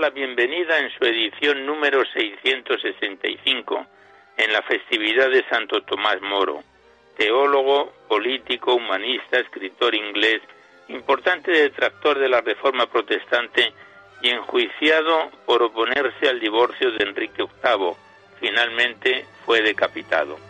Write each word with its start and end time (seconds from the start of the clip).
La 0.00 0.08
bienvenida 0.08 0.78
en 0.78 0.90
su 0.96 1.04
edición 1.04 1.66
número 1.66 2.02
665, 2.14 3.86
en 4.38 4.52
la 4.52 4.62
festividad 4.62 5.28
de 5.28 5.44
Santo 5.50 5.82
Tomás 5.82 6.22
Moro, 6.22 6.64
teólogo, 7.18 7.92
político, 8.08 8.74
humanista, 8.74 9.38
escritor 9.38 9.94
inglés, 9.94 10.40
importante 10.88 11.50
detractor 11.50 12.18
de 12.18 12.30
la 12.30 12.40
Reforma 12.40 12.86
Protestante 12.86 13.74
y 14.22 14.30
enjuiciado 14.30 15.30
por 15.44 15.62
oponerse 15.62 16.30
al 16.30 16.40
divorcio 16.40 16.92
de 16.92 17.04
Enrique 17.04 17.42
VIII. 17.42 17.92
Finalmente 18.40 19.26
fue 19.44 19.60
decapitado. 19.60 20.49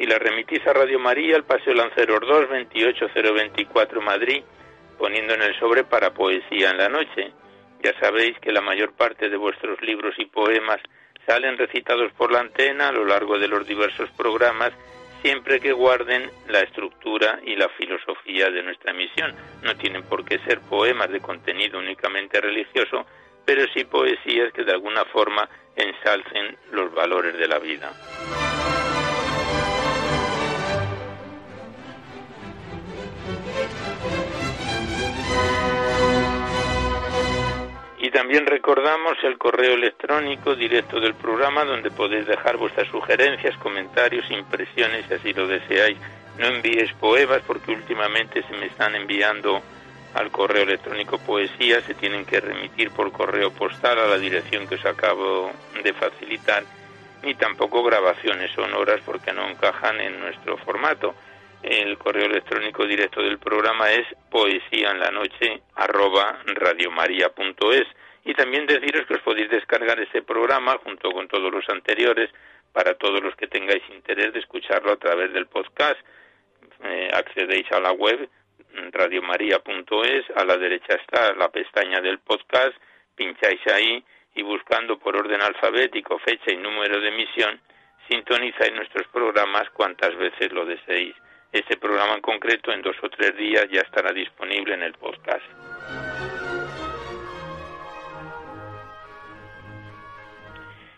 y 0.00 0.06
la 0.06 0.18
remitís 0.18 0.66
a 0.66 0.72
Radio 0.72 0.98
María, 0.98 1.36
al 1.36 1.44
Paseo 1.44 1.74
Lanceros 1.74 2.20
2, 2.26 2.48
28024 2.48 4.00
Madrid, 4.00 4.42
poniendo 4.98 5.34
en 5.34 5.42
el 5.42 5.54
sobre 5.60 5.84
para 5.84 6.14
poesía 6.14 6.70
en 6.70 6.78
la 6.78 6.88
noche. 6.88 7.32
Ya 7.84 7.92
sabéis 8.00 8.38
que 8.40 8.50
la 8.50 8.62
mayor 8.62 8.94
parte 8.94 9.28
de 9.28 9.36
vuestros 9.36 9.78
libros 9.82 10.14
y 10.16 10.24
poemas 10.24 10.78
salen 11.26 11.58
recitados 11.58 12.10
por 12.12 12.32
la 12.32 12.40
antena 12.40 12.88
a 12.88 12.92
lo 12.92 13.04
largo 13.04 13.38
de 13.38 13.48
los 13.48 13.66
diversos 13.66 14.08
programas, 14.16 14.72
siempre 15.20 15.60
que 15.60 15.72
guarden 15.72 16.30
la 16.48 16.60
estructura 16.60 17.38
y 17.44 17.54
la 17.56 17.68
filosofía 17.68 18.48
de 18.48 18.62
nuestra 18.62 18.94
misión. 18.94 19.34
No 19.62 19.76
tienen 19.76 20.02
por 20.04 20.24
qué 20.24 20.38
ser 20.46 20.60
poemas 20.60 21.10
de 21.10 21.20
contenido 21.20 21.78
únicamente 21.78 22.40
religioso, 22.40 23.04
pero 23.44 23.66
sí 23.74 23.84
poesías 23.84 24.50
que 24.54 24.64
de 24.64 24.72
alguna 24.72 25.04
forma 25.04 25.46
ensalcen 25.76 26.56
los 26.72 26.90
valores 26.94 27.36
de 27.36 27.48
la 27.48 27.58
vida. 27.58 27.92
Y 38.10 38.12
también 38.12 38.44
recordamos 38.44 39.16
el 39.22 39.38
correo 39.38 39.74
electrónico 39.74 40.56
directo 40.56 40.98
del 40.98 41.14
programa 41.14 41.64
donde 41.64 41.92
podéis 41.92 42.26
dejar 42.26 42.56
vuestras 42.56 42.88
sugerencias, 42.88 43.56
comentarios, 43.58 44.28
impresiones, 44.32 45.06
si 45.06 45.14
así 45.14 45.32
lo 45.32 45.46
deseáis. 45.46 45.96
No 46.36 46.46
envíes 46.46 46.92
poemas 46.94 47.40
porque 47.46 47.70
últimamente 47.70 48.42
se 48.42 48.56
me 48.56 48.66
están 48.66 48.96
enviando 48.96 49.62
al 50.14 50.32
correo 50.32 50.64
electrónico 50.64 51.18
poesía, 51.18 51.82
se 51.82 51.94
tienen 51.94 52.24
que 52.24 52.40
remitir 52.40 52.90
por 52.90 53.12
correo 53.12 53.52
postal 53.52 54.00
a 54.00 54.08
la 54.08 54.18
dirección 54.18 54.66
que 54.66 54.74
os 54.74 54.84
acabo 54.86 55.52
de 55.80 55.92
facilitar, 55.92 56.64
ni 57.22 57.36
tampoco 57.36 57.84
grabaciones 57.84 58.50
sonoras 58.50 59.00
porque 59.06 59.32
no 59.32 59.48
encajan 59.48 60.00
en 60.00 60.18
nuestro 60.18 60.56
formato. 60.56 61.14
El 61.62 61.98
correo 61.98 62.26
electrónico 62.26 62.86
directo 62.86 63.22
del 63.22 63.38
programa 63.38 63.90
es 63.92 64.06
poesía 64.30 64.90
en 64.90 65.00
la 65.00 65.10
noche 65.10 65.62
arroba 65.74 66.40
radiomaria.es 66.46 67.86
y 68.24 68.34
también 68.34 68.66
deciros 68.66 69.06
que 69.06 69.14
os 69.14 69.20
podéis 69.20 69.50
descargar 69.50 70.00
este 70.00 70.22
programa 70.22 70.78
junto 70.82 71.10
con 71.10 71.28
todos 71.28 71.52
los 71.52 71.68
anteriores 71.68 72.30
para 72.72 72.94
todos 72.94 73.22
los 73.22 73.34
que 73.36 73.46
tengáis 73.46 73.82
interés 73.90 74.32
de 74.32 74.40
escucharlo 74.40 74.92
a 74.92 74.96
través 74.96 75.32
del 75.32 75.46
podcast. 75.46 75.98
Eh, 76.82 77.10
accedéis 77.12 77.70
a 77.72 77.80
la 77.80 77.92
web 77.92 78.28
radiomaria.es, 78.92 80.24
a 80.36 80.44
la 80.44 80.56
derecha 80.56 80.94
está 80.94 81.34
la 81.34 81.50
pestaña 81.50 82.00
del 82.00 82.20
podcast, 82.20 82.74
pincháis 83.14 83.60
ahí 83.66 84.02
y 84.34 84.42
buscando 84.42 84.98
por 84.98 85.16
orden 85.16 85.42
alfabético 85.42 86.18
fecha 86.20 86.52
y 86.52 86.56
número 86.56 87.00
de 87.00 87.08
emisión, 87.08 87.60
sintonizáis 88.08 88.72
nuestros 88.72 89.06
programas 89.08 89.68
cuantas 89.70 90.16
veces 90.16 90.52
lo 90.52 90.64
deseéis. 90.64 91.14
Este 91.52 91.76
programa 91.76 92.14
en 92.14 92.20
concreto 92.20 92.72
en 92.72 92.80
dos 92.80 92.96
o 93.02 93.08
tres 93.08 93.36
días 93.36 93.66
ya 93.70 93.80
estará 93.80 94.12
disponible 94.12 94.74
en 94.74 94.82
el 94.82 94.92
podcast. 94.94 95.44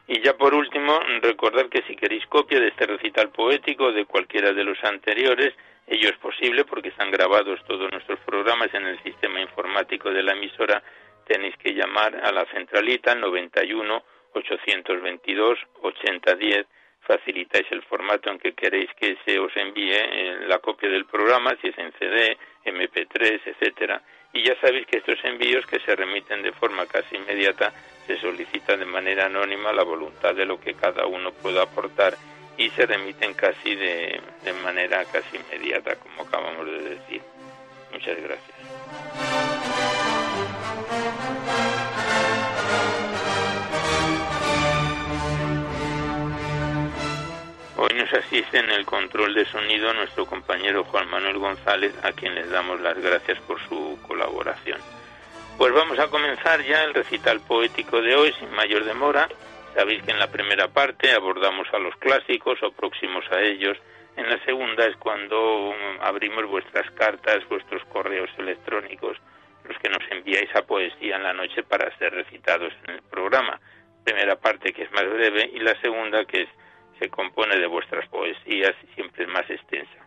Y 0.08 0.20
ya 0.20 0.36
por 0.36 0.52
último, 0.52 1.00
recordar 1.22 1.70
que 1.70 1.82
si 1.88 1.96
queréis 1.96 2.26
copia 2.26 2.60
de 2.60 2.68
este 2.68 2.86
recital 2.86 3.30
poético 3.30 3.84
o 3.84 3.92
de 3.92 4.04
cualquiera 4.04 4.52
de 4.52 4.62
los 4.62 4.76
anteriores, 4.84 5.54
ello 5.86 6.10
es 6.10 6.18
posible 6.18 6.66
porque 6.66 6.90
están 6.90 7.10
grabados 7.10 7.58
todos 7.66 7.90
nuestros 7.90 8.20
programas 8.20 8.74
en 8.74 8.86
el 8.86 9.02
sistema 9.02 9.40
informático 9.40 10.10
de 10.10 10.22
la 10.22 10.32
emisora, 10.32 10.82
tenéis 11.26 11.56
que 11.56 11.72
llamar 11.72 12.14
a 12.14 12.30
la 12.30 12.44
centralita 12.52 13.14
91 13.14 14.04
822 14.34 15.58
8010 15.80 16.66
facilitáis 17.06 17.66
el 17.70 17.82
formato 17.82 18.30
en 18.30 18.38
que 18.38 18.52
queréis 18.52 18.90
que 18.94 19.16
se 19.24 19.38
os 19.38 19.54
envíe 19.56 19.92
eh, 19.94 20.46
la 20.46 20.58
copia 20.58 20.88
del 20.88 21.04
programa, 21.04 21.56
si 21.60 21.68
es 21.68 21.78
en 21.78 21.92
CD, 21.98 22.36
MP3, 22.64 23.40
etcétera. 23.44 24.02
Y 24.32 24.42
ya 24.44 24.58
sabéis 24.60 24.86
que 24.86 24.98
estos 24.98 25.22
envíos 25.24 25.66
que 25.66 25.80
se 25.80 25.94
remiten 25.94 26.42
de 26.42 26.52
forma 26.52 26.86
casi 26.86 27.16
inmediata 27.16 27.72
se 28.06 28.16
solicita 28.18 28.76
de 28.76 28.86
manera 28.86 29.26
anónima 29.26 29.72
la 29.72 29.82
voluntad 29.82 30.34
de 30.34 30.46
lo 30.46 30.58
que 30.60 30.74
cada 30.74 31.06
uno 31.06 31.32
pueda 31.32 31.62
aportar 31.62 32.16
y 32.56 32.70
se 32.70 32.86
remiten 32.86 33.34
casi 33.34 33.74
de, 33.74 34.20
de 34.44 34.52
manera 34.64 35.04
casi 35.06 35.36
inmediata, 35.36 35.96
como 35.96 36.22
acabamos 36.22 36.66
de 36.66 36.96
decir. 36.96 37.22
Muchas 37.92 38.16
gracias. 38.22 39.51
Asiste 48.12 48.58
en 48.58 48.70
el 48.70 48.84
control 48.84 49.34
de 49.34 49.44
sonido 49.46 49.92
nuestro 49.94 50.26
compañero 50.26 50.84
Juan 50.84 51.08
Manuel 51.08 51.38
González, 51.38 51.94
a 52.02 52.12
quien 52.12 52.34
les 52.34 52.50
damos 52.50 52.80
las 52.80 52.98
gracias 52.98 53.38
por 53.40 53.60
su 53.68 53.98
colaboración. 54.06 54.80
Pues 55.58 55.72
vamos 55.72 55.98
a 55.98 56.08
comenzar 56.08 56.62
ya 56.62 56.84
el 56.84 56.94
recital 56.94 57.40
poético 57.40 58.00
de 58.00 58.14
hoy 58.16 58.32
sin 58.38 58.50
mayor 58.52 58.84
demora. 58.84 59.28
Sabéis 59.74 60.02
que 60.02 60.10
en 60.10 60.18
la 60.18 60.30
primera 60.30 60.68
parte 60.68 61.12
abordamos 61.12 61.66
a 61.72 61.78
los 61.78 61.94
clásicos 61.96 62.62
o 62.62 62.72
próximos 62.72 63.24
a 63.30 63.40
ellos. 63.40 63.78
En 64.16 64.28
la 64.28 64.42
segunda 64.44 64.86
es 64.86 64.96
cuando 64.96 65.74
abrimos 66.00 66.46
vuestras 66.46 66.90
cartas, 66.92 67.46
vuestros 67.48 67.84
correos 67.86 68.30
electrónicos, 68.38 69.16
los 69.64 69.78
que 69.78 69.88
nos 69.88 70.02
enviáis 70.10 70.54
a 70.54 70.62
poesía 70.62 71.16
en 71.16 71.22
la 71.22 71.32
noche 71.32 71.62
para 71.62 71.96
ser 71.98 72.12
recitados 72.12 72.72
en 72.84 72.94
el 72.94 73.02
programa. 73.02 73.60
Primera 74.04 74.36
parte 74.36 74.72
que 74.72 74.82
es 74.82 74.92
más 74.92 75.08
breve 75.08 75.50
y 75.54 75.60
la 75.60 75.80
segunda 75.80 76.24
que 76.24 76.42
es 76.42 76.48
se 77.02 77.08
compone 77.08 77.58
de 77.58 77.66
vuestras 77.66 78.08
poesías 78.08 78.74
y 78.84 78.94
siempre 78.94 79.26
más 79.26 79.48
extensa. 79.50 80.06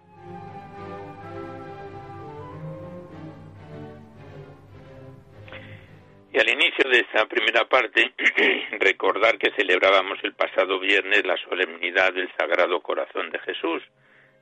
Y 6.32 6.40
al 6.40 6.50
inicio 6.50 6.90
de 6.90 7.00
esta 7.00 7.26
primera 7.26 7.66
parte, 7.66 8.14
recordar 8.80 9.38
que 9.38 9.52
celebrábamos 9.52 10.20
el 10.24 10.34
pasado 10.34 10.80
viernes 10.80 11.26
la 11.26 11.38
solemnidad 11.38 12.14
del 12.14 12.30
Sagrado 12.38 12.82
Corazón 12.82 13.30
de 13.30 13.40
Jesús 13.40 13.84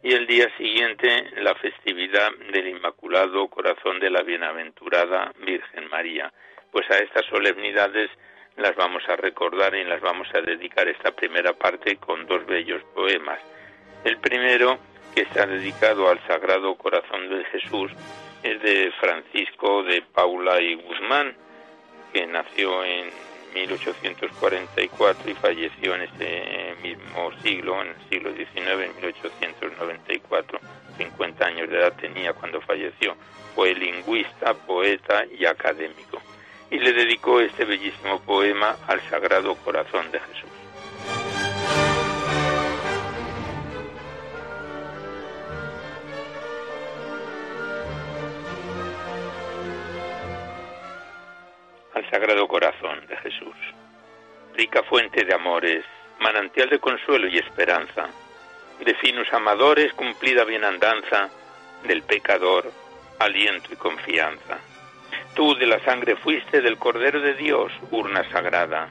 y 0.04 0.14
el 0.14 0.28
día 0.28 0.48
siguiente 0.58 1.32
la 1.38 1.56
festividad 1.56 2.32
del 2.52 2.68
Inmaculado 2.68 3.48
Corazón 3.48 4.00
de 4.00 4.12
la 4.12 4.22
Bienaventurada 4.22 5.34
Virgen 5.46 5.88
María. 5.90 6.32
Pues 6.72 6.90
a 6.92 6.98
estas 6.98 7.26
solemnidades 7.28 8.10
las 8.58 8.76
vamos 8.76 9.04
a 9.10 9.16
recordar 9.16 9.74
y 9.76 9.84
las 9.84 10.02
vamos 10.02 10.28
a 10.34 10.42
dedicar 10.42 10.88
esta 10.88 11.12
primera 11.12 11.54
parte 11.54 11.98
con 11.98 12.26
dos 12.28 12.46
bellos 12.46 12.84
poemas. 12.94 13.40
El 14.04 14.18
primero, 14.18 14.78
que 15.16 15.22
está 15.22 15.46
dedicado 15.46 16.10
al 16.10 16.20
Sagrado 16.28 16.76
Corazón 16.76 17.30
de 17.30 17.44
Jesús, 17.46 17.92
es 18.44 18.62
de 18.62 18.92
Francisco 19.00 19.84
de 19.84 20.02
Paula 20.02 20.62
y 20.62 20.76
Guzmán, 20.76 21.36
que 22.12 22.28
nació 22.28 22.84
en 22.84 23.10
1844 23.56 25.32
y 25.32 25.34
falleció 25.36 25.96
en 25.96 26.02
este 26.02 26.76
mismo 26.82 27.32
siglo, 27.42 27.82
en 27.82 27.90
el 27.90 28.10
siglo 28.10 28.34
XIX, 28.34 28.58
en 28.58 28.96
1894. 28.98 30.60
50 30.98 31.46
años 31.46 31.70
de 31.70 31.78
edad 31.78 31.94
tenía 31.94 32.34
cuando 32.34 32.62
falleció. 32.62 33.16
Fue 33.56 33.74
lingüista, 33.74 34.54
poeta 34.54 35.26
y 35.26 35.46
académico 35.46 36.13
y 36.74 36.80
le 36.80 36.92
dedicó 36.92 37.40
este 37.40 37.66
bellísimo 37.66 38.20
poema 38.22 38.76
al 38.88 39.00
Sagrado 39.08 39.54
Corazón 39.58 40.10
de 40.12 40.20
Jesús. 40.20 40.50
Al 51.94 52.10
Sagrado 52.10 52.48
Corazón 52.48 53.06
de 53.06 53.18
Jesús, 53.18 53.56
rica 54.56 54.82
fuente 54.82 55.24
de 55.24 55.34
amores, 55.36 55.86
manantial 56.22 56.70
de 56.70 56.80
consuelo 56.80 57.28
y 57.28 57.38
esperanza, 57.38 58.10
de 58.84 58.96
finos 58.96 59.32
amadores, 59.32 59.94
cumplida 59.94 60.44
bienandanza, 60.44 61.30
del 61.84 62.02
pecador, 62.02 62.72
aliento 63.20 63.72
y 63.72 63.76
confianza 63.76 64.58
Tú 65.34 65.56
de 65.56 65.66
la 65.66 65.80
sangre 65.80 66.16
fuiste 66.16 66.62
del 66.62 66.78
Cordero 66.78 67.20
de 67.20 67.34
Dios, 67.34 67.72
urna 67.92 68.24
sagrada, 68.30 68.90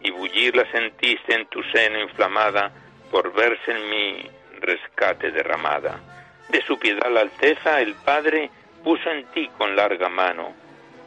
y 0.00 0.10
bullirla 0.10 0.70
sentiste 0.70 1.34
en 1.34 1.46
tu 1.46 1.62
seno 1.64 2.00
inflamada 2.00 2.72
por 3.10 3.32
verse 3.34 3.72
en 3.72 3.90
mi 3.90 4.30
rescate 4.60 5.30
derramada. 5.30 6.00
De 6.48 6.62
su 6.62 6.78
piedad 6.78 7.10
la 7.10 7.20
alteza 7.20 7.80
el 7.80 7.94
Padre 7.94 8.50
puso 8.82 9.10
en 9.10 9.26
ti 9.32 9.50
con 9.58 9.76
larga 9.76 10.08
mano, 10.08 10.54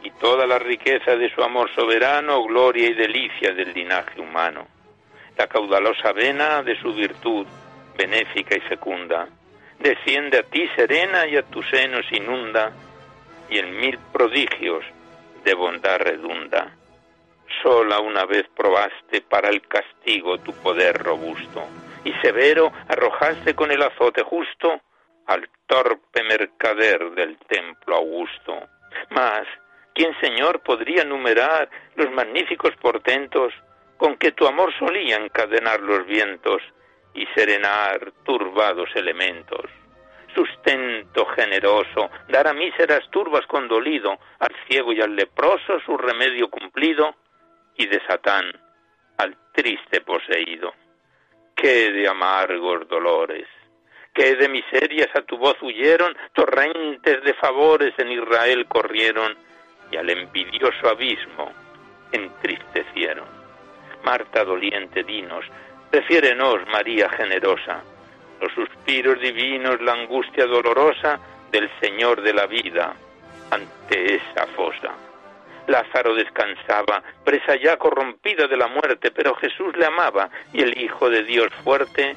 y 0.02 0.10
toda 0.12 0.46
la 0.46 0.58
riqueza 0.58 1.16
de 1.16 1.30
su 1.34 1.42
amor 1.42 1.68
soberano, 1.74 2.42
gloria 2.44 2.88
y 2.88 2.94
delicia 2.94 3.52
del 3.52 3.72
linaje 3.72 4.20
humano. 4.20 4.66
La 5.36 5.46
caudalosa 5.46 6.12
vena 6.12 6.62
de 6.62 6.78
su 6.80 6.92
virtud, 6.94 7.46
benéfica 7.96 8.56
y 8.56 8.60
fecunda, 8.60 9.28
desciende 9.78 10.38
a 10.38 10.42
ti 10.42 10.68
serena 10.76 11.26
y 11.26 11.36
a 11.36 11.42
tus 11.42 11.68
senos 11.68 12.06
inunda, 12.12 12.72
y 13.50 13.58
en 13.58 13.76
mil 13.76 13.98
prodigios 14.12 14.84
de 15.44 15.54
bondad 15.54 15.98
redunda. 15.98 16.76
Sola 17.62 18.00
una 18.00 18.24
vez 18.24 18.46
probaste 18.56 19.20
para 19.22 19.48
el 19.48 19.66
castigo 19.66 20.38
tu 20.38 20.52
poder 20.52 20.96
robusto, 21.02 21.66
y 22.04 22.12
severo 22.22 22.72
arrojaste 22.88 23.54
con 23.54 23.70
el 23.70 23.82
azote 23.82 24.22
justo 24.22 24.80
al 25.26 25.48
torpe 25.66 26.22
mercader 26.22 27.10
del 27.10 27.36
templo 27.48 27.96
augusto. 27.96 28.68
Mas, 29.10 29.46
¿quién, 29.94 30.14
Señor, 30.20 30.60
podría 30.60 31.04
numerar 31.04 31.68
los 31.96 32.10
magníficos 32.12 32.74
portentos 32.76 33.52
con 33.96 34.16
que 34.16 34.32
tu 34.32 34.46
amor 34.46 34.72
solía 34.78 35.16
encadenar 35.16 35.80
los 35.80 36.06
vientos 36.06 36.62
y 37.14 37.26
serenar 37.34 38.12
turbados 38.24 38.88
elementos? 38.94 39.66
Sustento 40.34 41.26
generoso, 41.26 42.10
dar 42.28 42.46
a 42.48 42.52
míseras 42.52 43.08
turbas 43.10 43.46
condolido, 43.46 44.18
al 44.38 44.54
ciego 44.66 44.92
y 44.92 45.00
al 45.00 45.14
leproso 45.14 45.80
su 45.84 45.96
remedio 45.96 46.48
cumplido, 46.48 47.14
y 47.76 47.86
de 47.86 48.00
Satán 48.06 48.44
al 49.18 49.36
triste 49.52 50.00
poseído. 50.00 50.72
Qué 51.54 51.92
de 51.92 52.08
amargos 52.08 52.88
dolores, 52.88 53.46
qué 54.14 54.34
de 54.36 54.48
miserias 54.48 55.08
a 55.14 55.22
tu 55.22 55.36
voz 55.36 55.56
huyeron, 55.60 56.16
torrentes 56.32 57.22
de 57.22 57.34
favores 57.34 57.94
en 57.98 58.12
Israel 58.12 58.66
corrieron, 58.66 59.36
y 59.90 59.96
al 59.96 60.08
envidioso 60.08 60.88
abismo 60.88 61.52
entristecieron. 62.12 63.26
Marta 64.04 64.44
doliente, 64.44 65.02
dinos, 65.02 65.44
prefiérenos, 65.90 66.66
María 66.68 67.08
generosa, 67.10 67.82
los 68.40 68.52
suspiros 68.52 69.20
divinos, 69.20 69.80
la 69.80 69.92
angustia 69.92 70.46
dolorosa 70.46 71.18
del 71.50 71.70
Señor 71.80 72.22
de 72.22 72.32
la 72.32 72.46
vida 72.46 72.94
ante 73.50 74.16
esa 74.16 74.46
fosa. 74.56 74.92
Lázaro 75.66 76.14
descansaba, 76.14 77.02
presa 77.24 77.54
ya 77.56 77.76
corrompida 77.76 78.46
de 78.46 78.56
la 78.56 78.66
muerte, 78.66 79.10
pero 79.10 79.34
Jesús 79.36 79.76
le 79.76 79.86
amaba 79.86 80.30
y 80.52 80.62
el 80.62 80.80
Hijo 80.80 81.08
de 81.10 81.22
Dios 81.22 81.48
fuerte 81.62 82.16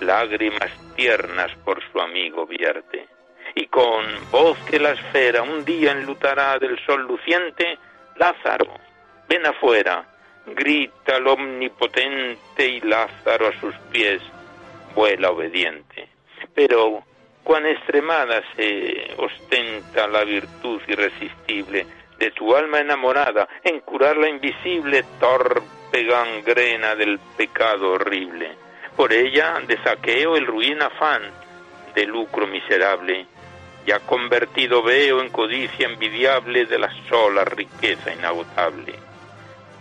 lágrimas 0.00 0.70
tiernas 0.96 1.52
por 1.64 1.80
su 1.90 2.00
amigo 2.00 2.46
vierte. 2.46 3.06
Y 3.54 3.66
con 3.66 4.04
voz 4.30 4.58
que 4.70 4.80
la 4.80 4.92
esfera 4.92 5.42
un 5.42 5.64
día 5.64 5.92
enlutará 5.92 6.58
del 6.58 6.78
sol 6.84 7.02
luciente, 7.02 7.78
Lázaro, 8.16 8.66
ven 9.28 9.46
afuera, 9.46 10.04
grita 10.46 11.16
el 11.18 11.26
omnipotente 11.28 12.66
y 12.66 12.80
Lázaro 12.80 13.48
a 13.48 13.60
sus 13.60 13.74
pies 13.92 14.22
vuela 14.94 15.30
obediente. 15.30 16.08
Pero 16.54 17.02
cuán 17.42 17.66
extremada 17.66 18.42
se 18.56 19.14
ostenta 19.16 20.06
la 20.06 20.24
virtud 20.24 20.80
irresistible 20.86 21.86
de 22.18 22.30
tu 22.30 22.54
alma 22.54 22.78
enamorada 22.78 23.48
en 23.64 23.80
curar 23.80 24.16
la 24.16 24.28
invisible 24.28 25.04
torpe 25.18 26.04
gangrena 26.04 26.94
del 26.94 27.18
pecado 27.36 27.92
horrible. 27.92 28.52
Por 28.96 29.12
ella 29.12 29.60
de 29.66 29.76
saqueo 29.82 30.36
el 30.36 30.46
ruin 30.46 30.80
afán 30.82 31.22
de 31.94 32.06
lucro 32.06 32.46
miserable, 32.46 33.26
ya 33.86 33.98
convertido 34.00 34.82
veo 34.82 35.20
en 35.20 35.30
codicia 35.30 35.86
envidiable 35.86 36.66
de 36.66 36.78
la 36.78 36.90
sola 37.08 37.44
riqueza 37.44 38.12
inagotable. 38.12 38.94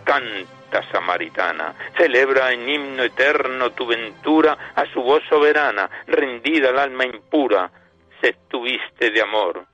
Canta 0.03 0.60
samaritana. 0.91 1.75
Celebra 1.97 2.51
en 2.51 2.69
himno 2.69 3.03
eterno 3.03 3.71
tu 3.71 3.85
ventura 3.85 4.71
a 4.75 4.85
su 4.85 5.01
voz 5.01 5.23
soberana, 5.27 5.89
rendida 6.07 6.69
al 6.69 6.79
alma 6.79 7.05
impura, 7.05 7.69
se 8.21 8.33
tuviste 8.47 9.09
de 9.09 9.21
amor, 9.21 9.65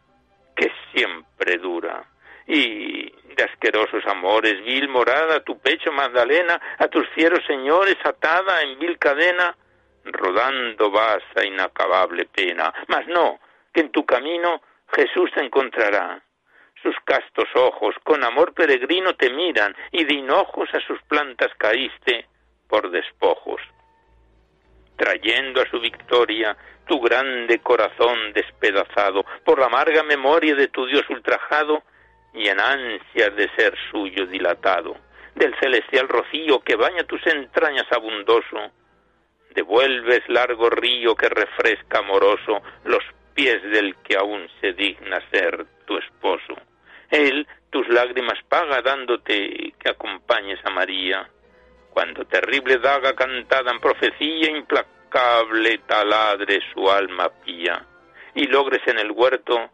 que 0.55 0.71
siempre 0.91 1.57
dura. 1.57 2.03
Y 2.47 3.11
de 3.35 3.43
asquerosos 3.43 4.05
amores, 4.07 4.63
vil 4.63 4.87
morada, 4.89 5.41
tu 5.41 5.59
pecho, 5.59 5.91
Magdalena, 5.91 6.59
a 6.77 6.87
tus 6.87 7.07
fieros 7.09 7.45
señores 7.45 7.97
atada 8.03 8.61
en 8.61 8.79
vil 8.79 8.97
cadena, 8.97 9.55
rodando 10.05 10.89
vas 10.89 11.23
a 11.35 11.45
inacabable 11.45 12.25
pena. 12.25 12.73
Mas 12.87 13.05
no, 13.07 13.39
que 13.73 13.81
en 13.81 13.91
tu 13.91 14.05
camino 14.05 14.61
Jesús 14.93 15.29
te 15.35 15.43
encontrará 15.43 16.21
sus 16.87 16.95
castos 17.03 17.49
ojos 17.53 17.95
con 18.05 18.23
amor 18.23 18.53
peregrino 18.53 19.13
te 19.15 19.29
miran 19.29 19.75
y 19.91 20.05
de 20.05 20.13
hinojos 20.13 20.69
a 20.73 20.79
sus 20.79 21.01
plantas 21.03 21.51
caíste 21.57 22.25
por 22.69 22.89
despojos. 22.89 23.59
Trayendo 24.95 25.61
a 25.61 25.69
su 25.69 25.81
victoria 25.81 26.55
tu 26.85 27.01
grande 27.01 27.59
corazón 27.59 28.31
despedazado 28.33 29.25
por 29.43 29.59
la 29.59 29.65
amarga 29.65 30.01
memoria 30.03 30.55
de 30.55 30.69
tu 30.69 30.85
Dios 30.85 31.03
ultrajado 31.09 31.83
y 32.33 32.47
en 32.47 32.57
ansias 32.57 33.35
de 33.35 33.49
ser 33.57 33.75
suyo 33.91 34.25
dilatado, 34.25 34.95
del 35.35 35.53
celestial 35.59 36.07
rocío 36.07 36.61
que 36.61 36.77
baña 36.77 37.03
tus 37.03 37.25
entrañas 37.27 37.91
abundoso, 37.91 38.71
devuelves 39.53 40.21
largo 40.29 40.69
río 40.69 41.15
que 41.15 41.27
refresca 41.27 41.99
amoroso 41.99 42.61
los 42.85 43.03
pies 43.33 43.61
del 43.63 43.93
que 43.97 44.15
aún 44.15 44.47
se 44.61 44.71
digna 44.71 45.21
ser 45.31 45.65
tu 45.85 45.97
esposo. 45.97 46.66
Él 47.09 47.47
tus 47.69 47.87
lágrimas 47.89 48.39
paga 48.47 48.81
dándote 48.81 49.73
que 49.79 49.89
acompañes 49.89 50.59
a 50.65 50.69
María. 50.69 51.29
Cuando 51.91 52.25
terrible 52.25 52.77
daga 52.77 53.13
cantada 53.15 53.71
en 53.71 53.79
profecía 53.79 54.51
implacable 54.51 55.79
taladre 55.87 56.59
su 56.73 56.89
alma 56.89 57.29
pía 57.43 57.85
y 58.35 58.45
logres 58.47 58.81
en 58.87 58.99
el 58.99 59.11
huerto, 59.11 59.71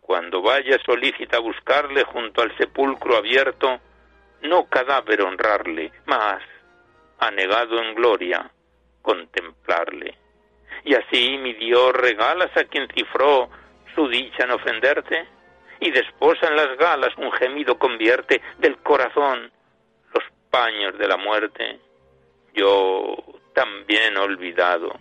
cuando 0.00 0.42
vayas 0.42 0.80
solícita 0.84 1.38
a 1.38 1.40
buscarle 1.40 2.04
junto 2.04 2.42
al 2.42 2.56
sepulcro 2.56 3.16
abierto, 3.16 3.80
no 4.42 4.66
cadáver 4.66 5.22
honrarle, 5.22 5.90
mas, 6.04 6.42
anegado 7.18 7.82
en 7.82 7.94
gloria, 7.94 8.50
contemplarle. 9.02 10.16
Y 10.84 10.94
así, 10.94 11.38
mi 11.38 11.54
Dios, 11.54 11.92
regalas 11.94 12.56
a 12.56 12.64
quien 12.64 12.86
cifró 12.94 13.48
su 13.94 14.08
dicha 14.08 14.44
en 14.44 14.50
ofenderte, 14.52 15.26
y 15.80 15.90
después 15.90 16.42
en 16.42 16.56
las 16.56 16.76
galas 16.78 17.12
un 17.16 17.32
gemido 17.32 17.78
convierte 17.78 18.40
del 18.58 18.76
corazón 18.78 19.50
los 20.14 20.24
paños 20.50 20.96
de 20.98 21.08
la 21.08 21.16
muerte. 21.16 21.80
Yo 22.54 23.16
también 23.52 24.16
olvidado 24.16 24.98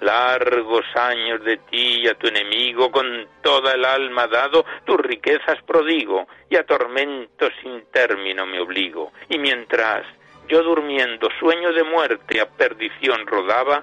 largos 0.00 0.84
años 0.94 1.42
de 1.44 1.56
ti 1.56 2.02
y 2.02 2.08
a 2.08 2.14
tu 2.14 2.28
enemigo 2.28 2.90
con 2.90 3.26
toda 3.42 3.72
el 3.72 3.84
alma 3.84 4.26
dado, 4.28 4.64
tus 4.84 4.96
riquezas 4.98 5.60
prodigo 5.66 6.28
y 6.48 6.56
a 6.56 6.64
tormentos 6.64 7.52
sin 7.62 7.84
término 7.90 8.46
me 8.46 8.60
obligo. 8.60 9.12
Y 9.28 9.38
mientras 9.38 10.06
yo 10.48 10.62
durmiendo 10.62 11.28
sueño 11.38 11.72
de 11.72 11.84
muerte 11.84 12.40
a 12.40 12.48
perdición 12.48 13.26
rodaba, 13.26 13.82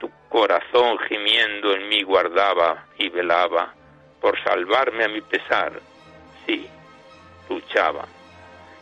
tu 0.00 0.10
corazón 0.28 0.98
gimiendo 1.08 1.74
en 1.74 1.88
mí 1.88 2.02
guardaba 2.02 2.86
y 2.98 3.08
velaba 3.10 3.74
por 4.24 4.42
salvarme 4.42 5.04
a 5.04 5.08
mi 5.08 5.20
pesar. 5.20 5.70
Sí, 6.46 6.66
luchaba. 7.50 8.06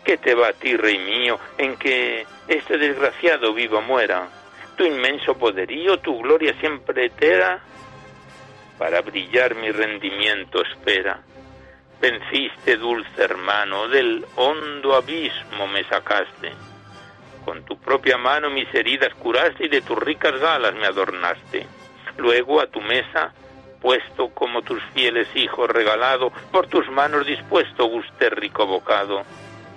¿Qué 0.05 0.17
te 0.17 0.37
va 0.37 0.51
a 0.51 0.53
ti, 0.53 0.77
rey 0.77 1.01
mío, 1.01 1.37
en 1.59 1.77
que 1.79 2.25
este 2.47 2.79
desgraciado 2.79 3.53
vivo 3.53 3.83
muera? 3.83 4.29
tu 4.77 4.85
inmenso 4.85 5.37
poderío, 5.37 5.99
tu 5.99 6.17
gloria 6.23 6.55
siempre 6.61 7.07
etera, 7.07 7.61
para 8.79 9.01
brillar 9.01 9.57
mi 9.57 9.73
rendimiento 9.73 10.63
espera. 10.63 11.21
Venciste, 12.01 12.77
dulce 12.77 13.23
hermano, 13.23 13.89
del 13.89 14.25
hondo 14.37 14.95
abismo 14.95 15.67
me 15.67 15.83
sacaste. 15.89 16.53
Con 17.45 17.65
tu 17.65 17.77
propia 17.79 18.17
mano 18.17 18.49
mis 18.49 18.73
heridas 18.73 19.13
curaste 19.15 19.67
y 19.67 19.69
de 19.69 19.83
tus 19.83 19.99
ricas 19.99 20.39
galas 20.39 20.75
me 20.77 20.87
adornaste. 20.87 21.67
Luego 22.17 22.61
a 22.61 22.69
tu 22.69 22.81
mesa, 22.81 23.35
puesto 23.83 24.29
como 24.29 24.63
tus 24.63 24.83
fieles 24.95 25.29
hijos 25.35 25.69
regalado, 25.69 26.33
por 26.51 26.69
tus 26.69 26.89
manos 26.89 27.27
dispuesto 27.27 27.85
gusté 27.87 28.31
rico 28.31 28.67
bocado, 28.67 29.25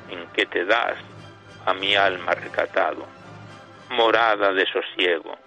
en 0.09 0.27
que 0.27 0.45
te 0.45 0.63
das 0.63 0.95
a 1.65 1.73
mi 1.73 1.95
alma 1.95 2.33
recatado 2.33 3.15
morada 3.89 4.53
de 4.53 4.65
sosiego, 4.67 5.37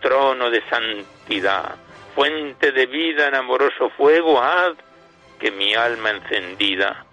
trono 0.00 0.50
de 0.50 0.62
santidad, 0.68 1.76
fuente 2.14 2.72
de 2.72 2.86
vida 2.86 3.28
en 3.28 3.34
amoroso 3.34 3.90
fuego, 3.90 4.40
haz 4.40 4.74
que 5.38 5.50
mi 5.50 5.74
alma 5.74 6.10
encendida 6.10 7.04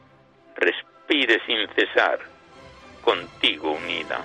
respire 0.56 1.42
sin 1.46 1.68
cesar, 1.70 2.20
contigo 3.04 3.72
unida. 3.72 4.20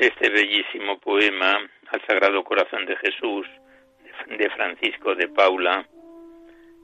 Este 0.00 0.30
bellísimo 0.30 0.98
poema 0.98 1.58
al 1.88 2.06
Sagrado 2.06 2.42
Corazón 2.44 2.86
de 2.86 2.96
Jesús 2.96 3.46
de 4.28 4.50
Francisco 4.50 5.14
de 5.14 5.28
Paula, 5.28 5.86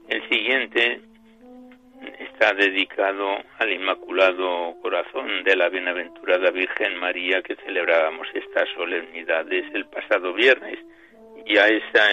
el 0.09 0.29
siguiente 0.29 1.01
está 2.19 2.53
dedicado 2.53 3.37
al 3.59 3.71
Inmaculado 3.71 4.75
Corazón 4.81 5.43
de 5.43 5.55
la 5.55 5.69
Bienaventurada 5.69 6.51
Virgen 6.51 6.97
María 6.99 7.41
que 7.41 7.55
celebrábamos 7.57 8.27
estas 8.33 8.67
solemnidades 8.75 9.65
el 9.73 9.85
pasado 9.85 10.33
viernes. 10.33 10.79
Y 11.45 11.57
a 11.57 11.67
esa, 11.67 12.05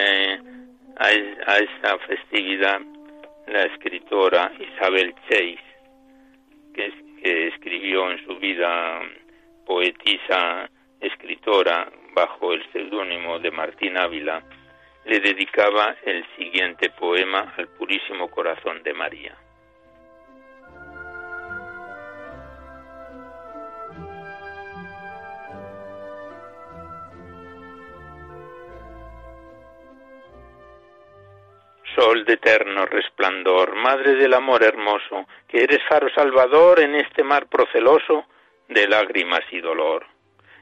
a, 0.97 1.57
esa 1.57 1.97
festividad 2.07 2.81
la 3.47 3.63
escritora 3.63 4.51
Isabel 4.59 5.13
Chase 5.29 5.59
que 6.73 7.47
escribió 7.47 8.09
en 8.11 8.25
su 8.25 8.37
vida 8.37 9.01
poetisa 9.65 10.69
escritora 10.99 11.89
bajo 12.13 12.53
el 12.53 12.63
seudónimo 12.71 13.39
de 13.39 13.51
Martín 13.51 13.97
Ávila, 13.97 14.43
le 15.05 15.19
dedicaba 15.19 15.95
el 16.03 16.25
siguiente 16.35 16.89
poema 16.89 17.53
al 17.57 17.67
Purísimo 17.69 18.29
Corazón 18.29 18.83
de 18.83 18.93
María. 18.93 19.35
Sol 31.95 32.23
de 32.25 32.33
eterno 32.33 32.85
resplandor, 32.85 33.75
Madre 33.75 34.15
del 34.15 34.33
amor 34.33 34.63
hermoso, 34.63 35.27
que 35.47 35.63
eres 35.63 35.79
faro 35.89 36.07
salvador 36.13 36.79
en 36.81 36.95
este 36.95 37.23
mar 37.23 37.47
proceloso 37.47 38.25
de 38.67 38.87
lágrimas 38.87 39.41
y 39.51 39.59
dolor 39.59 40.05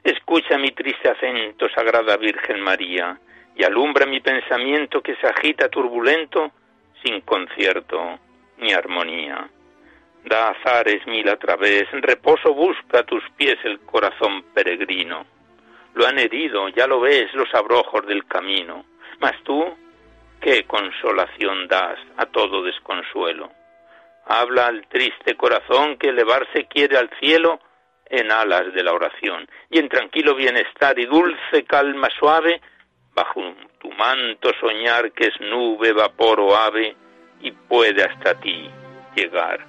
Escucha 0.08 0.56
mi 0.56 0.70
triste 0.70 1.10
acento, 1.10 1.68
Sagrada 1.68 2.16
Virgen 2.16 2.62
María, 2.62 3.20
y 3.54 3.62
alumbra 3.62 4.06
mi 4.06 4.20
pensamiento 4.20 5.02
que 5.02 5.14
se 5.16 5.26
agita 5.26 5.68
turbulento, 5.68 6.50
sin 7.02 7.20
concierto 7.20 8.18
ni 8.56 8.72
armonía. 8.72 9.50
Da 10.24 10.48
azares 10.48 11.06
mil 11.06 11.28
a 11.28 11.36
través, 11.36 11.90
reposo 11.92 12.54
busca 12.54 13.00
a 13.00 13.02
tus 13.02 13.22
pies 13.36 13.58
el 13.64 13.80
corazón 13.80 14.44
peregrino. 14.54 15.26
Lo 15.92 16.06
han 16.06 16.18
herido, 16.18 16.70
ya 16.70 16.86
lo 16.86 17.00
ves, 17.00 17.30
los 17.34 17.52
abrojos 17.54 18.06
del 18.06 18.24
camino. 18.24 18.86
Mas 19.18 19.34
tú, 19.42 19.62
¿qué 20.40 20.64
consolación 20.64 21.68
das 21.68 21.98
a 22.16 22.24
todo 22.24 22.62
desconsuelo? 22.62 23.50
Habla 24.24 24.68
al 24.68 24.86
triste 24.86 25.34
corazón 25.34 25.98
que 25.98 26.08
elevarse 26.08 26.64
quiere 26.64 26.96
al 26.96 27.10
cielo 27.20 27.60
en 28.10 28.32
alas 28.32 28.72
de 28.74 28.82
la 28.82 28.92
oración 28.92 29.48
y 29.70 29.78
en 29.78 29.88
tranquilo 29.88 30.34
bienestar 30.34 30.98
y 30.98 31.06
dulce 31.06 31.64
calma 31.66 32.08
suave, 32.18 32.60
bajo 33.14 33.40
tu 33.80 33.90
manto 33.92 34.50
soñar 34.60 35.12
que 35.12 35.28
es 35.28 35.40
nube, 35.40 35.92
vapor 35.92 36.40
o 36.40 36.56
ave 36.56 36.96
y 37.40 37.50
puede 37.52 38.02
hasta 38.02 38.38
ti 38.40 38.70
llegar. 39.14 39.64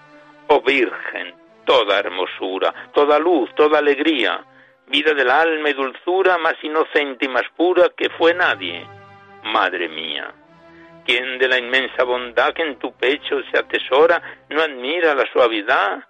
Oh 0.48 0.62
Virgen, 0.62 1.34
toda 1.66 2.00
hermosura, 2.00 2.74
toda 2.94 3.20
luz, 3.20 3.54
toda 3.56 3.80
alegría, 3.80 4.44
vida 4.88 5.14
del 5.14 5.30
alma 5.30 5.70
y 5.70 5.74
dulzura 5.74 6.38
más 6.38 6.56
inocente 6.64 7.26
y 7.26 7.30
más 7.30 7.46
pura 7.56 7.90
que 7.96 8.10
fue 8.10 8.34
nadie, 8.34 8.86
Madre 9.44 9.88
mía. 9.88 10.34
¿Quién 11.06 11.40
de 11.40 11.48
la 11.48 11.58
inmensa 11.58 12.04
bondad 12.04 12.54
que 12.54 12.62
en 12.62 12.78
tu 12.78 12.92
pecho 12.94 13.42
se 13.50 13.58
atesora 13.58 14.22
no 14.50 14.62
admira 14.62 15.16
la 15.16 15.26
suavidad, 15.32 16.04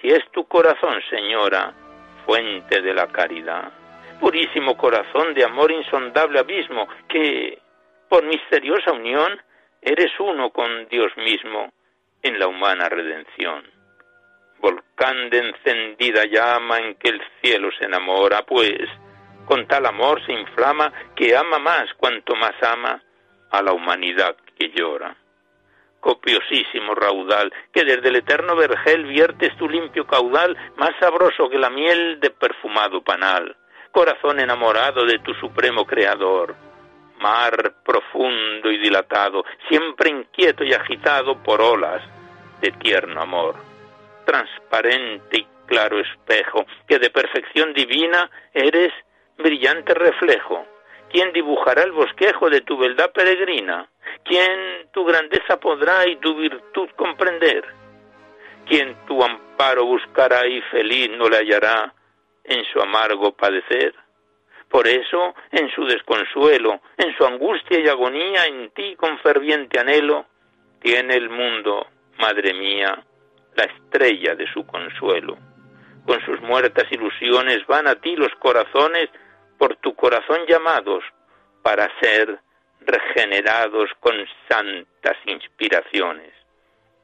si 0.00 0.08
es 0.08 0.22
tu 0.32 0.46
corazón, 0.46 1.00
Señora, 1.10 1.72
fuente 2.24 2.80
de 2.80 2.94
la 2.94 3.06
caridad. 3.08 3.72
Purísimo 4.20 4.76
corazón 4.76 5.34
de 5.34 5.44
amor 5.44 5.70
insondable 5.70 6.38
abismo, 6.38 6.88
que, 7.08 7.58
por 8.08 8.24
misteriosa 8.24 8.92
unión, 8.92 9.40
eres 9.80 10.12
uno 10.18 10.50
con 10.50 10.88
Dios 10.88 11.12
mismo 11.16 11.72
en 12.22 12.38
la 12.38 12.48
humana 12.48 12.88
redención. 12.88 13.64
Volcán 14.58 15.30
de 15.30 15.38
encendida 15.38 16.24
llama 16.24 16.78
en 16.78 16.94
que 16.96 17.10
el 17.10 17.22
cielo 17.42 17.70
se 17.78 17.84
enamora, 17.84 18.42
pues 18.42 18.80
con 19.44 19.66
tal 19.68 19.86
amor 19.86 20.24
se 20.26 20.32
inflama 20.32 20.92
que 21.14 21.36
ama 21.36 21.58
más 21.58 21.92
cuanto 21.94 22.34
más 22.34 22.54
ama 22.62 23.00
a 23.50 23.62
la 23.62 23.72
humanidad 23.72 24.36
que 24.58 24.70
llora 24.70 25.16
copiosísimo 26.06 26.94
raudal, 26.94 27.52
que 27.72 27.84
desde 27.84 28.10
el 28.10 28.16
eterno 28.16 28.54
vergel 28.54 29.06
viertes 29.06 29.56
tu 29.56 29.68
limpio 29.68 30.06
caudal, 30.06 30.56
más 30.76 30.90
sabroso 31.00 31.48
que 31.50 31.58
la 31.58 31.68
miel 31.68 32.20
de 32.20 32.30
perfumado 32.30 33.02
panal. 33.02 33.56
Corazón 33.90 34.38
enamorado 34.38 35.04
de 35.04 35.18
tu 35.18 35.34
supremo 35.34 35.84
creador, 35.84 36.54
mar 37.18 37.74
profundo 37.84 38.70
y 38.70 38.78
dilatado, 38.78 39.44
siempre 39.68 40.10
inquieto 40.10 40.62
y 40.62 40.72
agitado 40.72 41.42
por 41.42 41.60
olas 41.60 42.02
de 42.60 42.70
tierno 42.70 43.22
amor. 43.22 43.56
Transparente 44.24 45.38
y 45.40 45.46
claro 45.66 45.98
espejo, 45.98 46.66
que 46.86 47.00
de 47.00 47.10
perfección 47.10 47.72
divina 47.74 48.30
eres 48.54 48.92
brillante 49.38 49.92
reflejo? 49.92 50.66
¿Quién 51.10 51.32
dibujará 51.32 51.82
el 51.82 51.90
bosquejo 51.90 52.48
de 52.48 52.60
tu 52.60 52.76
beldad 52.76 53.10
peregrina? 53.12 53.88
¿Quién 54.26 54.88
tu 54.92 55.04
grandeza 55.04 55.60
podrá 55.60 56.06
y 56.08 56.16
tu 56.16 56.34
virtud 56.34 56.88
comprender? 56.96 57.64
¿Quién 58.66 58.96
tu 59.06 59.22
amparo 59.22 59.84
buscará 59.84 60.44
y 60.48 60.60
feliz 60.62 61.10
no 61.16 61.28
le 61.28 61.36
hallará 61.36 61.94
en 62.42 62.64
su 62.64 62.80
amargo 62.80 63.36
padecer? 63.36 63.94
Por 64.68 64.88
eso, 64.88 65.32
en 65.52 65.70
su 65.70 65.84
desconsuelo, 65.84 66.80
en 66.96 67.16
su 67.16 67.24
angustia 67.24 67.78
y 67.78 67.88
agonía, 67.88 68.46
en 68.46 68.70
ti 68.70 68.96
con 68.96 69.16
ferviente 69.20 69.78
anhelo, 69.78 70.26
tiene 70.80 71.14
el 71.14 71.30
mundo, 71.30 71.86
madre 72.18 72.52
mía, 72.52 73.04
la 73.54 73.64
estrella 73.64 74.34
de 74.34 74.52
su 74.52 74.66
consuelo. 74.66 75.38
Con 76.04 76.20
sus 76.24 76.40
muertas 76.40 76.90
ilusiones 76.90 77.64
van 77.68 77.86
a 77.86 77.94
ti 77.94 78.16
los 78.16 78.34
corazones 78.40 79.08
por 79.56 79.76
tu 79.76 79.94
corazón 79.94 80.40
llamados 80.48 81.04
para 81.62 81.88
ser 82.00 82.40
regenerados 82.86 83.90
con 84.00 84.14
santas 84.48 85.16
inspiraciones. 85.26 86.32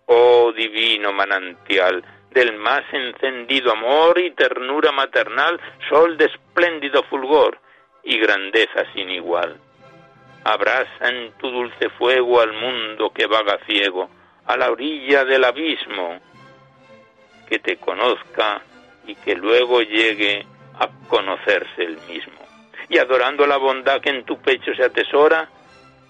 Oh 0.07 0.53
divino 0.53 1.12
manantial 1.12 2.05
del 2.31 2.57
más 2.59 2.83
encendido 2.93 3.73
amor 3.73 4.19
y 4.19 4.31
ternura 4.33 4.93
maternal, 4.93 5.61
sol 5.89 6.17
de 6.17 6.27
espléndido 6.27 7.03
fulgor 7.05 7.59
y 8.03 8.19
grandeza 8.19 8.85
sin 8.95 9.11
igual. 9.11 9.59
Abraza 10.45 11.09
en 11.09 11.33
tu 11.33 11.51
dulce 11.51 11.91
fuego 11.91 12.41
al 12.41 12.53
mundo 12.53 13.12
que 13.12 13.27
vaga 13.27 13.59
ciego, 13.67 14.11
a 14.47 14.57
la 14.57 14.71
orilla 14.71 15.25
del 15.25 15.45
abismo, 15.45 16.21
que 17.49 17.59
te 17.59 17.77
conozca 17.77 18.62
y 19.07 19.15
que 19.17 19.35
luego 19.37 19.83
llegue 19.83 20.45
a 20.79 20.89
conocerse 21.09 21.85
el 21.85 21.99
mismo. 22.09 22.41
Y 22.89 22.99
adorando 22.99 23.47
la 23.47 23.57
bondad 23.57 24.01
que 24.01 24.11
en 24.11 24.25
tu 24.25 24.41
pecho 24.41 24.75
se 24.75 24.85
atesora, 24.85 25.49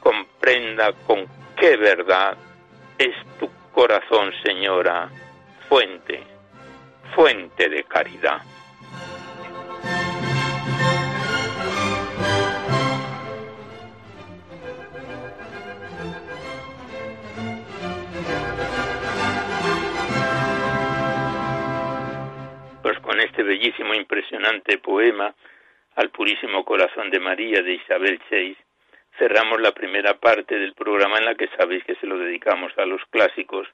comprenda 0.02 0.92
con 1.06 1.26
qué 1.56 1.76
verdad 1.76 2.37
es 2.99 3.14
tu 3.38 3.49
corazón, 3.73 4.32
Señora, 4.44 5.09
fuente, 5.68 6.23
fuente 7.14 7.68
de 7.68 7.85
caridad. 7.85 8.42
Pues 22.82 22.99
con 22.99 23.21
este 23.21 23.42
bellísimo, 23.42 23.94
impresionante 23.94 24.78
poema 24.78 25.35
al 25.94 26.11
Purísimo 26.11 26.64
Corazón 26.64 27.11
de 27.11 27.21
María 27.21 27.62
de 27.62 27.75
Isabel 27.75 28.19
Chase, 28.28 28.56
cerramos 29.19 29.61
la 29.61 29.73
primera 29.73 30.15
parte 30.15 30.59
del 30.59 30.75
programa 30.75 31.19
en 31.19 31.27
la 31.27 31.35
que 31.35 31.49
sabéis 31.59 31.85
que 31.85 31.97
se 31.97 32.07
lo 32.07 32.19
dedicamos 32.19 32.73
a 32.79 32.87
los 32.87 33.03
clásicos 33.11 33.69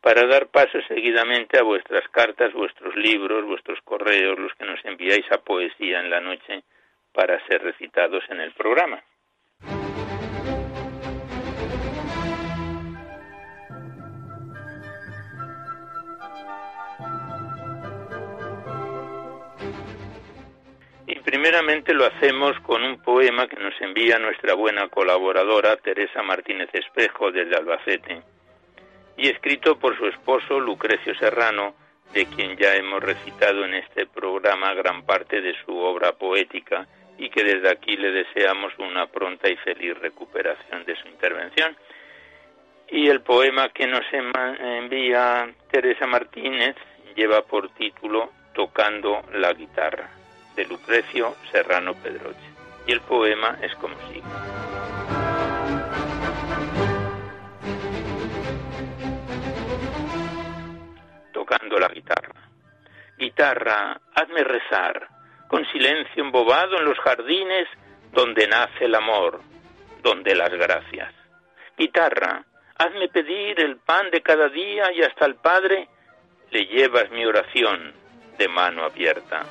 para 0.00 0.26
dar 0.26 0.46
paso 0.48 0.80
seguidamente 0.88 1.58
a 1.58 1.62
vuestras 1.62 2.08
cartas, 2.08 2.52
vuestros 2.54 2.96
libros, 2.96 3.44
vuestros 3.44 3.78
correos, 3.82 4.38
los 4.38 4.54
que 4.54 4.64
nos 4.64 4.82
enviáis 4.84 5.30
a 5.30 5.38
poesía 5.38 6.00
en 6.00 6.10
la 6.10 6.20
noche 6.20 6.62
para 7.12 7.44
ser 7.46 7.62
recitados 7.62 8.24
en 8.30 8.40
el 8.40 8.52
programa. 8.52 9.02
Primeramente 21.40 21.94
lo 21.94 22.04
hacemos 22.04 22.60
con 22.60 22.82
un 22.82 23.00
poema 23.00 23.48
que 23.48 23.56
nos 23.56 23.72
envía 23.80 24.18
nuestra 24.18 24.52
buena 24.52 24.88
colaboradora 24.88 25.74
Teresa 25.78 26.22
Martínez 26.22 26.68
Espejo 26.74 27.32
desde 27.32 27.56
Albacete 27.56 28.20
y 29.16 29.30
escrito 29.30 29.78
por 29.78 29.96
su 29.96 30.06
esposo 30.06 30.60
Lucrecio 30.60 31.14
Serrano, 31.14 31.74
de 32.12 32.26
quien 32.26 32.58
ya 32.58 32.76
hemos 32.76 33.02
recitado 33.02 33.64
en 33.64 33.72
este 33.72 34.04
programa 34.04 34.74
gran 34.74 35.06
parte 35.06 35.40
de 35.40 35.54
su 35.64 35.74
obra 35.78 36.12
poética 36.12 36.86
y 37.16 37.30
que 37.30 37.42
desde 37.42 37.70
aquí 37.70 37.96
le 37.96 38.10
deseamos 38.10 38.74
una 38.78 39.06
pronta 39.06 39.48
y 39.48 39.56
feliz 39.56 39.96
recuperación 39.98 40.84
de 40.84 40.94
su 40.96 41.08
intervención. 41.08 41.74
Y 42.90 43.08
el 43.08 43.22
poema 43.22 43.70
que 43.70 43.86
nos 43.86 44.04
envía 44.12 45.48
Teresa 45.70 46.06
Martínez 46.06 46.76
lleva 47.16 47.40
por 47.40 47.70
título 47.70 48.30
Tocando 48.52 49.22
la 49.32 49.54
guitarra 49.54 50.19
Lucrecio 50.64 51.36
Serrano 51.50 51.94
Pedroche. 51.94 52.38
Y 52.86 52.92
el 52.92 53.00
poema 53.00 53.58
es 53.62 53.74
como 53.76 53.94
sigue. 54.08 54.22
Tocando 61.32 61.78
la 61.78 61.88
guitarra. 61.88 62.34
Guitarra, 63.18 64.00
hazme 64.14 64.44
rezar, 64.44 65.08
con 65.48 65.64
silencio 65.66 66.22
embobado 66.22 66.78
en 66.78 66.84
los 66.84 66.98
jardines 66.98 67.68
donde 68.12 68.48
nace 68.48 68.86
el 68.86 68.94
amor, 68.94 69.40
donde 70.02 70.34
las 70.34 70.50
gracias. 70.50 71.12
Guitarra, 71.76 72.44
hazme 72.78 73.08
pedir 73.08 73.60
el 73.60 73.76
pan 73.76 74.10
de 74.10 74.22
cada 74.22 74.48
día 74.48 74.92
y 74.92 75.02
hasta 75.02 75.26
el 75.26 75.36
Padre 75.36 75.88
le 76.50 76.66
llevas 76.66 77.10
mi 77.10 77.24
oración 77.24 77.92
de 78.38 78.48
mano 78.48 78.84
abierta 78.84 79.44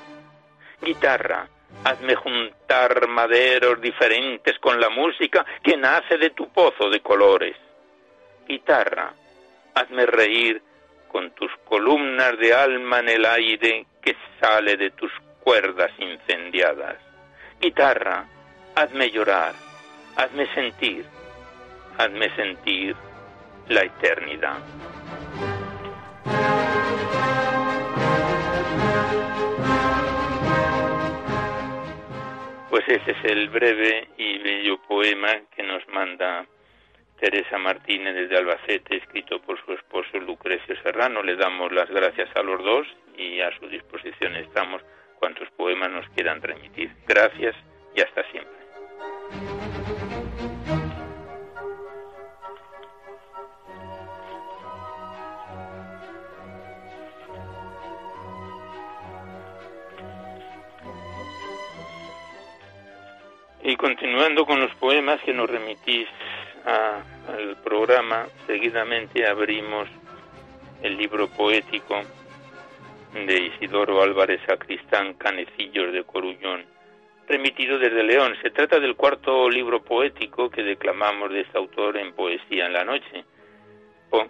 guitarra, 0.82 1.48
hazme 1.84 2.16
juntar 2.16 3.08
maderos 3.08 3.82
diferentes 3.82 4.58
con 4.60 4.80
la 4.80 4.90
música 4.90 5.46
que 5.64 5.78
nace 5.78 6.18
de 6.18 6.32
tu 6.32 6.50
pozo 6.50 6.90
de 6.90 7.00
colores. 7.02 7.56
Guitarra, 8.48 9.14
hazme 9.76 10.06
reír 10.06 10.62
con 11.08 11.32
tus 11.32 11.52
columnas 11.66 12.38
de 12.38 12.54
alma 12.54 13.00
en 13.00 13.10
el 13.10 13.26
aire 13.26 13.86
que 14.02 14.16
sale 14.40 14.78
de 14.78 14.92
tus 14.92 15.12
cuerdas 15.42 15.92
incendiadas. 15.98 16.98
Guitarra, 17.60 18.26
hazme 18.76 19.12
llorar, 19.12 19.54
hazme 20.16 20.48
sentir, 20.54 21.06
hazme 21.98 22.34
sentir 22.36 22.96
la 23.68 23.84
eternidad. 23.84 24.60
Pues 32.70 32.84
ese 32.88 33.12
es 33.12 33.26
el 33.26 33.50
breve 33.50 34.08
y 34.18 34.38
bello 34.38 34.80
poema 34.88 35.42
que 35.56 35.64
nos 35.64 35.88
manda 35.88 36.46
Teresa 37.20 37.58
Martínez 37.58 38.14
desde 38.14 38.38
Albacete, 38.38 38.98
escrito 38.98 39.42
por 39.42 39.60
su 39.66 39.74
esposo 39.74 40.20
Lucrecio 40.20 40.76
Serrano. 40.84 41.24
Le 41.24 41.36
damos 41.36 41.72
las 41.72 41.90
gracias 41.90 42.30
a 42.36 42.44
los 42.44 42.64
dos 42.64 42.88
y 43.18 43.42
a 43.42 43.52
su 43.58 43.68
disposición 43.68 44.36
estamos 44.36 44.84
cuantos 45.20 45.50
poemas 45.58 45.90
nos 45.90 46.08
quieran 46.10 46.42
remitir. 46.42 46.92
Gracias 47.08 47.56
y 47.96 48.02
hasta 48.02 48.24
siempre. 48.32 49.69
Continuando 63.80 64.46
con 64.46 64.60
los 64.60 64.76
poemas 64.76 65.22
que 65.22 65.34
nos 65.34 65.50
remitís 65.50 66.06
al 66.66 67.56
programa, 67.64 68.28
seguidamente 68.46 69.26
abrimos 69.26 69.88
el 70.84 70.98
libro 70.98 71.30
poético 71.30 72.02
de 73.14 73.42
Isidoro 73.42 74.04
Álvarez 74.04 74.42
Sacristán, 74.46 75.14
Canecillos 75.14 75.94
de 75.94 76.04
Corullón, 76.04 76.66
remitido 77.26 77.80
desde 77.80 78.04
León. 78.04 78.36
Se 78.42 78.50
trata 78.50 78.82
del 78.82 78.98
cuarto 78.98 79.50
libro 79.50 79.82
poético 79.82 80.50
que 80.50 80.62
declamamos 80.62 81.32
de 81.32 81.42
este 81.42 81.58
autor 81.58 81.96
en 81.96 82.12
Poesía 82.12 82.66
en 82.66 82.74
la 82.74 82.84
Noche. 82.84 83.24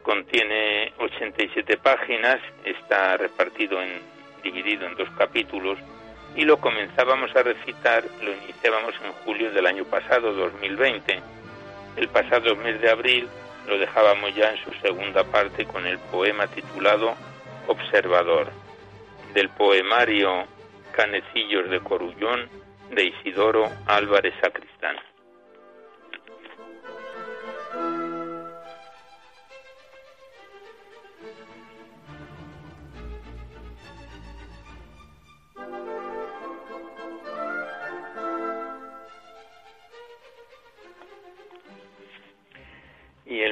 Contiene 0.04 0.94
87 1.00 1.78
páginas, 1.78 2.38
está 2.64 3.18
repartido 3.18 3.82
en, 3.82 4.00
dividido 4.44 4.86
en 4.86 4.94
dos 4.94 5.10
capítulos 5.18 5.80
y 6.36 6.46
lo 6.46 6.58
comenzábamos 6.58 7.36
a 7.36 7.44
recitar, 7.44 8.04
lo 8.22 8.34
iniciábamos 8.34 8.94
en 9.04 9.12
julio 9.26 9.52
del 9.52 9.66
año 9.66 9.84
pasado, 9.86 10.34
2020. 10.34 11.22
El 11.98 12.08
pasado 12.10 12.56
mes 12.56 12.80
de 12.82 12.90
abril 12.90 13.28
lo 13.68 13.78
dejábamos 13.78 14.34
ya 14.36 14.52
en 14.52 14.58
su 14.64 14.72
segunda 14.82 15.24
parte 15.24 15.66
con 15.66 15.86
el 15.86 15.98
poema 15.98 16.48
titulado 16.48 17.16
Observador, 17.68 18.50
del 19.34 19.50
poemario 19.50 20.46
Canecillos 20.92 21.70
de 21.70 21.80
Corullón 21.80 22.50
de 22.92 23.06
Isidoro 23.06 23.70
Álvarez 23.86 24.34
Sacristán. 24.42 24.96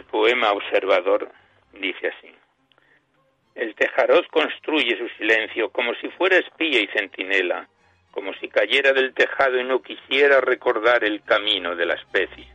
Poema 0.03 0.51
observador 0.51 1.31
dice 1.73 2.07
así. 2.07 2.33
El 3.55 3.73
tejaroz 3.75 4.27
construye 4.27 4.97
su 4.97 5.09
silencio 5.17 5.69
como 5.71 5.93
si 5.95 6.09
fuera 6.09 6.37
espía 6.37 6.79
y 6.79 6.87
centinela, 6.87 7.67
como 8.11 8.33
si 8.35 8.47
cayera 8.47 8.93
del 8.93 9.13
tejado 9.13 9.59
y 9.59 9.63
no 9.63 9.81
quisiera 9.81 10.41
recordar 10.41 11.03
el 11.03 11.23
camino 11.23 11.75
de 11.75 11.85
la 11.85 11.95
especie. 11.95 12.47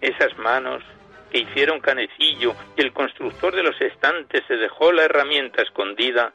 Esas 0.00 0.36
manos 0.38 0.82
que 1.30 1.38
hicieron 1.38 1.80
canecillo 1.80 2.54
y 2.76 2.82
el 2.82 2.92
constructor 2.92 3.54
de 3.54 3.62
los 3.62 3.80
estantes 3.80 4.42
se 4.46 4.56
dejó 4.56 4.92
la 4.92 5.04
herramienta 5.04 5.62
escondida 5.62 6.32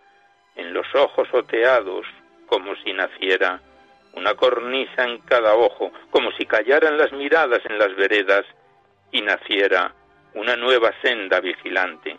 en 0.56 0.74
los 0.74 0.88
ojos 0.96 1.28
oteados 1.34 2.06
como 2.48 2.76
si 2.78 2.94
naciera 2.94 3.62
una 4.14 4.36
cornisa 4.36 5.04
en 5.04 5.20
cada 5.20 5.56
ojo, 5.56 5.92
como 6.10 6.32
si 6.34 6.46
callaran 6.46 6.98
las 6.98 7.12
miradas 7.14 7.62
en 7.66 7.78
las 7.78 7.96
veredas 7.96 8.46
y 9.12 9.22
naciera 9.22 9.94
una 10.34 10.56
nueva 10.56 10.94
senda 11.02 11.40
vigilante. 11.40 12.18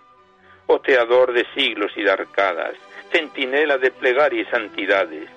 Oteador 0.67 1.33
de 1.33 1.47
siglos 1.55 1.93
y 1.97 2.03
de 2.03 2.11
arcadas, 2.11 2.75
centinela 3.11 3.79
de 3.79 3.91
plegaria 3.91 4.43
y 4.43 4.45
santidades, 4.47 5.29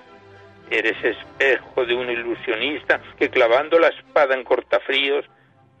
eres 0.70 0.96
espejo 1.04 1.84
de 1.84 1.94
un 1.94 2.10
ilusionista 2.10 3.00
que 3.18 3.30
clavando 3.30 3.78
la 3.78 3.88
espada 3.88 4.34
en 4.34 4.44
cortafríos 4.44 5.24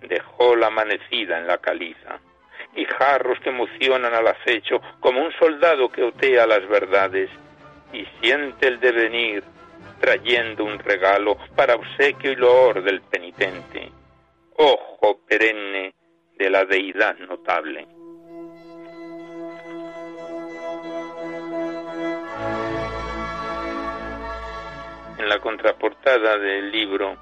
dejó 0.02 0.56
la 0.56 0.68
amanecida 0.68 1.38
en 1.38 1.46
la 1.46 1.58
caliza, 1.58 2.20
y 2.74 2.84
jarros 2.84 3.40
que 3.40 3.50
emocionan 3.50 4.14
al 4.14 4.28
acecho 4.28 4.80
como 5.00 5.22
un 5.22 5.32
soldado 5.32 5.90
que 5.90 6.02
otea 6.02 6.46
las 6.46 6.66
verdades. 6.68 7.30
Y 7.92 8.04
siente 8.20 8.66
el 8.66 8.80
devenir 8.80 9.44
trayendo 10.00 10.64
un 10.64 10.78
regalo 10.78 11.38
para 11.54 11.76
obsequio 11.76 12.32
y 12.32 12.36
loor 12.36 12.82
del 12.82 13.00
penitente, 13.00 13.90
ojo 14.56 15.20
perenne 15.26 15.94
de 16.36 16.50
la 16.50 16.64
deidad 16.64 17.18
notable. 17.18 17.86
En 25.18 25.28
la 25.28 25.38
contraportada 25.40 26.38
del 26.38 26.70
libro 26.70 27.16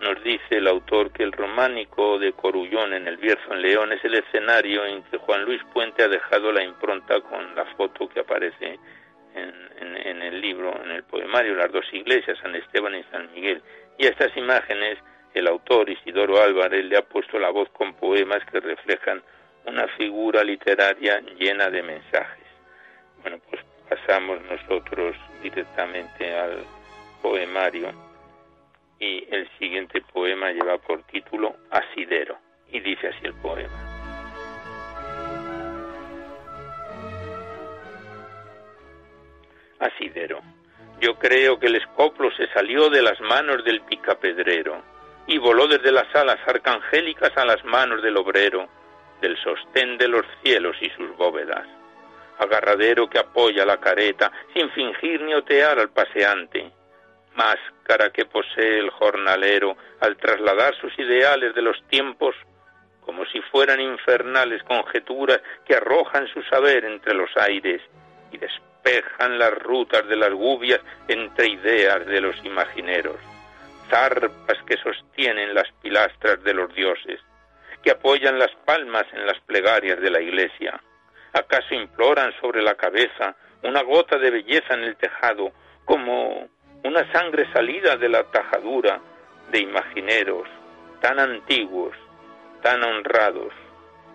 nos 0.00 0.22
dice 0.22 0.56
el 0.56 0.66
autor 0.66 1.10
que 1.12 1.22
el 1.22 1.32
románico 1.32 2.18
de 2.18 2.32
Corullón 2.32 2.92
en 2.92 3.08
el 3.08 3.16
Bierzo 3.16 3.54
en 3.54 3.62
León 3.62 3.92
es 3.92 4.04
el 4.04 4.14
escenario 4.14 4.84
en 4.84 5.02
que 5.04 5.16
Juan 5.18 5.44
Luis 5.44 5.62
Puente 5.72 6.02
ha 6.02 6.08
dejado 6.08 6.52
la 6.52 6.62
impronta 6.62 7.20
con 7.20 7.54
la 7.54 7.64
foto 7.76 8.08
que 8.08 8.20
aparece 8.20 8.78
en, 9.34 10.22
el 10.22 10.40
libro, 10.40 10.74
en 10.82 10.90
el 10.90 11.04
poemario, 11.04 11.54
las 11.54 11.70
dos 11.70 11.84
iglesias, 11.92 12.38
San 12.42 12.54
Esteban 12.56 12.94
y 12.94 13.02
San 13.04 13.30
Miguel. 13.32 13.62
Y 13.98 14.06
estas 14.06 14.34
imágenes 14.36 14.98
el 15.36 15.48
autor 15.48 15.90
Isidoro 15.90 16.40
Álvarez 16.40 16.82
le 16.86 16.96
ha 16.96 17.02
puesto 17.02 17.38
la 17.38 17.50
voz 17.50 17.68
con 17.68 17.92
poemas 17.92 18.42
que 18.50 18.58
reflejan 18.58 19.22
una 19.66 19.86
figura 19.88 20.42
literaria 20.42 21.20
llena 21.38 21.68
de 21.68 21.82
mensajes. 21.82 22.46
Bueno, 23.20 23.38
pues 23.50 23.62
pasamos 23.86 24.40
nosotros 24.50 25.14
directamente 25.42 26.34
al 26.34 26.64
poemario 27.20 27.92
y 28.98 29.26
el 29.30 29.46
siguiente 29.58 30.00
poema 30.10 30.52
lleva 30.52 30.78
por 30.78 31.02
título 31.02 31.54
Asidero 31.70 32.38
y 32.72 32.80
dice 32.80 33.08
así 33.08 33.26
el 33.26 33.34
poema. 33.34 33.92
Asidero, 39.80 40.40
yo 40.98 41.18
creo 41.18 41.58
que 41.58 41.66
el 41.66 41.76
escoplo 41.76 42.30
se 42.30 42.46
salió 42.54 42.88
de 42.88 43.02
las 43.02 43.20
manos 43.20 43.62
del 43.66 43.82
picapedrero 43.82 44.95
y 45.26 45.38
voló 45.38 45.66
desde 45.66 45.92
las 45.92 46.14
alas 46.14 46.38
arcangélicas 46.46 47.36
a 47.36 47.44
las 47.44 47.64
manos 47.64 48.02
del 48.02 48.16
obrero, 48.16 48.68
del 49.20 49.36
sostén 49.42 49.98
de 49.98 50.08
los 50.08 50.24
cielos 50.42 50.76
y 50.80 50.90
sus 50.90 51.16
bóvedas. 51.16 51.66
Agarradero 52.38 53.08
que 53.08 53.18
apoya 53.18 53.64
la 53.64 53.78
careta 53.78 54.30
sin 54.54 54.70
fingir 54.70 55.22
ni 55.22 55.34
otear 55.34 55.78
al 55.78 55.90
paseante, 55.90 56.70
máscara 57.34 58.10
que 58.10 58.26
posee 58.26 58.78
el 58.78 58.90
jornalero 58.90 59.76
al 60.00 60.16
trasladar 60.16 60.74
sus 60.76 60.96
ideales 60.98 61.54
de 61.54 61.62
los 61.62 61.82
tiempos 61.88 62.34
como 63.06 63.24
si 63.26 63.40
fueran 63.40 63.80
infernales 63.80 64.62
conjeturas 64.64 65.40
que 65.64 65.76
arrojan 65.76 66.26
su 66.26 66.42
saber 66.42 66.84
entre 66.84 67.14
los 67.14 67.30
aires 67.36 67.80
y 68.32 68.36
despejan 68.36 69.38
las 69.38 69.56
rutas 69.62 70.06
de 70.08 70.16
las 70.16 70.32
gubias 70.32 70.80
entre 71.06 71.48
ideas 71.48 72.04
de 72.04 72.20
los 72.20 72.36
imagineros, 72.44 73.16
zarpas 73.90 74.58
que 74.66 74.76
sostienen 74.76 75.54
las 75.54 75.70
pilastras 75.82 76.42
de 76.42 76.54
los 76.54 76.74
dioses, 76.74 77.20
que 77.82 77.90
apoyan 77.92 78.38
las 78.38 78.54
palmas 78.64 79.04
en 79.12 79.26
las 79.26 79.38
plegarias 79.40 80.00
de 80.00 80.10
la 80.10 80.20
iglesia. 80.20 80.80
¿Acaso 81.32 81.74
imploran 81.74 82.32
sobre 82.40 82.62
la 82.62 82.74
cabeza 82.74 83.36
una 83.62 83.82
gota 83.82 84.18
de 84.18 84.30
belleza 84.30 84.74
en 84.74 84.84
el 84.84 84.96
tejado 84.96 85.52
como 85.84 86.48
una 86.84 87.12
sangre 87.12 87.50
salida 87.52 87.96
de 87.96 88.08
la 88.08 88.24
tajadura 88.24 89.00
de 89.50 89.60
imagineros 89.60 90.48
tan 91.00 91.18
antiguos, 91.18 91.96
tan 92.62 92.82
honrados, 92.82 93.52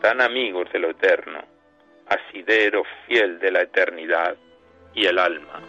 tan 0.01 0.21
amigos 0.21 0.71
de 0.73 0.79
lo 0.79 0.89
eterno, 0.89 1.43
asidero 2.07 2.84
fiel 3.07 3.39
de 3.39 3.51
la 3.51 3.62
eternidad 3.62 4.36
y 4.93 5.05
el 5.05 5.19
alma. 5.19 5.62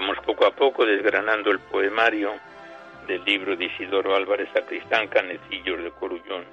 Vamos 0.00 0.18
poco 0.24 0.46
a 0.46 0.52
poco 0.52 0.86
desgranando 0.86 1.50
el 1.50 1.58
poemario 1.58 2.38
del 3.08 3.24
libro 3.24 3.56
de 3.56 3.64
Isidoro 3.64 4.14
Álvarez 4.14 4.48
Sacristán, 4.54 5.08
Canecillos 5.08 5.82
de 5.82 5.90
Corullón. 5.90 6.44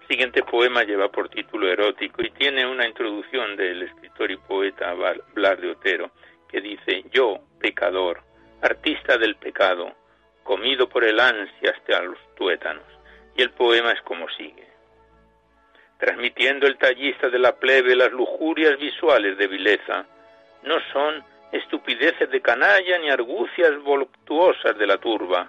El 0.00 0.08
siguiente 0.08 0.42
poema 0.42 0.82
lleva 0.82 1.10
por 1.10 1.28
título 1.28 1.70
erótico 1.70 2.22
y 2.22 2.30
tiene 2.30 2.64
una 2.64 2.88
introducción 2.88 3.56
del 3.56 3.82
escritor 3.82 4.30
y 4.30 4.38
poeta 4.38 4.94
Blas 5.34 5.60
de 5.60 5.70
Otero 5.70 6.12
que 6.48 6.62
dice, 6.62 7.04
yo, 7.12 7.40
pecador, 7.60 8.22
artista 8.62 9.18
del 9.18 9.36
pecado, 9.36 9.92
comido 10.42 10.88
por 10.88 11.04
el 11.04 11.20
ansia 11.20 11.74
hasta 11.76 12.00
los 12.00 12.16
tuétanos. 12.36 12.86
Y 13.36 13.42
el 13.42 13.50
poema 13.50 13.92
es 13.92 14.00
como 14.00 14.30
sigue. 14.30 14.66
Transmitiendo 15.98 16.66
el 16.66 16.78
tallista 16.78 17.28
de 17.28 17.38
la 17.38 17.54
plebe 17.54 17.94
las 17.94 18.12
lujurias 18.12 18.78
visuales 18.78 19.36
de 19.36 19.46
vileza, 19.46 20.06
no 20.62 20.78
son 20.94 21.31
estupideces 21.52 22.30
de 22.30 22.40
canalla 22.40 22.98
ni 22.98 23.10
argucias 23.10 23.78
voluptuosas 23.82 24.76
de 24.78 24.86
la 24.86 24.96
turba. 24.96 25.48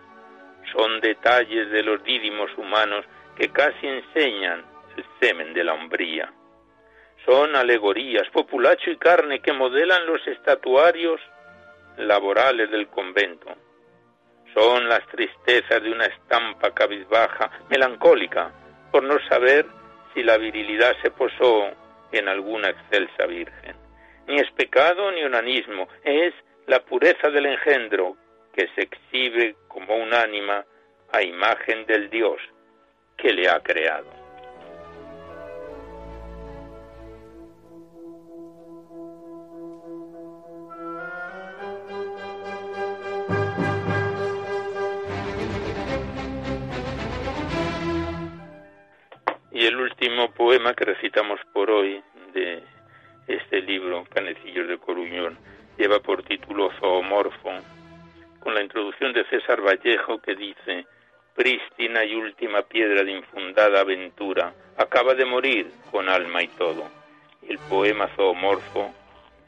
Son 0.73 0.99
detalles 0.99 1.71
de 1.71 1.81
los 1.81 2.03
dídimos 2.03 2.51
humanos 2.57 3.05
que 3.37 3.49
casi 3.49 3.87
enseñan 3.87 4.63
el 4.97 5.05
semen 5.19 5.53
de 5.53 5.63
la 5.63 5.73
hombría. 5.73 6.31
Son 7.25 7.55
alegorías, 7.55 8.29
populacho 8.31 8.91
y 8.91 8.97
carne 8.97 9.39
que 9.39 9.53
modelan 9.53 10.05
los 10.05 10.25
estatuarios 10.27 11.21
laborales 11.97 12.69
del 12.69 12.87
convento. 12.87 13.47
Son 14.53 14.87
las 14.89 15.07
tristezas 15.07 15.81
de 15.81 15.91
una 15.91 16.05
estampa 16.05 16.73
cabizbaja, 16.73 17.49
melancólica, 17.69 18.51
por 18.91 19.03
no 19.03 19.17
saber 19.29 19.65
si 20.13 20.21
la 20.21 20.37
virilidad 20.37 20.95
se 21.01 21.11
posó 21.11 21.71
en 22.11 22.27
alguna 22.27 22.69
excelsa 22.69 23.25
virgen 23.25 23.82
ni 24.27 24.39
es 24.39 24.49
pecado 24.51 25.11
ni 25.11 25.23
onanismo, 25.23 25.87
es 26.03 26.33
la 26.67 26.79
pureza 26.79 27.29
del 27.29 27.45
engendro 27.45 28.15
que 28.53 28.67
se 28.75 28.83
exhibe 28.83 29.55
como 29.67 29.95
un 29.95 30.13
ánima 30.13 30.65
a 31.11 31.21
imagen 31.21 31.85
del 31.85 32.09
Dios 32.09 32.39
que 33.17 33.33
le 33.33 33.49
ha 33.49 33.59
creado. 33.59 34.23
Y 49.51 49.67
el 49.67 49.77
último 49.77 50.31
poema 50.31 50.73
que 50.73 50.83
recitamos 50.83 51.39
por 51.53 51.69
hoy 51.69 52.03
de 52.33 52.63
este 53.27 53.61
libro, 53.61 54.05
Canecillos 54.13 54.67
de 54.67 54.77
Coruñón, 54.77 55.37
lleva 55.77 55.99
por 55.99 56.23
título 56.23 56.71
Zoomorfo, 56.79 57.51
con 58.39 58.53
la 58.53 58.61
introducción 58.61 59.13
de 59.13 59.25
César 59.25 59.61
Vallejo 59.61 60.19
que 60.19 60.35
dice, 60.35 60.85
prístina 61.35 62.03
y 62.03 62.15
última 62.15 62.61
piedra 62.63 63.03
de 63.03 63.11
infundada 63.11 63.81
aventura, 63.81 64.53
acaba 64.77 65.13
de 65.15 65.25
morir 65.25 65.71
con 65.91 66.09
alma 66.09 66.43
y 66.43 66.47
todo. 66.49 66.89
El 67.47 67.57
poema 67.69 68.07
zoomorfo 68.15 68.93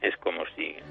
es 0.01 0.15
como 0.17 0.45
sigue. 0.55 0.81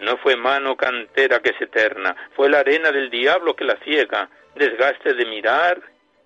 No 0.00 0.16
fue 0.16 0.36
mano 0.36 0.76
cantera 0.76 1.40
que 1.40 1.52
se 1.54 1.64
eterna, 1.64 2.16
fue 2.34 2.48
la 2.48 2.60
arena 2.60 2.90
del 2.90 3.10
diablo 3.10 3.54
que 3.54 3.64
la 3.64 3.76
ciega, 3.76 4.28
desgaste 4.54 5.14
de 5.14 5.26
mirar 5.26 5.80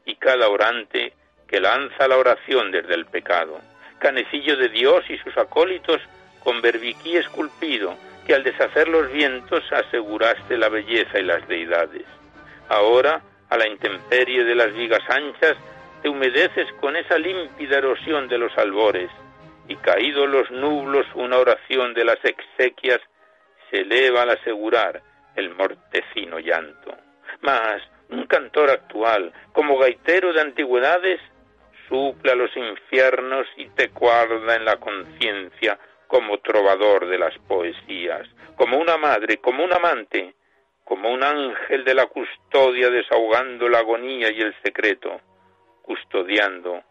y 0.05 0.17
cada 0.17 0.49
orante 0.49 1.13
que 1.49 1.61
lanza 1.61 2.09
la 2.09 2.17
oración 2.17 2.71
desde 2.71 2.95
el 2.95 3.07
pecado. 3.07 3.61
Canecillo 4.05 4.59
de 4.59 4.69
Dios 4.69 5.03
y 5.09 5.17
sus 5.17 5.35
acólitos 5.39 5.99
con 6.41 6.61
berbiquí 6.61 7.17
esculpido, 7.17 7.97
que 8.27 8.35
al 8.35 8.45
deshacer 8.45 8.87
los 8.87 9.11
vientos 9.11 9.65
aseguraste 9.73 10.59
la 10.59 10.69
belleza 10.69 11.19
y 11.19 11.23
las 11.23 11.49
deidades. 11.49 12.05
Ahora, 12.69 13.23
a 13.49 13.57
la 13.57 13.67
intemperie 13.67 14.45
de 14.45 14.55
las 14.55 14.75
vigas 14.75 15.01
anchas, 15.09 15.57
te 16.03 16.11
humedeces 16.11 16.71
con 16.83 16.97
esa 16.97 17.17
límpida 17.17 17.79
erosión 17.79 18.29
de 18.29 18.37
los 18.37 18.55
albores, 18.59 19.09
y 19.69 19.77
caídos 19.77 20.29
los 20.29 20.51
nublos 20.51 21.07
una 21.15 21.39
oración 21.39 21.95
de 21.95 22.05
las 22.05 22.23
exequias 22.23 23.01
se 23.71 23.79
eleva 23.79 24.25
al 24.25 24.31
asegurar 24.33 25.01
el 25.35 25.49
mortecino 25.55 26.41
llanto. 26.41 26.95
Mas 27.41 27.81
un 28.11 28.27
cantor 28.27 28.69
actual, 28.69 29.33
como 29.55 29.79
gaitero 29.79 30.35
de 30.35 30.43
antigüedades, 30.43 31.23
suple 31.89 32.35
los 32.37 32.51
infiernos 32.57 33.47
y 33.57 33.69
te 33.71 33.89
guarda 33.89 34.57
en 34.57 34.65
la 34.65 34.77
conciencia 34.77 35.79
como 36.07 36.39
trovador 36.39 37.07
de 37.07 37.19
las 37.19 37.37
poesías, 37.49 38.29
como 38.57 38.79
una 38.79 38.97
madre, 38.97 39.39
como 39.39 39.65
un 39.65 39.73
amante, 39.73 40.35
como 40.85 41.11
un 41.13 41.23
ángel 41.23 41.85
de 41.85 41.95
la 41.95 42.07
custodia 42.07 42.91
desahogando 42.91 43.69
la 43.69 43.79
agonía 43.79 44.31
y 44.31 44.41
el 44.41 44.55
secreto, 44.63 45.21
custodiando 45.83 46.83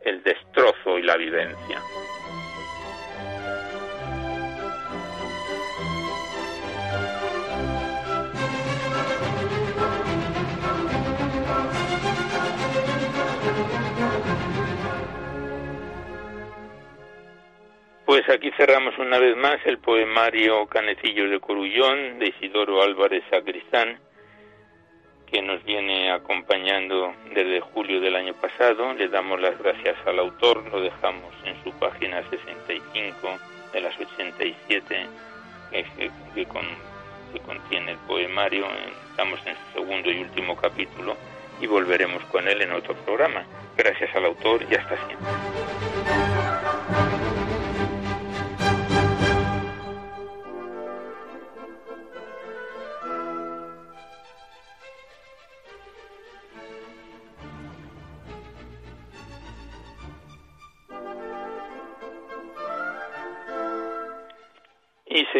el 0.00 0.22
destrozo 0.22 0.98
y 0.98 1.02
la 1.02 1.16
vivencia. 1.16 1.80
Pues 18.16 18.30
aquí 18.30 18.50
cerramos 18.56 18.96
una 18.96 19.18
vez 19.18 19.36
más 19.36 19.58
el 19.66 19.76
poemario 19.76 20.66
Canecillos 20.68 21.28
de 21.28 21.38
Corullón 21.38 22.18
de 22.18 22.28
Isidoro 22.28 22.82
Álvarez 22.82 23.22
Sacristán, 23.28 24.00
que 25.30 25.42
nos 25.42 25.62
viene 25.64 26.10
acompañando 26.10 27.12
desde 27.34 27.60
julio 27.60 28.00
del 28.00 28.16
año 28.16 28.32
pasado. 28.32 28.94
Le 28.94 29.08
damos 29.08 29.38
las 29.38 29.58
gracias 29.58 29.96
al 30.06 30.18
autor, 30.18 30.64
lo 30.72 30.80
dejamos 30.80 31.34
en 31.44 31.62
su 31.62 31.78
página 31.78 32.22
65 32.30 33.38
de 33.74 33.80
las 33.82 33.94
87 34.00 35.06
que, 35.70 35.84
que, 35.84 36.10
que 36.34 37.40
contiene 37.40 37.92
el 37.92 37.98
poemario. 38.08 38.66
Estamos 39.10 39.40
en 39.44 39.56
su 39.56 39.80
segundo 39.80 40.10
y 40.10 40.22
último 40.22 40.56
capítulo 40.56 41.18
y 41.60 41.66
volveremos 41.66 42.24
con 42.32 42.48
él 42.48 42.62
en 42.62 42.72
otro 42.72 42.94
programa. 42.94 43.44
Gracias 43.76 44.08
al 44.16 44.24
autor 44.24 44.62
y 44.70 44.74
hasta 44.74 44.96
siempre. 45.06 46.45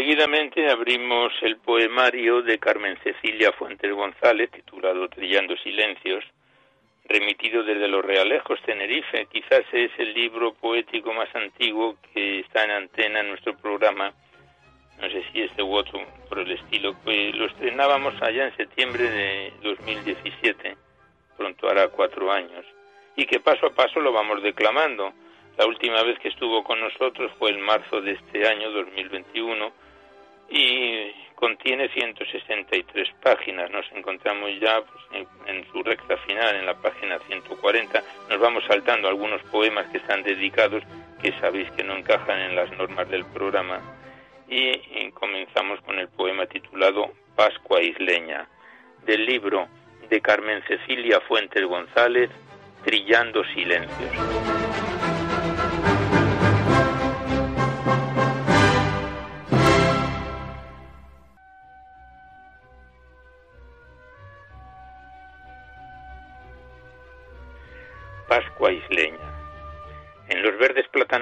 Seguidamente 0.07 0.71
abrimos 0.71 1.33
el 1.43 1.57
poemario 1.57 2.41
de 2.41 2.61
Carmen 2.61 2.97
Cecilia 3.03 3.51
Fuentes 3.51 3.93
González, 3.93 4.53
titulado 4.53 5.09
Trillando 5.09 5.57
Silencios, 5.57 6.25
remitido 7.07 7.65
desde 7.65 7.89
Los 7.89 8.05
Realejos, 8.05 8.63
Tenerife. 8.65 9.27
Quizás 9.27 9.65
es 9.73 9.91
el 9.99 10.15
libro 10.15 10.55
poético 10.55 11.13
más 11.13 11.29
antiguo 11.35 11.97
que 12.15 12.39
está 12.39 12.63
en 12.63 12.71
antena 12.71 13.19
en 13.19 13.31
nuestro 13.31 13.57
programa. 13.57 14.13
No 15.01 15.11
sé 15.11 15.25
si 15.33 15.43
este 15.43 15.65
u 15.65 15.75
otro 15.75 16.07
por 16.29 16.39
el 16.39 16.53
estilo. 16.53 16.95
que 17.05 17.33
lo 17.33 17.47
estrenábamos 17.47 18.15
allá 18.23 18.47
en 18.47 18.57
septiembre 18.57 19.11
de 19.11 19.53
2017, 19.65 20.77
pronto 21.37 21.69
hará 21.69 21.89
cuatro 21.89 22.31
años, 22.31 22.65
y 23.17 23.27
que 23.27 23.41
paso 23.41 23.67
a 23.67 23.75
paso 23.75 23.99
lo 23.99 24.13
vamos 24.13 24.41
declamando 24.41 25.13
la 25.59 25.67
última 25.67 26.03
vez 26.03 26.19
que 26.21 26.29
estuvo 26.29 26.63
con 26.63 26.79
nosotros 26.79 27.33
fue 27.39 27.51
en 27.51 27.61
marzo 27.61 28.01
de 28.03 28.13
este 28.13 28.47
año 28.47 28.71
2021 28.71 29.86
y 30.49 31.13
contiene 31.35 31.89
163 31.89 33.09
páginas. 33.23 33.71
Nos 33.71 33.85
encontramos 33.93 34.51
ya 34.61 34.81
pues, 34.81 35.27
en, 35.47 35.67
su 35.73 35.83
recta 35.83 36.17
final, 36.19 36.57
en 36.57 36.67
la 36.67 36.75
página 36.75 37.19
140. 37.27 38.03
Nos 38.31 38.41
vamos 38.41 38.65
saltando 38.67 39.09
algunos 39.09 39.43
poemas 39.45 39.87
que 39.89 39.99
están 39.99 40.23
dedicados, 40.23 40.83
que 41.23 41.33
sabéis 41.41 41.71
que 41.73 41.85
no 41.85 41.97
encajan 41.97 42.41
en 42.41 42.57
las 42.57 42.71
normas 42.73 43.09
del 43.09 43.25
programa. 43.27 43.81
y 44.49 45.11
comenzamos 45.11 45.81
con 45.81 45.99
el 45.99 46.09
poema 46.09 46.47
titulado 46.47 47.11
Pascua 47.35 47.83
Isleña, 47.83 48.49
del 49.05 49.27
libro 49.27 49.69
de 50.09 50.21
Carmen 50.21 50.63
Cecilia 50.67 51.21
Fuentes 51.21 51.65
González, 51.65 52.31
Trillando 52.85 53.43
Silencios. 53.55 54.86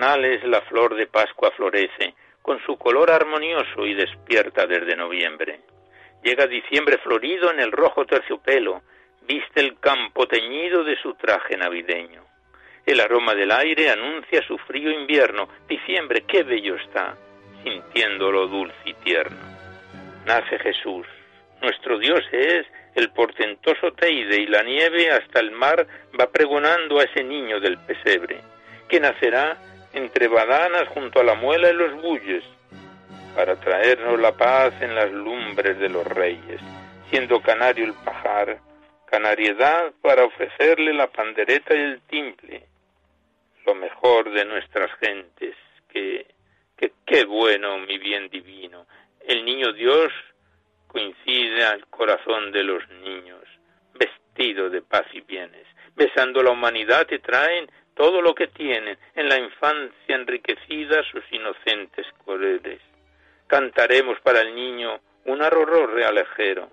Platanales 0.04 0.44
la 0.44 0.60
flor 0.62 0.94
de 0.96 1.06
Pascua 1.06 1.50
florece, 1.52 2.14
con 2.42 2.60
su 2.66 2.76
color 2.76 3.10
armonioso 3.10 3.86
y 3.86 3.94
despierta 3.94 4.66
desde 4.66 4.96
noviembre. 4.96 5.60
Llega 6.22 6.46
diciembre 6.46 6.98
florido 6.98 7.50
en 7.50 7.60
el 7.60 7.72
rojo 7.72 8.04
terciopelo, 8.04 8.82
viste 9.26 9.60
el 9.60 9.78
campo 9.80 10.26
teñido 10.26 10.84
de 10.84 10.96
su 11.00 11.14
traje 11.14 11.56
navideño. 11.56 12.22
El 12.84 13.00
aroma 13.00 13.34
del 13.34 13.50
aire 13.50 13.90
anuncia 13.90 14.46
su 14.46 14.58
frío 14.58 14.90
invierno. 14.90 15.48
Diciembre, 15.66 16.24
qué 16.28 16.42
bello 16.42 16.76
está, 16.76 17.16
sintiéndolo 17.62 18.46
dulce 18.46 18.76
y 18.84 18.92
tierno. 18.94 19.38
Nace 20.26 20.58
Jesús. 20.58 21.06
Nuestro 21.62 21.98
Dios 21.98 22.20
es 22.30 22.66
el 22.94 23.08
portentoso 23.10 23.92
Teide 23.92 24.36
y 24.42 24.46
la 24.48 24.62
nieve 24.62 25.10
hasta 25.10 25.40
el 25.40 25.50
mar 25.50 25.86
va 26.20 26.30
pregonando 26.30 27.00
a 27.00 27.04
ese 27.04 27.24
niño 27.24 27.58
del 27.58 27.78
pesebre, 27.78 28.40
que 28.86 29.00
nacerá 29.00 29.56
entre 29.94 30.28
badanas 30.28 30.88
junto 30.88 31.20
a 31.20 31.24
la 31.24 31.34
muela 31.34 31.70
y 31.70 31.74
los 31.74 31.94
bulles, 32.02 32.44
para 33.34 33.56
traernos 33.56 34.20
la 34.20 34.32
paz 34.32 34.74
en 34.80 34.94
las 34.94 35.10
lumbres 35.10 35.78
de 35.78 35.88
los 35.88 36.06
reyes, 36.06 36.60
siendo 37.10 37.40
canario 37.40 37.84
el 37.84 37.94
pajar, 37.94 38.58
canariedad 39.06 39.92
para 40.02 40.24
ofrecerle 40.24 40.92
la 40.92 41.08
pandereta 41.08 41.74
y 41.74 41.80
el 41.80 42.00
timple, 42.02 42.64
lo 43.66 43.74
mejor 43.74 44.30
de 44.32 44.44
nuestras 44.44 44.90
gentes, 44.98 45.56
que, 45.88 46.26
que 46.76 46.92
qué 47.06 47.24
bueno, 47.24 47.78
mi 47.78 47.98
bien 47.98 48.28
divino, 48.28 48.86
el 49.26 49.44
niño 49.44 49.72
Dios 49.72 50.12
coincide 50.88 51.64
al 51.64 51.86
corazón 51.86 52.52
de 52.52 52.62
los 52.62 52.88
niños, 53.02 53.42
vestido 53.94 54.70
de 54.70 54.82
paz 54.82 55.06
y 55.12 55.20
bienes. 55.22 55.66
Besando 55.96 56.42
la 56.42 56.50
humanidad 56.50 57.06
te 57.06 57.18
traen 57.18 57.70
todo 57.94 58.20
lo 58.20 58.34
que 58.34 58.48
tienen, 58.48 58.98
en 59.14 59.28
la 59.28 59.38
infancia 59.38 60.14
enriquecida 60.14 61.02
sus 61.04 61.24
inocentes 61.30 62.06
colores. 62.24 62.80
Cantaremos 63.46 64.18
para 64.20 64.40
el 64.40 64.54
niño 64.54 65.00
un 65.26 65.42
arrorró 65.42 65.86
realejero, 65.86 66.70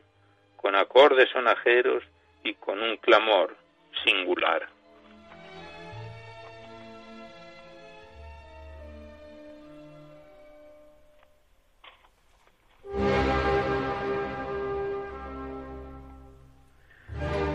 con 0.58 0.76
acordes 0.76 1.30
sonajeros 1.30 2.04
y 2.44 2.54
con 2.56 2.82
un 2.82 2.98
clamor 2.98 3.56
singular. 4.04 4.68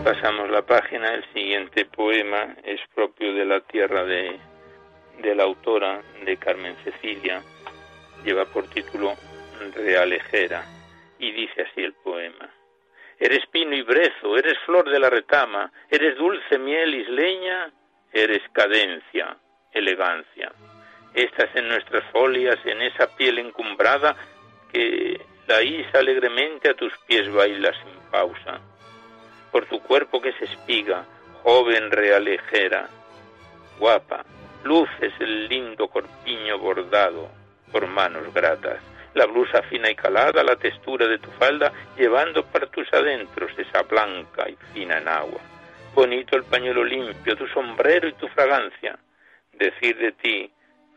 Pasamos 0.07 0.49
la 0.49 0.61
página, 0.61 1.15
el 1.15 1.25
siguiente 1.33 1.83
poema 1.83 2.55
es 2.63 2.79
propio 2.95 3.33
de 3.33 3.43
la 3.43 3.59
tierra 3.59 4.05
de, 4.05 4.39
de 5.21 5.35
la 5.35 5.43
autora, 5.43 6.01
de 6.23 6.37
Carmen 6.37 6.77
Cecilia, 6.85 7.43
lleva 8.23 8.45
por 8.45 8.69
título 8.69 9.15
Realejera 9.75 10.63
y 11.19 11.33
dice 11.33 11.63
así 11.63 11.81
el 11.81 11.91
poema. 11.91 12.49
Eres 13.19 13.45
pino 13.47 13.75
y 13.75 13.81
brezo, 13.81 14.37
eres 14.37 14.57
flor 14.59 14.89
de 14.89 14.97
la 14.97 15.09
retama, 15.09 15.73
eres 15.89 16.17
dulce 16.17 16.57
miel 16.57 16.95
isleña, 16.95 17.69
eres 18.13 18.43
cadencia, 18.53 19.35
elegancia. 19.73 20.53
Estás 21.15 21.53
en 21.53 21.67
nuestras 21.67 22.05
folias, 22.13 22.57
en 22.65 22.81
esa 22.81 23.13
piel 23.17 23.39
encumbrada 23.39 24.15
que 24.71 25.19
la 25.49 25.61
isa 25.61 25.99
alegremente 25.99 26.69
a 26.69 26.75
tus 26.75 26.93
pies 26.99 27.29
baila 27.29 27.73
sin 27.83 28.09
pausa 28.09 28.61
por 29.51 29.65
tu 29.65 29.81
cuerpo 29.81 30.21
que 30.21 30.29
es 30.29 30.41
espiga, 30.41 31.05
joven 31.43 31.91
realejera, 31.91 32.87
guapa, 33.79 34.25
luces 34.63 35.13
el 35.19 35.47
lindo 35.47 35.87
corpiño 35.87 36.57
bordado 36.59 37.29
por 37.71 37.87
manos 37.87 38.33
gratas, 38.33 38.79
la 39.13 39.25
blusa 39.25 39.61
fina 39.63 39.89
y 39.89 39.95
calada, 39.95 40.43
la 40.43 40.55
textura 40.55 41.07
de 41.07 41.17
tu 41.17 41.31
falda, 41.31 41.71
llevando 41.97 42.45
para 42.45 42.67
tus 42.67 42.91
adentros 42.93 43.51
esa 43.57 43.81
blanca 43.83 44.47
y 44.49 44.55
fina 44.73 44.97
en 44.99 45.07
agua. 45.07 45.41
Bonito 45.95 46.37
el 46.37 46.43
pañuelo 46.43 46.83
limpio, 46.83 47.35
tu 47.35 47.47
sombrero 47.47 48.07
y 48.07 48.13
tu 48.13 48.27
fragancia. 48.27 48.97
Decir 49.53 49.97
de 49.97 50.11
ti, 50.11 50.51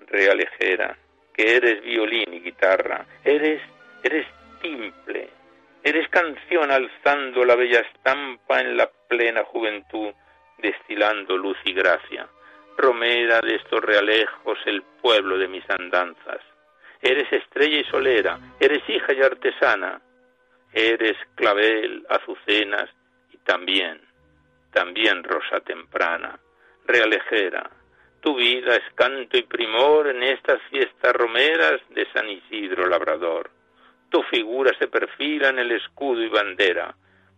realejera, 0.07 0.97
que 1.33 1.57
eres 1.57 1.83
violín 1.83 2.35
y 2.35 2.41
guitarra, 2.41 3.07
eres, 3.25 3.63
eres 4.03 4.27
timple, 4.61 5.31
eres 5.83 6.09
canción 6.09 6.71
alzando 6.71 7.45
la 7.45 7.57
bella 7.57 7.81
estampa 7.81 8.61
en 8.61 8.77
la 8.77 8.91
plena 9.09 9.45
juventud, 9.45 10.13
destilando 10.59 11.37
luz 11.37 11.57
y 11.65 11.73
gracia. 11.73 12.29
Romera 12.77 13.41
de 13.41 13.57
estos 13.57 13.81
realejos, 13.83 14.59
el 14.67 14.83
pueblo 15.03 15.39
de 15.39 15.49
mis 15.49 15.69
andanzas. 15.69 16.41
Eres 17.03 17.33
estrella 17.33 17.81
y 17.81 17.85
solera, 17.85 18.39
eres 18.59 18.83
hija 18.89 19.13
y 19.13 19.23
artesana, 19.23 20.01
eres 20.73 21.17
clavel, 21.35 22.07
azucenas 22.09 22.91
y 23.33 23.39
también, 23.39 24.01
también 24.73 25.25
rosa 25.25 25.61
temprana, 25.61 26.39
realejera. 26.87 27.71
Tu 28.21 28.35
vida 28.37 28.77
es 28.77 28.95
canto 28.95 29.39
y 29.39 29.43
primor 29.43 30.09
en 30.09 30.23
estas 30.23 30.61
fiestas 30.71 31.13
romeras 31.15 31.81
de 31.89 32.07
San 32.13 32.29
Isidro 32.29 32.87
Labrador. 32.87 33.51
Tu 34.11 34.23
figura 34.25 34.73
se 34.79 34.89
perfila 34.89 35.51
en 35.51 35.61
el 35.61 35.71
escudo 35.71 36.23
y 36.23 36.29
bandera, 36.29 36.95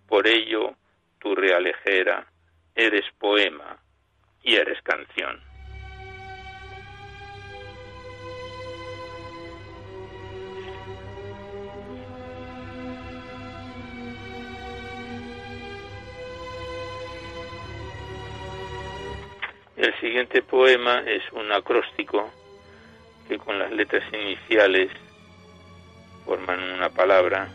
por 0.09 0.27
ello 0.27 0.75
tu 1.19 1.35
realejera, 1.35 2.27
eres 2.75 3.05
poema 3.19 3.77
y 4.43 4.55
eres 4.55 4.81
canción. 4.83 5.41
El 19.77 19.95
siguiente 20.01 20.43
poema 20.43 21.01
es 21.01 21.23
un 21.33 21.53
acróstico 21.53 22.31
que 23.29 23.37
con 23.37 23.59
las 23.59 23.71
letras 23.73 24.05
iniciales 24.13 24.91
forman 26.25 26.63
una 26.63 26.89
palabra 26.91 27.49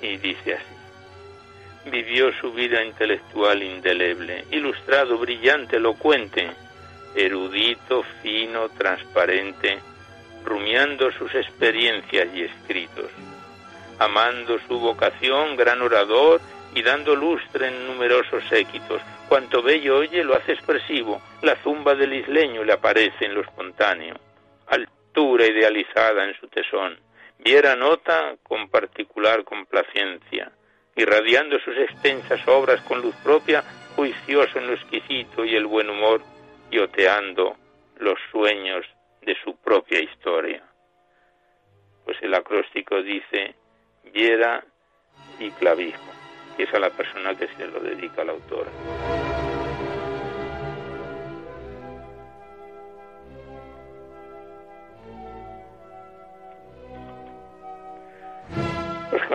y 0.00 0.16
dice 0.16 0.54
así. 0.54 1.90
Vivió 1.90 2.32
su 2.40 2.52
vida 2.52 2.84
intelectual 2.84 3.62
indeleble, 3.62 4.44
ilustrado, 4.50 5.18
brillante, 5.18 5.76
elocuente, 5.76 6.50
erudito, 7.14 8.04
fino, 8.22 8.68
transparente, 8.70 9.78
rumiando 10.44 11.10
sus 11.12 11.34
experiencias 11.34 12.28
y 12.34 12.42
escritos, 12.42 13.10
amando 13.98 14.58
su 14.68 14.78
vocación, 14.78 15.56
gran 15.56 15.82
orador 15.82 16.40
y 16.74 16.82
dando 16.82 17.16
lustre 17.16 17.68
en 17.68 17.86
numerosos 17.86 18.42
séquitos, 18.48 19.02
Cuanto 19.32 19.62
bello 19.62 19.96
oye 19.96 20.22
lo 20.24 20.36
hace 20.36 20.52
expresivo, 20.52 21.22
la 21.40 21.56
zumba 21.62 21.94
del 21.94 22.12
isleño 22.12 22.64
le 22.64 22.74
aparece 22.74 23.24
en 23.24 23.32
lo 23.32 23.40
espontáneo, 23.40 24.14
altura 24.66 25.46
idealizada 25.46 26.26
en 26.26 26.34
su 26.38 26.48
tesón, 26.48 26.98
viera 27.44 27.74
nota 27.76 28.36
con 28.42 28.68
particular 28.68 29.44
complacencia, 29.44 30.52
irradiando 30.96 31.58
sus 31.60 31.76
extensas 31.76 32.46
obras 32.46 32.80
con 32.82 33.00
luz 33.00 33.14
propia, 33.22 33.62
juicioso 33.96 34.58
en 34.58 34.68
lo 34.68 34.74
exquisito 34.74 35.44
y 35.44 35.54
el 35.54 35.66
buen 35.66 35.90
humor, 35.90 36.22
y 36.70 36.78
oteando 36.78 37.56
los 37.98 38.18
sueños 38.30 38.86
de 39.22 39.36
su 39.44 39.56
propia 39.56 40.00
historia. 40.00 40.62
Pues 42.04 42.16
el 42.22 42.34
acróstico 42.34 43.02
dice, 43.02 43.54
viera 44.12 44.64
y 45.38 45.50
clavijo 45.52 46.12
y 46.58 46.62
es 46.62 46.74
a 46.74 46.78
la 46.78 46.90
persona 46.90 47.34
que 47.34 47.48
se 47.48 47.66
lo 47.66 47.80
dedica 47.80 48.24
la 48.24 48.32
autora. 48.32 49.31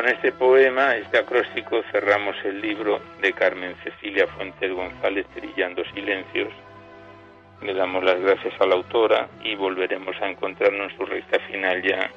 Con 0.07 0.15
este 0.15 0.31
poema, 0.31 0.95
este 0.95 1.17
acróstico, 1.17 1.83
cerramos 1.91 2.33
el 2.45 2.61
libro 2.61 3.01
de 3.21 3.33
Carmen 3.33 3.75
Cecilia 3.83 4.25
Fuentes 4.25 4.71
González, 4.71 5.25
Trillando 5.35 5.83
Silencios. 5.93 6.47
Le 7.61 7.73
damos 7.73 8.05
las 8.05 8.17
gracias 8.21 8.53
a 8.61 8.65
la 8.67 8.75
autora 8.75 9.27
y 9.43 9.55
volveremos 9.55 10.15
a 10.21 10.29
encontrarnos 10.29 10.93
en 10.93 10.97
su 10.97 11.05
recta 11.05 11.39
final 11.39 11.81
ya 11.83 12.09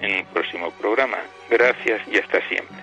en 0.00 0.18
un 0.18 0.24
próximo 0.26 0.70
programa. 0.80 1.18
Gracias 1.50 2.06
y 2.06 2.18
hasta 2.18 2.40
siempre. 2.46 2.76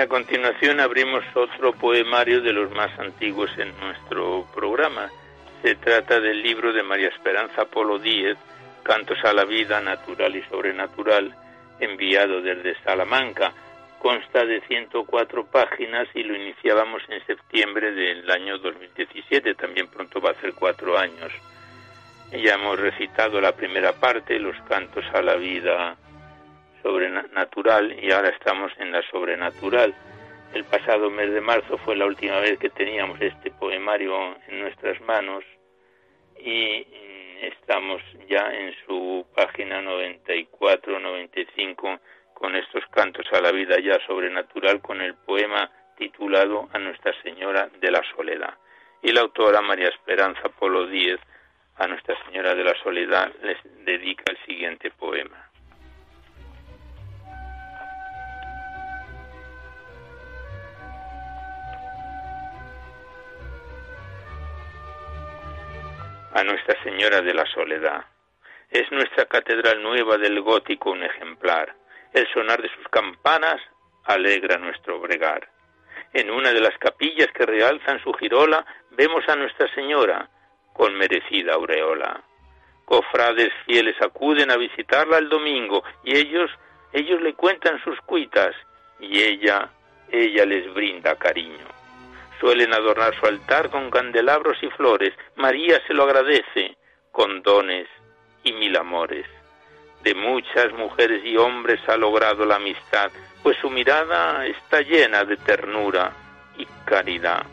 A 0.00 0.08
continuación 0.08 0.80
abrimos 0.80 1.22
otro 1.34 1.72
poemario 1.74 2.40
de 2.40 2.54
los 2.54 2.70
más 2.70 2.90
antiguos 2.98 3.50
en 3.58 3.78
nuestro 3.80 4.46
programa. 4.54 5.10
Se 5.60 5.74
trata 5.74 6.18
del 6.20 6.42
libro 6.42 6.72
de 6.72 6.82
María 6.82 7.08
Esperanza 7.08 7.66
Polo 7.66 7.98
Díez, 7.98 8.38
Cantos 8.82 9.18
a 9.24 9.34
la 9.34 9.44
Vida 9.44 9.78
Natural 9.82 10.34
y 10.34 10.42
Sobrenatural, 10.44 11.34
enviado 11.80 12.40
desde 12.40 12.80
Salamanca. 12.82 13.52
Consta 13.98 14.46
de 14.46 14.62
104 14.62 15.44
páginas 15.46 16.08
y 16.14 16.22
lo 16.22 16.34
iniciábamos 16.34 17.02
en 17.10 17.24
septiembre 17.26 17.92
del 17.92 18.30
año 18.30 18.56
2017, 18.56 19.54
también 19.54 19.88
pronto 19.88 20.18
va 20.22 20.30
a 20.30 20.40
ser 20.40 20.54
cuatro 20.54 20.96
años. 20.96 21.30
Ya 22.32 22.54
hemos 22.54 22.80
recitado 22.80 23.38
la 23.38 23.52
primera 23.52 23.92
parte, 23.92 24.38
los 24.38 24.56
cantos 24.62 25.04
a 25.12 25.20
la 25.20 25.34
vida 25.34 25.98
sobrenatural 26.82 28.02
y 28.02 28.10
ahora 28.12 28.30
estamos 28.30 28.72
en 28.78 28.92
la 28.92 29.02
sobrenatural. 29.10 29.94
El 30.54 30.64
pasado 30.64 31.10
mes 31.10 31.32
de 31.32 31.40
marzo 31.40 31.78
fue 31.78 31.96
la 31.96 32.06
última 32.06 32.40
vez 32.40 32.58
que 32.58 32.70
teníamos 32.70 33.20
este 33.20 33.50
poemario 33.52 34.36
en 34.48 34.60
nuestras 34.60 35.00
manos 35.02 35.44
y 36.38 36.86
estamos 37.40 38.02
ya 38.28 38.52
en 38.52 38.74
su 38.86 39.26
página 39.34 39.82
94-95 39.82 42.00
con 42.34 42.54
estos 42.56 42.84
cantos 42.90 43.26
a 43.32 43.40
la 43.40 43.52
vida 43.52 43.78
ya 43.80 43.98
sobrenatural 44.06 44.80
con 44.80 45.00
el 45.00 45.14
poema 45.14 45.70
titulado 45.96 46.68
A 46.72 46.78
Nuestra 46.78 47.12
Señora 47.22 47.68
de 47.80 47.90
la 47.90 48.02
Soledad. 48.16 48.54
Y 49.02 49.12
la 49.12 49.20
autora 49.20 49.60
María 49.60 49.88
Esperanza 49.88 50.48
Polo 50.48 50.86
Díez 50.86 51.20
a 51.76 51.86
Nuestra 51.86 52.16
Señora 52.24 52.54
de 52.54 52.64
la 52.64 52.74
Soledad 52.82 53.30
les 53.42 53.58
dedica 53.84 54.24
el 54.30 54.38
siguiente 54.46 54.90
poema. 54.90 55.49
A 66.32 66.44
Nuestra 66.44 66.80
Señora 66.82 67.20
de 67.22 67.34
la 67.34 67.44
Soledad. 67.46 68.04
Es 68.70 68.90
nuestra 68.92 69.26
catedral 69.26 69.82
nueva 69.82 70.16
del 70.16 70.40
gótico 70.40 70.92
un 70.92 71.02
ejemplar. 71.02 71.74
El 72.12 72.26
sonar 72.32 72.62
de 72.62 72.68
sus 72.74 72.86
campanas 72.88 73.60
alegra 74.04 74.56
nuestro 74.58 75.00
bregar. 75.00 75.48
En 76.12 76.30
una 76.30 76.52
de 76.52 76.60
las 76.60 76.76
capillas 76.78 77.28
que 77.34 77.46
realzan 77.46 78.02
su 78.02 78.12
girola 78.14 78.64
vemos 78.90 79.28
a 79.28 79.36
Nuestra 79.36 79.72
Señora 79.74 80.28
con 80.72 80.94
merecida 80.94 81.54
aureola. 81.54 82.22
Cofrades 82.84 83.52
fieles 83.66 83.96
acuden 84.00 84.50
a 84.50 84.56
visitarla 84.56 85.18
el 85.18 85.28
domingo 85.28 85.82
y 86.04 86.16
ellos, 86.16 86.50
ellos 86.92 87.20
le 87.20 87.34
cuentan 87.34 87.82
sus 87.82 88.00
cuitas 88.02 88.54
y 88.98 89.20
ella, 89.20 89.68
ella 90.10 90.44
les 90.44 90.72
brinda 90.74 91.16
cariño. 91.16 91.79
Suelen 92.40 92.72
adornar 92.72 93.14
su 93.20 93.26
altar 93.26 93.68
con 93.68 93.90
candelabros 93.90 94.56
y 94.62 94.70
flores. 94.70 95.12
María 95.36 95.78
se 95.86 95.92
lo 95.92 96.04
agradece 96.04 96.74
con 97.12 97.42
dones 97.42 97.86
y 98.42 98.52
mil 98.54 98.74
amores. 98.76 99.26
De 100.02 100.14
muchas 100.14 100.72
mujeres 100.72 101.22
y 101.22 101.36
hombres 101.36 101.86
ha 101.86 101.98
logrado 101.98 102.46
la 102.46 102.56
amistad, 102.56 103.10
pues 103.42 103.58
su 103.58 103.68
mirada 103.68 104.46
está 104.46 104.80
llena 104.80 105.24
de 105.24 105.36
ternura 105.36 106.12
y 106.56 106.66
caridad. 106.86 107.44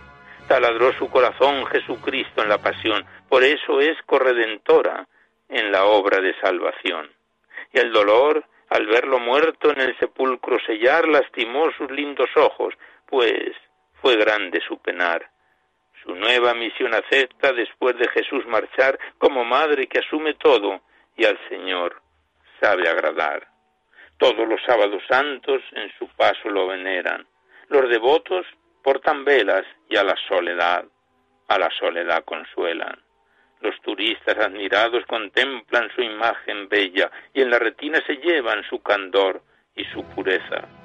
Taladró 0.48 0.94
su 0.94 1.10
corazón 1.10 1.66
Jesucristo 1.66 2.42
en 2.42 2.48
la 2.48 2.60
pasión, 2.60 3.06
por 3.28 3.44
eso 3.44 3.82
es 3.82 3.98
corredentora 4.06 5.06
en 5.50 5.74
la 5.74 5.84
obra 5.84 6.22
de 6.22 6.34
salvación. 6.40 7.12
Y 7.74 7.80
el 7.80 7.92
dolor, 7.92 8.46
al 8.70 8.86
verlo 8.86 9.20
muerto 9.20 9.70
en 9.70 9.82
el 9.82 9.98
sepulcro 10.00 10.58
sellar, 10.66 11.06
lastimó 11.10 11.70
sus 11.78 11.92
lindos 11.92 12.30
ojos, 12.38 12.74
pues 13.08 13.52
fue 14.02 14.16
grande 14.16 14.62
su 14.68 14.78
penar, 14.80 15.30
Su 16.04 16.16
nueva 16.16 16.54
misión 16.54 16.94
acepta 16.94 17.52
después 17.52 17.98
de 17.98 18.08
Jesús 18.10 18.46
marchar 18.46 18.98
como 19.18 19.44
madre 19.44 19.88
que 19.88 20.00
asume 20.00 20.36
todo 20.36 20.82
y 21.18 21.26
al 21.26 21.38
Señor 21.50 22.02
sabe 22.62 22.88
agradar. 22.88 23.48
Todos 24.18 24.48
los 24.48 24.62
sábados 24.66 25.04
santos 25.08 25.62
en 25.74 25.92
su 25.98 26.08
paso 26.10 26.50
lo 26.50 26.68
veneran. 26.68 27.28
Los 27.70 27.90
devotos 27.90 28.46
portan 28.84 29.26
velas 29.26 29.66
y 29.90 29.98
a 29.98 30.04
la 30.04 30.16
soledad, 30.28 30.86
a 31.48 31.60
la 31.60 31.70
soledad 31.78 32.24
consuelan. 32.24 33.04
Los 33.60 33.80
turistas 33.82 34.38
admirados 34.38 35.04
contemplan 35.08 35.90
su 35.96 36.02
imagen 36.02 36.70
bella 36.70 37.12
y 37.34 37.42
en 37.42 37.50
la 37.50 37.60
retina 37.60 38.00
se 38.06 38.18
llevan 38.18 38.64
su 38.70 38.82
candor 38.82 39.42
y 39.76 39.84
su 39.86 40.04
pureza. 40.04 40.77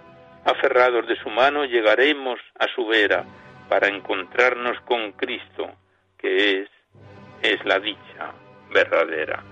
Aferrados 0.44 1.06
de 1.06 1.16
su 1.16 1.30
mano 1.30 1.64
llegaremos 1.64 2.40
a 2.58 2.66
su 2.74 2.86
vera 2.86 3.24
para 3.68 3.88
encontrarnos 3.88 4.80
con 4.82 5.12
Cristo, 5.12 5.70
que 6.18 6.62
es, 6.62 6.68
es 7.42 7.64
la 7.64 7.78
dicha 7.78 8.32
verdadera. 8.72 9.42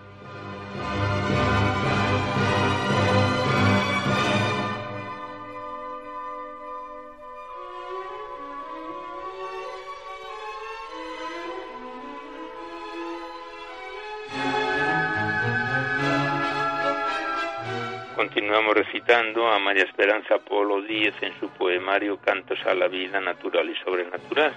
Continuamos 18.20 18.74
recitando 18.74 19.48
a 19.48 19.58
María 19.58 19.84
Esperanza 19.84 20.36
Polo 20.36 20.82
Díez 20.82 21.14
en 21.22 21.32
su 21.40 21.48
poemario 21.48 22.18
Cantos 22.18 22.58
a 22.66 22.74
la 22.74 22.86
vida 22.86 23.18
natural 23.18 23.70
y 23.70 23.74
sobrenatural. 23.76 24.52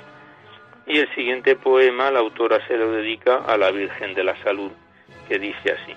Y 0.85 0.99
el 0.99 1.15
siguiente 1.15 1.55
poema 1.55 2.11
la 2.11 2.19
autora 2.19 2.59
se 2.67 2.75
lo 2.75 2.91
dedica 2.91 3.37
a 3.37 3.57
la 3.57 3.71
Virgen 3.71 4.15
de 4.15 4.25
la 4.25 4.35
Salud, 4.43 4.69
que 5.29 5.39
dice 5.39 5.71
así. 5.71 5.93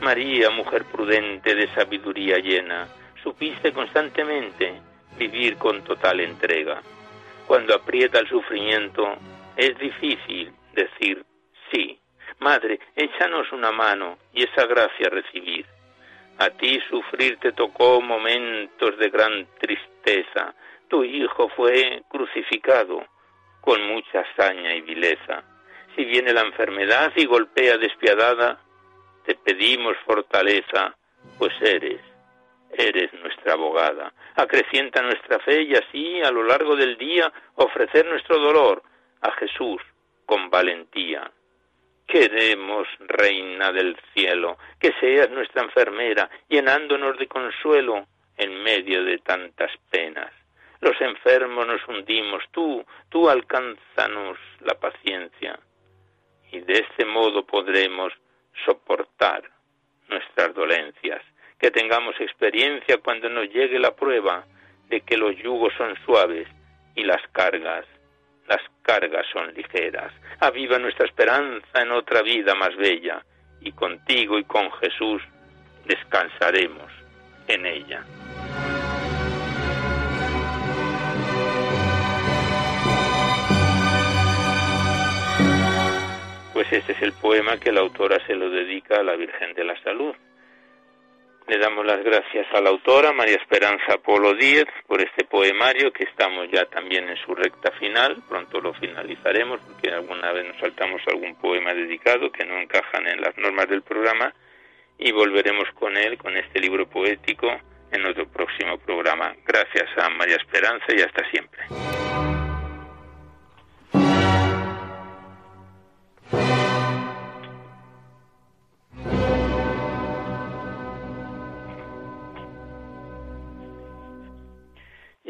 María, 0.00 0.50
mujer 0.50 0.84
prudente 0.90 1.54
de 1.54 1.72
sabiduría 1.74 2.38
llena, 2.38 2.88
supiste 3.22 3.72
constantemente 3.72 4.74
vivir 5.16 5.56
con 5.58 5.84
total 5.84 6.18
entrega. 6.18 6.82
Cuando 7.46 7.72
aprieta 7.72 8.18
el 8.18 8.28
sufrimiento, 8.28 9.14
es 9.56 9.78
difícil 9.78 10.52
decir 10.72 11.24
sí. 11.70 12.00
Madre, 12.40 12.80
échanos 12.96 13.52
una 13.52 13.70
mano 13.70 14.18
y 14.32 14.42
esa 14.42 14.66
gracia 14.66 15.08
recibir. 15.08 15.64
A 16.38 16.50
ti 16.50 16.80
sufrir 16.90 17.38
te 17.38 17.52
tocó 17.52 18.00
momentos 18.00 18.98
de 18.98 19.08
gran 19.08 19.46
tristeza. 19.58 20.54
Tu 20.88 21.04
hijo 21.04 21.48
fue 21.50 22.02
crucificado 22.08 23.06
con 23.60 23.80
mucha 23.86 24.20
hazaña 24.20 24.74
y 24.74 24.80
vileza. 24.80 25.44
Si 25.94 26.04
viene 26.04 26.32
la 26.32 26.42
enfermedad 26.42 27.12
y 27.14 27.24
golpea 27.24 27.78
despiadada, 27.78 28.58
te 29.24 29.36
pedimos 29.36 29.96
fortaleza, 30.04 30.96
pues 31.38 31.54
eres, 31.62 32.00
eres 32.72 33.12
nuestra 33.14 33.52
abogada. 33.52 34.12
Acrecienta 34.34 35.02
nuestra 35.02 35.38
fe 35.38 35.62
y 35.62 35.74
así 35.74 36.20
a 36.20 36.30
lo 36.30 36.42
largo 36.42 36.74
del 36.74 36.98
día 36.98 37.32
ofrecer 37.54 38.06
nuestro 38.06 38.38
dolor 38.38 38.82
a 39.20 39.30
Jesús 39.32 39.80
con 40.26 40.50
valentía. 40.50 41.30
Queremos, 42.06 42.86
Reina 43.00 43.72
del 43.72 43.96
cielo, 44.12 44.58
que 44.78 44.92
seas 45.00 45.30
nuestra 45.30 45.62
enfermera, 45.62 46.28
llenándonos 46.48 47.18
de 47.18 47.26
consuelo 47.26 48.06
en 48.36 48.62
medio 48.62 49.04
de 49.04 49.18
tantas 49.18 49.70
penas. 49.90 50.30
Los 50.80 51.00
enfermos 51.00 51.66
nos 51.66 51.86
hundimos, 51.88 52.42
tú, 52.50 52.84
tú 53.08 53.28
alcánzanos 53.28 54.38
la 54.60 54.74
paciencia, 54.74 55.58
y 56.52 56.60
de 56.60 56.74
este 56.74 57.04
modo 57.06 57.46
podremos 57.46 58.12
soportar 58.64 59.42
nuestras 60.08 60.54
dolencias, 60.54 61.22
que 61.58 61.70
tengamos 61.70 62.14
experiencia 62.20 62.98
cuando 62.98 63.28
nos 63.30 63.48
llegue 63.48 63.78
la 63.78 63.96
prueba 63.96 64.44
de 64.88 65.00
que 65.00 65.16
los 65.16 65.34
yugos 65.36 65.72
son 65.78 65.96
suaves 66.04 66.46
y 66.94 67.04
las 67.04 67.22
cargas 67.32 67.86
las 68.48 68.60
cargas 68.82 69.26
son 69.32 69.52
ligeras. 69.54 70.12
Aviva 70.40 70.78
nuestra 70.78 71.06
esperanza 71.06 71.82
en 71.82 71.92
otra 71.92 72.22
vida 72.22 72.54
más 72.54 72.76
bella, 72.76 73.24
y 73.60 73.72
contigo 73.72 74.38
y 74.38 74.44
con 74.44 74.70
Jesús 74.72 75.22
descansaremos 75.86 76.90
en 77.48 77.66
ella. 77.66 78.04
Pues 86.52 86.72
este 86.72 86.92
es 86.92 87.02
el 87.02 87.12
poema 87.12 87.58
que 87.58 87.72
la 87.72 87.80
autora 87.80 88.24
se 88.26 88.34
lo 88.34 88.48
dedica 88.48 89.00
a 89.00 89.02
la 89.02 89.16
Virgen 89.16 89.54
de 89.54 89.64
la 89.64 89.82
Salud. 89.82 90.14
Le 91.46 91.58
damos 91.58 91.84
las 91.84 92.02
gracias 92.02 92.46
a 92.54 92.60
la 92.62 92.70
autora, 92.70 93.12
María 93.12 93.36
Esperanza 93.36 93.98
Polo 93.98 94.32
Díez, 94.32 94.64
por 94.86 95.02
este 95.02 95.24
poemario 95.24 95.92
que 95.92 96.04
estamos 96.04 96.48
ya 96.50 96.64
también 96.64 97.06
en 97.06 97.18
su 97.18 97.34
recta 97.34 97.70
final. 97.72 98.16
Pronto 98.26 98.62
lo 98.62 98.72
finalizaremos 98.72 99.60
porque 99.60 99.90
alguna 99.90 100.32
vez 100.32 100.46
nos 100.46 100.58
saltamos 100.58 101.02
algún 101.06 101.34
poema 101.34 101.74
dedicado 101.74 102.32
que 102.32 102.46
no 102.46 102.58
encajan 102.58 103.06
en 103.06 103.20
las 103.20 103.36
normas 103.36 103.68
del 103.68 103.82
programa 103.82 104.32
y 104.98 105.12
volveremos 105.12 105.68
con 105.74 105.96
él, 105.98 106.16
con 106.16 106.34
este 106.34 106.60
libro 106.60 106.86
poético, 106.86 107.48
en 107.92 108.06
otro 108.06 108.26
próximo 108.26 108.78
programa. 108.78 109.34
Gracias 109.44 109.90
a 109.98 110.08
María 110.08 110.36
Esperanza 110.36 110.86
y 110.96 111.02
hasta 111.02 111.28
siempre. 111.30 111.64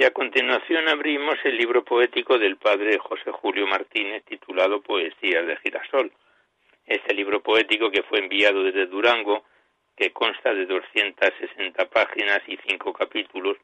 A 0.04 0.10
continuación 0.10 0.86
abrimos 0.88 1.36
el 1.44 1.56
libro 1.56 1.82
poético 1.82 2.38
del 2.38 2.58
padre 2.58 2.98
José 2.98 3.30
Julio 3.32 3.66
Martínez 3.66 4.22
titulado 4.26 4.82
Poesías 4.82 5.46
de 5.46 5.56
Girasol. 5.56 6.12
Este 6.84 7.14
libro 7.14 7.42
poético 7.42 7.90
que 7.90 8.02
fue 8.02 8.18
enviado 8.18 8.64
desde 8.64 8.84
Durango, 8.84 9.44
que 9.96 10.12
consta 10.12 10.52
de 10.52 10.66
260 10.66 11.86
páginas 11.88 12.42
y 12.46 12.58
cinco 12.68 12.92
capítulos, 12.92 13.56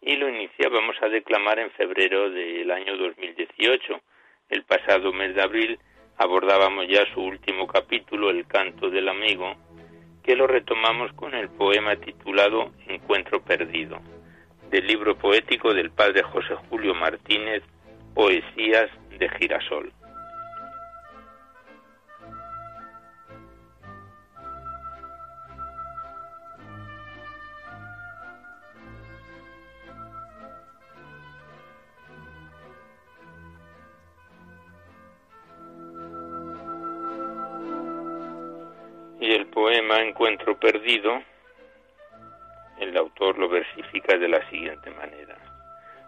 y 0.00 0.14
lo 0.14 0.28
iniciábamos 0.28 0.94
a 1.02 1.08
declamar 1.08 1.58
en 1.58 1.72
febrero 1.72 2.30
del 2.30 2.70
año 2.70 2.96
2018. 2.96 4.00
El 4.48 4.62
pasado 4.62 5.12
mes 5.12 5.34
de 5.34 5.42
abril 5.42 5.76
abordábamos 6.18 6.86
ya 6.86 7.04
su 7.12 7.20
último 7.20 7.66
capítulo, 7.66 8.30
El 8.30 8.46
canto 8.46 8.90
del 8.90 9.08
amigo, 9.08 9.56
que 10.22 10.36
lo 10.36 10.46
retomamos 10.46 11.12
con 11.14 11.34
el 11.34 11.48
poema 11.48 11.96
titulado 11.96 12.70
Encuentro 12.86 13.42
perdido 13.42 14.00
del 14.70 14.86
libro 14.86 15.16
poético 15.16 15.74
del 15.74 15.90
padre 15.90 16.22
José 16.22 16.54
Julio 16.68 16.94
Martínez, 16.94 17.62
Poesías 18.14 18.88
de 19.18 19.28
Girasol. 19.28 19.92
Y 39.20 39.32
el 39.32 39.46
poema 39.46 40.00
Encuentro 40.00 40.58
Perdido 40.58 41.22
el 42.80 42.96
autor 42.96 43.38
lo 43.38 43.48
versifica 43.48 44.16
de 44.16 44.28
la 44.28 44.48
siguiente 44.50 44.90
manera. 44.90 45.36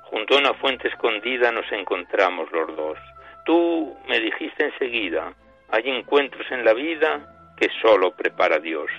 Junto 0.02 0.34
a 0.34 0.38
una 0.38 0.54
fuente 0.54 0.88
escondida 0.88 1.50
nos 1.52 1.70
encontramos 1.72 2.50
los 2.52 2.76
dos. 2.76 2.98
Tú 3.44 3.96
me 4.08 4.20
dijiste 4.20 4.64
enseguida, 4.64 5.32
hay 5.70 5.88
encuentros 5.88 6.50
en 6.50 6.64
la 6.64 6.74
vida 6.74 7.54
que 7.56 7.68
solo 7.80 8.14
prepara 8.14 8.58
Dios. 8.58 8.90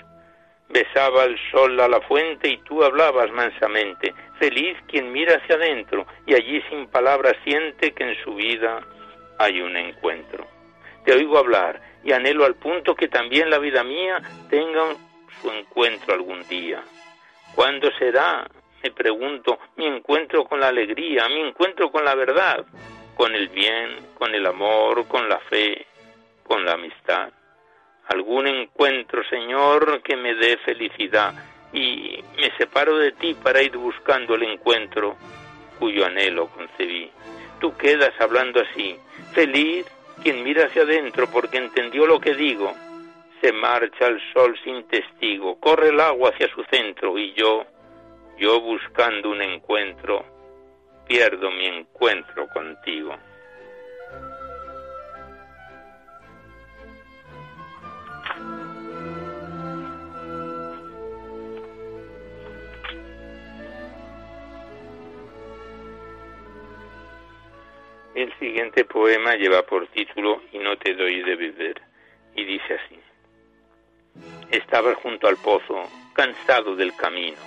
Besaba 0.70 1.26
el 1.26 1.38
sol 1.52 1.80
a 1.80 1.88
la 1.88 2.02
fuente 2.02 2.50
y 2.50 2.58
tú 2.64 2.84
hablabas 2.84 3.32
mansamente, 3.32 4.14
feliz 4.40 4.76
quien 4.88 5.12
mira 5.12 5.36
hacia 5.36 5.56
adentro 5.56 6.08
y 6.26 6.34
allí 6.34 6.62
sin 6.70 6.88
palabras 6.88 7.36
siente 7.44 7.92
que 7.92 8.04
en 8.04 8.16
su 8.24 8.34
vida 8.34 8.82
hay 9.38 9.62
un 9.62 9.78
encuentro. 9.78 10.48
Te 11.06 11.14
oigo 11.14 11.38
hablar 11.38 11.80
y 12.04 12.12
anhelo 12.12 12.46
al 12.46 12.56
punto 12.56 12.96
que 12.96 13.08
también 13.08 13.50
la 13.50 13.60
vida 13.60 13.84
mía 13.84 14.20
tenga 14.50 14.96
su 15.42 15.52
encuentro 15.52 16.14
algún 16.14 16.42
día. 16.48 16.82
¿Cuándo 17.56 17.92
será, 18.00 18.48
me 18.82 18.92
pregunto, 18.92 19.60
mi 19.78 19.86
encuentro 19.86 20.44
con 20.46 20.60
la 20.60 20.70
alegría, 20.70 21.28
mi 21.30 21.42
encuentro 21.42 21.92
con 21.92 22.04
la 22.04 22.16
verdad, 22.16 22.66
con 23.16 23.34
el 23.36 23.48
bien, 23.50 23.98
con 24.16 24.34
el 24.34 24.46
amor, 24.46 25.08
con 25.08 25.30
la 25.30 25.40
fe, 25.40 25.86
con 26.44 26.66
la 26.66 26.74
amistad? 26.74 27.30
Algún 28.08 28.48
encuentro, 28.48 29.24
Señor, 29.30 30.02
que 30.02 30.18
me 30.18 30.34
dé 30.34 30.58
felicidad 30.58 31.34
y 31.72 32.24
me 32.38 32.52
separo 32.58 32.98
de 32.98 33.12
ti 33.14 33.36
para 33.36 33.62
ir 33.62 33.78
buscando 33.78 34.36
el 34.36 34.44
encuentro 34.44 35.16
cuyo 35.80 36.06
anhelo 36.06 36.48
concebí. 36.48 37.12
tú 37.60 37.76
quedas 37.78 38.14
hablando 38.20 38.62
así. 38.62 38.98
Feliz 39.34 39.86
quien 40.22 40.44
mira 40.44 40.66
hacia 40.66 40.84
adentro 40.84 41.28
porque 41.28 41.58
entendió 41.58 42.06
lo 42.06 42.20
que 42.20 42.34
digo. 42.34 42.74
Se 43.44 43.52
marcha 43.52 44.08
el 44.08 44.22
sol 44.32 44.58
sin 44.64 44.88
testigo, 44.88 45.60
corre 45.60 45.90
el 45.90 46.00
agua 46.00 46.30
hacia 46.30 46.48
su 46.56 46.64
centro 46.72 47.18
y 47.18 47.34
yo, 47.34 47.66
yo 48.38 48.62
buscando 48.62 49.32
un 49.32 49.42
encuentro, 49.42 50.24
pierdo 51.10 51.52
mi 51.52 51.66
encuentro 51.66 52.48
contigo. 52.54 53.14
El 68.16 68.34
siguiente 68.40 68.86
poema 68.86 69.36
lleva 69.36 69.64
por 69.64 69.86
título 69.88 70.44
Y 70.54 70.60
no 70.60 70.78
te 70.78 70.94
doy 70.94 71.24
de 71.24 71.36
beber 71.36 71.82
y 72.36 72.46
dice 72.46 72.76
así. 72.76 73.13
Estaba 74.54 74.96
junto 74.96 75.28
al 75.28 75.38
pozo, 75.38 75.84
cansado 76.14 76.76
del 76.76 76.96
camino. 76.96 77.38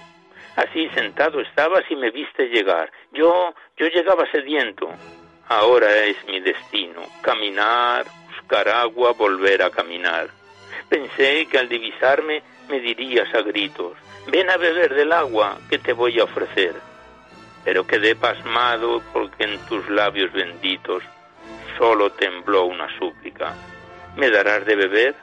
Así 0.57 0.89
sentado 0.91 1.41
estabas 1.41 1.85
y 1.91 1.97
me 1.97 2.11
viste 2.11 2.49
llegar. 2.49 2.91
Yo, 3.13 3.55
yo 3.77 3.87
llegaba 3.89 4.31
sediento. 4.31 4.89
Ahora 5.49 6.05
es 6.05 6.17
mi 6.27 6.41
destino, 6.41 7.03
caminar, 7.23 8.05
buscar 8.29 8.69
agua, 8.69 9.13
volver 9.13 9.63
a 9.63 9.71
caminar. 9.71 10.29
Pensé 10.89 11.47
que 11.47 11.59
al 11.59 11.69
divisarme 11.69 12.43
me 12.69 12.81
dirías 12.81 13.33
a 13.35 13.43
gritos, 13.43 13.97
ven 14.27 14.51
a 14.51 14.57
beber 14.57 14.95
del 14.95 15.13
agua 15.13 15.59
que 15.71 15.79
te 15.79 15.93
voy 15.93 16.19
a 16.21 16.25
ofrecer 16.25 16.75
pero 17.67 17.85
quedé 17.85 18.15
pasmado 18.15 19.03
porque 19.13 19.43
en 19.43 19.59
tus 19.67 19.91
labios 19.91 20.33
benditos 20.33 21.03
solo 21.77 22.11
tembló 22.11 22.67
una 22.67 22.87
súplica. 22.97 23.57
¿Me 24.17 24.31
darás 24.31 24.65
de 24.65 24.77
beber? 24.77 25.17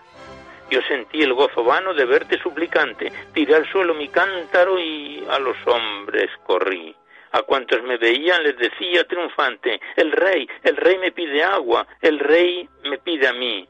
Yo 0.73 0.81
sentí 0.87 1.21
el 1.21 1.35
gozo 1.35 1.63
vano 1.63 1.93
de 1.93 2.03
verte 2.03 2.39
suplicante, 2.39 3.11
tiré 3.31 3.53
al 3.53 3.69
suelo 3.71 3.93
mi 3.93 4.07
cántaro 4.07 4.79
y 4.79 5.23
a 5.29 5.37
los 5.37 5.55
hombres 5.67 6.31
corrí. 6.47 6.95
A 7.33 7.43
cuantos 7.43 7.83
me 7.83 7.97
veían 7.97 8.41
les 8.41 8.57
decía 8.57 9.03
triunfante, 9.03 9.79
el 9.95 10.11
rey, 10.11 10.49
el 10.63 10.75
rey 10.75 10.97
me 10.97 11.11
pide 11.11 11.43
agua, 11.43 11.85
el 12.01 12.17
rey 12.17 12.67
me 12.85 12.97
pide 12.97 13.27
a 13.27 13.33
mí. 13.33 13.69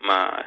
Mas 0.00 0.44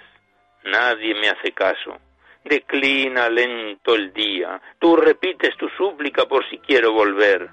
nadie 0.66 1.16
me 1.16 1.30
hace 1.30 1.52
caso 1.52 1.98
declina 2.44 3.28
lento 3.28 3.96
el 3.96 4.14
día. 4.14 4.62
Tú 4.78 4.96
repites 4.96 5.58
tu 5.58 5.68
súplica 5.70 6.28
por 6.28 6.48
si 6.48 6.60
quiero 6.60 6.92
volver. 6.92 7.50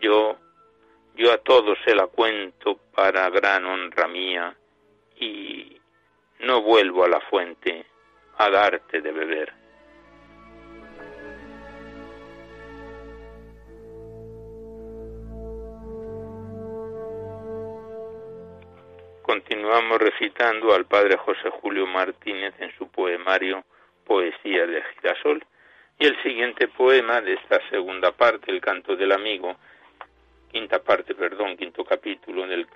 Yo, 0.00 0.36
yo 1.14 1.32
a 1.32 1.38
todos 1.38 1.78
se 1.84 1.94
la 1.94 2.08
cuento 2.08 2.80
para 2.92 3.30
gran 3.30 3.66
honra 3.66 4.08
mía 4.08 4.56
y 5.16 5.77
no 6.40 6.62
vuelvo 6.62 7.04
a 7.04 7.08
la 7.08 7.20
fuente 7.20 7.86
a 8.36 8.50
darte 8.50 9.00
de 9.00 9.12
beber. 9.12 9.52
Continuamos 19.22 19.98
recitando 19.98 20.74
al 20.74 20.86
padre 20.86 21.16
José 21.18 21.50
Julio 21.60 21.86
Martínez 21.86 22.54
en 22.60 22.72
su 22.78 22.90
poemario 22.90 23.62
poesía 24.04 24.66
de 24.66 24.82
girasol. 24.94 25.44
Y 25.98 26.06
el 26.06 26.22
siguiente 26.22 26.68
poema 26.68 27.20
de 27.20 27.34
esta 27.34 27.60
segunda 27.68 28.12
parte, 28.12 28.50
El 28.50 28.60
canto 28.60 28.96
del 28.96 29.12
amigo, 29.12 29.56
quinta 30.50 30.82
parte, 30.82 31.14
perdón, 31.14 31.56
quinto 31.56 31.84
capítulo 31.84 32.46
del 32.46 32.66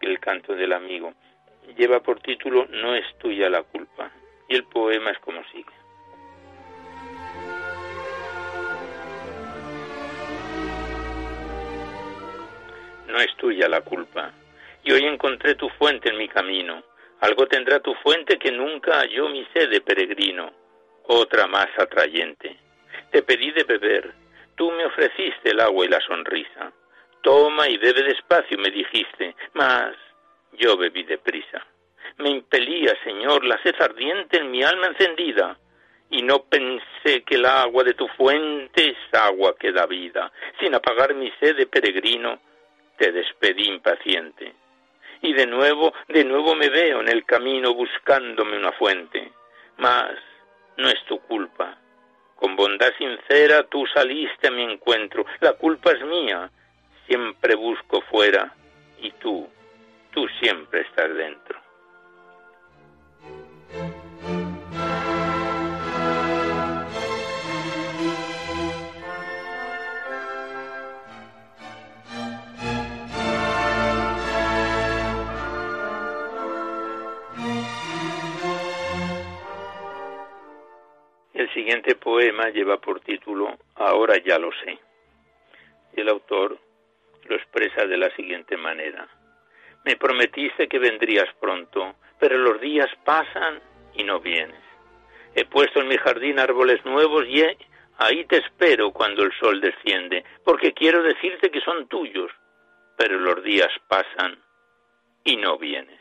El 0.00 0.18
canto 0.20 0.54
del 0.54 0.72
amigo, 0.72 1.14
lleva 1.76 2.00
por 2.00 2.20
título 2.20 2.66
No 2.70 2.94
es 2.94 3.04
tuya 3.18 3.48
la 3.48 3.62
culpa. 3.62 4.10
Y 4.48 4.56
el 4.56 4.64
poema 4.64 5.10
es 5.10 5.18
como 5.18 5.42
sigue. 5.52 5.72
No 13.06 13.20
es 13.20 13.34
tuya 13.36 13.68
la 13.68 13.80
culpa. 13.82 14.32
Y 14.84 14.92
hoy 14.92 15.04
encontré 15.04 15.54
tu 15.54 15.68
fuente 15.70 16.08
en 16.08 16.18
mi 16.18 16.28
camino 16.28 16.82
algo 17.20 17.46
tendrá 17.48 17.80
tu 17.80 17.94
fuente 17.96 18.38
que 18.38 18.52
nunca 18.52 19.00
halló 19.00 19.28
mi 19.28 19.44
sede 19.52 19.80
peregrino, 19.80 20.52
otra 21.04 21.48
más 21.48 21.66
atrayente. 21.76 22.56
Te 23.10 23.22
pedí 23.22 23.50
de 23.50 23.64
beber, 23.64 24.12
tú 24.54 24.70
me 24.70 24.84
ofreciste 24.84 25.50
el 25.50 25.60
agua 25.60 25.84
y 25.84 25.88
la 25.88 26.00
sonrisa. 26.00 26.72
Toma 27.22 27.68
y 27.68 27.76
bebe 27.76 28.04
despacio, 28.04 28.56
me 28.58 28.70
dijiste, 28.70 29.34
mas 29.54 29.96
yo 30.52 30.76
bebí 30.76 31.02
deprisa. 31.04 31.66
Me 32.18 32.30
impelía, 32.30 32.94
Señor, 33.04 33.44
la 33.44 33.62
sed 33.62 33.74
ardiente 33.80 34.38
en 34.38 34.50
mi 34.50 34.62
alma 34.62 34.88
encendida, 34.88 35.58
y 36.10 36.22
no 36.22 36.44
pensé 36.44 37.22
que 37.24 37.34
el 37.34 37.44
agua 37.44 37.84
de 37.84 37.94
tu 37.94 38.08
fuente 38.08 38.90
es 38.90 39.14
agua 39.14 39.56
que 39.58 39.72
da 39.72 39.86
vida. 39.86 40.32
Sin 40.58 40.74
apagar 40.74 41.14
mi 41.14 41.30
sed 41.38 41.56
de 41.56 41.66
peregrino, 41.66 42.40
te 42.96 43.12
despedí 43.12 43.68
impaciente 43.68 44.54
y 45.22 45.32
de 45.32 45.46
nuevo, 45.46 45.92
de 46.08 46.24
nuevo 46.24 46.54
me 46.54 46.68
veo 46.68 47.00
en 47.00 47.08
el 47.08 47.24
camino 47.24 47.74
buscándome 47.74 48.56
una 48.56 48.72
fuente. 48.72 49.32
Mas 49.78 50.12
no 50.76 50.88
es 50.88 51.04
tu 51.06 51.18
culpa. 51.20 51.78
Con 52.36 52.54
bondad 52.56 52.90
sincera 52.96 53.64
tú 53.64 53.84
saliste 53.86 54.48
a 54.48 54.52
mi 54.52 54.62
encuentro. 54.62 55.24
La 55.40 55.54
culpa 55.54 55.92
es 55.92 56.02
mía. 56.04 56.50
Siempre 57.06 57.54
busco 57.54 58.00
fuera 58.02 58.54
y 59.00 59.10
tú, 59.12 59.48
tú 60.18 60.26
siempre 60.40 60.80
estás 60.80 61.14
dentro. 61.14 61.60
El 81.32 81.52
siguiente 81.54 81.94
poema 81.94 82.48
lleva 82.50 82.80
por 82.80 82.98
título 83.00 83.56
Ahora 83.76 84.16
ya 84.26 84.36
lo 84.40 84.50
sé. 84.64 84.80
Y 85.96 86.00
el 86.00 86.08
autor 86.08 86.58
lo 87.26 87.36
expresa 87.36 87.86
de 87.86 87.96
la 87.96 88.10
siguiente 88.16 88.56
manera. 88.56 89.17
Me 89.88 89.96
prometiste 89.96 90.68
que 90.68 90.78
vendrías 90.78 91.32
pronto, 91.40 91.94
pero 92.20 92.36
los 92.36 92.60
días 92.60 92.90
pasan 93.06 93.58
y 93.94 94.04
no 94.04 94.20
vienes. 94.20 94.60
He 95.34 95.46
puesto 95.46 95.80
en 95.80 95.88
mi 95.88 95.96
jardín 95.96 96.38
árboles 96.38 96.84
nuevos 96.84 97.24
y 97.26 97.42
ahí 97.96 98.26
te 98.26 98.36
espero 98.36 98.92
cuando 98.92 99.22
el 99.22 99.32
sol 99.40 99.62
desciende, 99.62 100.26
porque 100.44 100.74
quiero 100.74 101.02
decirte 101.02 101.50
que 101.50 101.62
son 101.62 101.88
tuyos, 101.88 102.30
pero 102.98 103.18
los 103.18 103.42
días 103.42 103.70
pasan 103.88 104.38
y 105.24 105.36
no 105.36 105.56
vienes. 105.56 106.00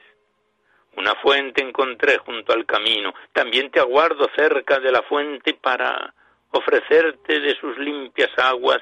Una 0.97 1.15
fuente 1.21 1.63
encontré 1.63 2.17
junto 2.17 2.51
al 2.51 2.65
camino. 2.65 3.13
También 3.31 3.71
te 3.71 3.79
aguardo 3.79 4.27
cerca 4.35 4.81
de 4.81 4.91
la 4.91 5.03
fuente 5.03 5.53
para 5.53 6.13
ofrecerte 6.51 7.39
de 7.39 7.55
sus 7.55 7.77
limpias 7.77 8.37
aguas, 8.37 8.79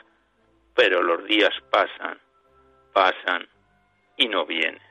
pero 0.74 1.04
los 1.04 1.24
días 1.26 1.54
pasan, 1.70 2.20
pasan 2.92 3.48
y 4.18 4.28
no 4.30 4.48
vienes. 4.48 4.85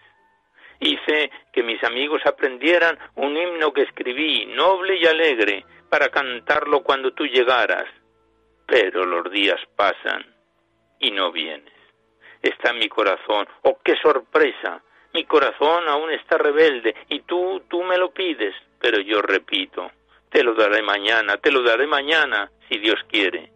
Hice 0.81 1.31
que 1.53 1.62
mis 1.62 1.83
amigos 1.85 2.22
aprendieran 2.27 2.99
un 3.14 3.37
himno 3.37 3.72
que 3.72 3.83
escribí, 3.83 4.47
noble 4.47 4.97
y 4.97 5.07
alegre, 5.07 5.64
para 5.89 6.09
cantarlo 6.09 6.83
cuando 6.83 7.12
tú 7.12 7.25
llegaras, 7.27 7.87
pero 8.66 9.05
los 9.05 9.31
días 9.31 9.61
pasan 9.77 10.25
y 10.99 11.11
no 11.11 11.31
vienes. 11.31 11.72
Está 12.43 12.72
mi 12.72 12.89
corazón, 12.89 13.47
oh 13.62 13.79
qué 13.85 13.95
sorpresa, 14.03 14.83
mi 15.12 15.25
corazón 15.25 15.89
aún 15.89 16.11
está 16.11 16.37
rebelde 16.37 16.95
y 17.09 17.20
tú, 17.20 17.62
tú 17.68 17.83
me 17.85 17.97
lo 17.97 18.11
pides, 18.12 18.55
pero 18.81 19.01
yo 19.01 19.22
repito, 19.22 19.91
te 20.29 20.43
lo 20.43 20.55
daré 20.55 20.83
mañana, 20.83 21.37
te 21.37 21.53
lo 21.53 21.62
daré 21.62 21.87
mañana, 21.87 22.51
si 22.68 22.79
Dios 22.79 22.99
quiere. 23.09 23.53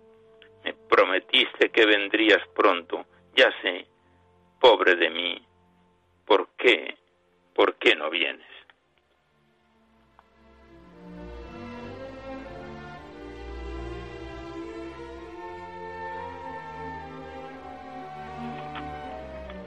Me 0.64 0.72
prometiste 0.72 1.70
que 1.70 1.84
vendrías 1.84 2.46
pronto, 2.54 3.04
ya 3.34 3.50
sé, 3.60 3.86
pobre 4.60 4.94
de 4.94 5.10
mí, 5.10 5.42
¿por 6.24 6.50
qué? 6.56 6.96
¿Por 7.58 7.74
qué 7.74 7.96
no 7.96 8.08
vienes? 8.08 8.46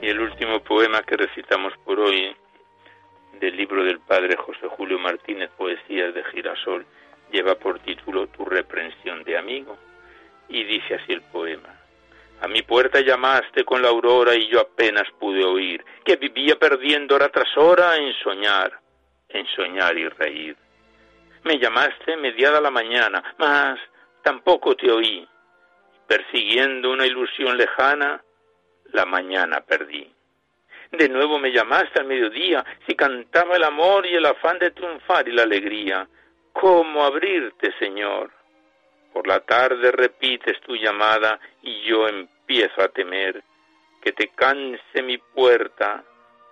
Y 0.00 0.08
el 0.08 0.20
último 0.20 0.60
poema 0.60 1.02
que 1.02 1.18
recitamos 1.18 1.74
por 1.84 2.00
hoy 2.00 2.34
del 3.38 3.58
libro 3.58 3.84
del 3.84 4.00
padre 4.00 4.36
José 4.38 4.68
Julio 4.68 4.98
Martínez, 4.98 5.50
Poesías 5.50 6.14
de 6.14 6.24
Girasol, 6.24 6.86
lleva 7.30 7.56
por 7.56 7.78
título 7.80 8.26
Tu 8.28 8.46
reprensión 8.46 9.22
de 9.24 9.36
amigo 9.36 9.76
y 10.48 10.64
dice 10.64 10.94
así 10.94 11.12
el 11.12 11.20
poema. 11.20 11.81
A 12.42 12.48
mi 12.48 12.62
puerta 12.62 13.00
llamaste 13.00 13.64
con 13.64 13.82
la 13.82 13.88
aurora 13.88 14.34
y 14.34 14.48
yo 14.48 14.60
apenas 14.60 15.08
pude 15.20 15.44
oír, 15.44 15.84
que 16.04 16.16
vivía 16.16 16.56
perdiendo 16.56 17.14
hora 17.14 17.28
tras 17.28 17.56
hora 17.56 17.96
en 17.96 18.12
soñar, 18.14 18.80
en 19.28 19.46
soñar 19.46 19.96
y 19.96 20.08
reír. 20.08 20.56
Me 21.44 21.60
llamaste 21.60 22.16
mediada 22.16 22.60
la 22.60 22.72
mañana, 22.72 23.22
mas 23.38 23.78
tampoco 24.24 24.74
te 24.74 24.90
oí. 24.90 25.24
Persiguiendo 26.08 26.90
una 26.90 27.06
ilusión 27.06 27.56
lejana, 27.56 28.20
la 28.86 29.06
mañana 29.06 29.60
perdí. 29.60 30.12
De 30.90 31.08
nuevo 31.08 31.38
me 31.38 31.52
llamaste 31.52 32.00
al 32.00 32.06
mediodía, 32.06 32.64
si 32.88 32.96
cantaba 32.96 33.54
el 33.54 33.62
amor 33.62 34.04
y 34.04 34.16
el 34.16 34.26
afán 34.26 34.58
de 34.58 34.72
triunfar 34.72 35.28
y 35.28 35.32
la 35.32 35.44
alegría. 35.44 36.08
¿Cómo 36.52 37.04
abrirte, 37.04 37.72
Señor? 37.78 38.32
Por 39.12 39.28
la 39.28 39.40
tarde 39.40 39.92
repites 39.92 40.60
tu 40.62 40.74
llamada 40.74 41.38
y 41.62 41.82
yo 41.82 42.08
empiezo 42.42 42.82
a 42.82 42.88
temer 42.88 43.42
que 44.02 44.12
te 44.12 44.28
canse 44.28 45.02
mi 45.02 45.18
puerta 45.18 46.02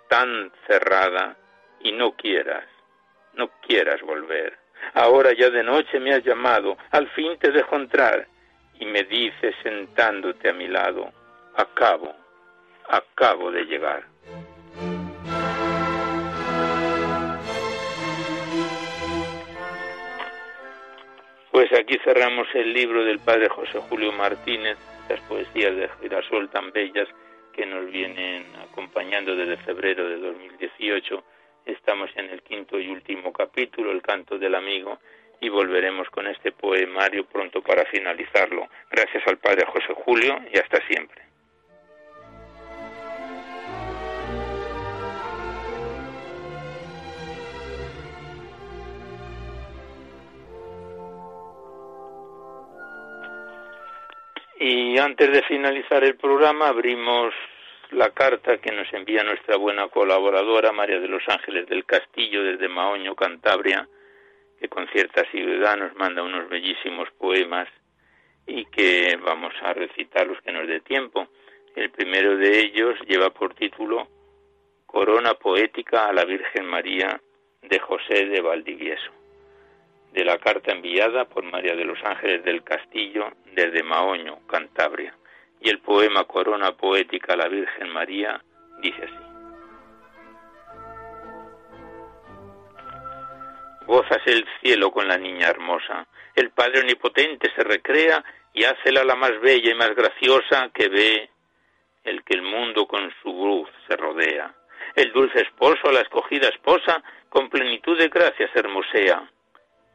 tan 0.09 0.53
cerrada 0.67 1.37
y 1.81 1.93
no 1.93 2.13
quieras, 2.13 2.65
no 3.35 3.49
quieras 3.67 4.01
volver. 4.03 4.57
Ahora 4.95 5.33
ya 5.33 5.51
de 5.51 5.63
noche 5.63 6.01
me 6.01 6.15
has 6.15 6.25
llamado, 6.25 6.77
al 6.91 7.09
fin 7.11 7.37
te 7.39 7.51
dejo 7.51 7.77
entrar 7.77 8.27
y 8.79 8.87
me 8.87 9.03
dices 9.05 9.55
sentándote 9.63 10.49
a 10.49 10.53
mi 10.53 10.69
lado, 10.69 11.13
acabo, 11.57 12.15
acabo 12.89 13.51
de 13.51 13.65
llegar. 13.65 14.05
Pues 21.61 21.79
aquí 21.79 21.99
cerramos 22.03 22.49
el 22.55 22.73
libro 22.73 23.05
del 23.05 23.19
padre 23.19 23.51
José 23.51 23.81
Julio 23.81 24.13
Martínez, 24.13 24.79
las 25.11 25.21
poesías 25.29 25.77
de 25.77 25.91
Girasol 26.01 26.49
tan 26.49 26.73
bellas 26.73 27.07
que 27.53 27.67
nos 27.67 27.85
vienen 27.91 28.47
acompañando 28.67 29.37
desde 29.37 29.59
febrero 29.59 30.09
de 30.09 30.17
2018. 30.17 31.23
Estamos 31.67 32.09
en 32.17 32.31
el 32.31 32.41
quinto 32.41 32.81
y 32.81 32.89
último 32.89 33.31
capítulo, 33.31 33.93
El 33.93 34.01
canto 34.01 34.39
del 34.39 34.55
amigo, 34.55 35.01
y 35.39 35.51
volveremos 35.51 36.09
con 36.09 36.29
este 36.29 36.51
poemario 36.51 37.27
pronto 37.27 37.61
para 37.61 37.85
finalizarlo. 37.85 38.67
Gracias 38.91 39.23
al 39.27 39.37
padre 39.37 39.67
José 39.67 39.93
Julio 39.93 40.41
y 40.51 40.59
hasta 40.59 40.81
siempre. 40.87 41.30
Y 54.91 54.99
antes 54.99 55.31
de 55.31 55.43
finalizar 55.43 56.03
el 56.03 56.17
programa 56.17 56.67
abrimos 56.67 57.33
la 57.93 58.11
carta 58.11 58.59
que 58.59 58.73
nos 58.73 58.93
envía 58.93 59.23
nuestra 59.23 59.57
buena 59.57 59.87
colaboradora 59.87 60.73
María 60.73 60.99
de 60.99 61.07
los 61.07 61.23
Ángeles 61.29 61.69
del 61.69 61.85
Castillo 61.85 62.43
desde 62.43 62.69
Maoño, 62.69 63.15
Cantabria, 63.15 63.89
que 64.59 64.69
con 64.69 64.89
cierta 64.89 65.21
asiduidad 65.21 65.77
nos 65.77 65.95
manda 65.95 66.25
unos 66.25 66.49
bellísimos 66.49 67.09
poemas 67.13 67.69
y 68.49 68.65
que 68.65 69.17
vamos 69.25 69.55
a 69.63 69.73
recitar 69.75 70.27
los 70.27 70.41
que 70.41 70.51
nos 70.51 70.67
dé 70.67 70.81
tiempo. 70.81 71.29
El 71.77 71.91
primero 71.91 72.37
de 72.37 72.59
ellos 72.59 72.99
lleva 73.07 73.31
por 73.31 73.55
título 73.55 74.09
Corona 74.87 75.35
Poética 75.35 76.09
a 76.09 76.13
la 76.13 76.25
Virgen 76.25 76.67
María 76.67 77.21
de 77.63 77.79
José 77.79 78.27
de 78.27 78.41
Valdivieso 78.41 79.20
de 80.13 80.25
la 80.25 80.39
carta 80.39 80.73
enviada 80.73 81.25
por 81.25 81.45
María 81.45 81.77
de 81.77 81.85
los 81.85 81.99
Ángeles 82.05 82.45
del 82.45 82.63
Castillo 82.63 83.33
desde 83.55 83.83
Maoño, 83.83 84.41
Cantabria. 84.47 85.15
Y 85.61 85.69
el 85.69 85.79
poema 85.81 86.25
Corona 86.25 86.73
Poética 86.73 87.35
a 87.35 87.37
la 87.37 87.49
Virgen 87.49 87.91
María 87.91 88.43
dice 88.83 89.05
así. 89.05 89.31
Gozas 93.87 94.23
el 94.27 94.47
cielo 94.61 94.91
con 94.91 95.09
la 95.09 95.19
niña 95.19 95.49
hermosa, 95.49 96.07
el 96.35 96.51
Padre 96.51 96.81
Omnipotente 96.81 97.51
se 97.55 97.63
recrea 97.65 98.25
y 98.53 98.65
hácela 98.65 99.05
la 99.05 99.17
más 99.17 99.39
bella 99.41 99.73
y 99.73 99.75
más 99.75 99.95
graciosa 99.95 100.71
que 100.73 100.89
ve 100.89 101.31
el 102.05 102.23
que 102.25 102.35
el 102.35 102.43
mundo 102.43 102.87
con 102.87 103.13
su 103.23 103.29
luz 103.29 103.69
se 103.89 103.97
rodea. 103.97 104.55
El 104.95 105.13
dulce 105.13 105.43
esposo 105.43 105.89
a 105.89 105.93
la 105.93 106.01
escogida 106.01 106.49
esposa 106.49 107.03
con 107.29 107.51
plenitud 107.51 107.99
de 107.99 108.09
gracias 108.09 108.51
hermosea 108.55 109.29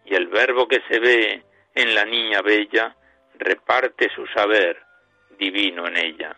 y 0.06 0.16
el 0.16 0.28
verbo 0.28 0.68
que 0.68 0.82
se 0.88 1.00
ve 1.00 1.44
en 1.74 1.96
la 1.96 2.06
niña 2.06 2.42
bella 2.42 2.96
reparte 3.38 4.10
su 4.16 4.26
saber 4.28 4.82
divino 5.38 5.88
en 5.88 5.98
ella. 5.98 6.36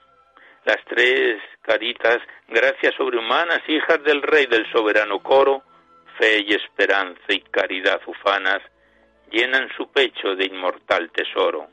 Las 0.65 0.83
tres 0.85 1.41
caritas, 1.61 2.17
gracias 2.47 2.95
sobrehumanas, 2.95 3.61
hijas 3.67 4.03
del 4.03 4.21
rey 4.21 4.47
del 4.47 4.69
soberano 4.71 5.19
coro, 5.19 5.63
fe 6.17 6.43
y 6.45 6.53
esperanza 6.53 7.21
y 7.29 7.41
caridad 7.41 8.01
ufanas, 8.05 8.61
llenan 9.31 9.69
su 9.77 9.91
pecho 9.91 10.35
de 10.35 10.45
inmortal 10.45 11.11
tesoro. 11.11 11.67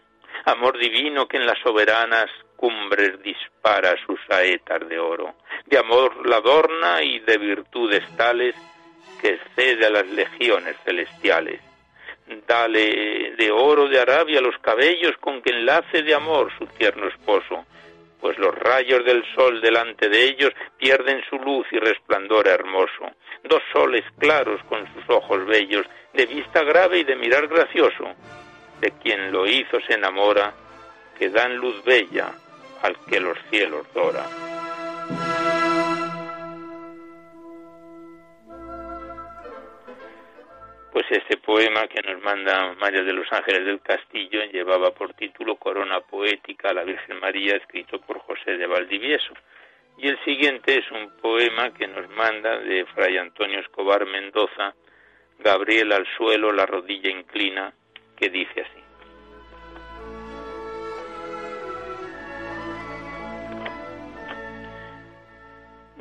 Amor 0.44 0.78
divino 0.78 1.26
que 1.26 1.38
en 1.38 1.46
las 1.46 1.58
soberanas 1.60 2.26
cumbres 2.56 3.22
dispara 3.22 3.96
sus 4.06 4.18
saetas 4.28 4.86
de 4.88 4.98
oro. 4.98 5.34
De 5.66 5.78
amor 5.78 6.28
la 6.28 6.36
adorna 6.36 7.02
y 7.02 7.20
de 7.20 7.38
virtudes 7.38 8.04
tales 8.16 8.54
que 9.20 9.30
excede 9.30 9.86
a 9.86 9.90
las 9.90 10.06
legiones 10.08 10.76
celestiales 10.84 11.60
Dale 12.46 13.34
de 13.36 13.50
oro 13.50 13.88
de 13.88 14.00
Arabia 14.00 14.40
los 14.40 14.56
cabellos 14.58 15.12
con 15.20 15.42
que 15.42 15.50
enlace 15.50 16.02
de 16.02 16.14
amor 16.14 16.50
su 16.58 16.66
tierno 16.66 17.08
esposo, 17.08 17.66
pues 18.20 18.38
los 18.38 18.54
rayos 18.54 19.04
del 19.04 19.22
sol 19.34 19.60
delante 19.60 20.08
de 20.08 20.24
ellos 20.24 20.50
pierden 20.78 21.22
su 21.28 21.36
luz 21.36 21.66
y 21.70 21.78
resplandor 21.78 22.48
hermoso. 22.48 23.10
Dos 23.42 23.62
soles 23.72 24.04
claros 24.18 24.62
con 24.70 24.86
sus 24.94 25.08
ojos 25.10 25.44
bellos, 25.44 25.86
de 26.14 26.24
vista 26.24 26.62
grave 26.62 27.00
y 27.00 27.04
de 27.04 27.16
mirar 27.16 27.46
gracioso, 27.48 28.14
de 28.80 28.90
quien 29.02 29.30
lo 29.30 29.46
hizo 29.46 29.78
se 29.86 29.94
enamora, 29.94 30.54
que 31.18 31.28
dan 31.28 31.56
luz 31.56 31.84
bella 31.84 32.32
al 32.82 32.96
que 33.04 33.20
los 33.20 33.36
cielos 33.50 33.86
dora. 33.92 34.24
Pues 41.06 41.20
este 41.20 41.36
poema 41.36 41.86
que 41.86 42.00
nos 42.02 42.22
manda 42.22 42.72
María 42.74 43.02
de 43.02 43.12
los 43.12 43.30
Ángeles 43.30 43.66
del 43.66 43.80
Castillo 43.82 44.42
llevaba 44.44 44.92
por 44.92 45.12
título 45.12 45.56
Corona 45.56 46.00
Poética 46.00 46.70
a 46.70 46.72
la 46.72 46.82
Virgen 46.82 47.20
María, 47.20 47.56
escrito 47.56 48.00
por 48.00 48.20
José 48.20 48.56
de 48.56 48.66
Valdivieso. 48.66 49.34
Y 49.98 50.08
el 50.08 50.18
siguiente 50.24 50.78
es 50.78 50.90
un 50.90 51.10
poema 51.20 51.74
que 51.74 51.86
nos 51.88 52.08
manda 52.10 52.58
de 52.58 52.86
Fray 52.86 53.18
Antonio 53.18 53.60
Escobar 53.60 54.06
Mendoza, 54.06 54.74
Gabriel 55.40 55.92
al 55.92 56.06
suelo, 56.16 56.52
la 56.52 56.64
rodilla 56.64 57.10
inclina, 57.10 57.74
que 58.16 58.30
dice 58.30 58.62
así. 58.62 58.80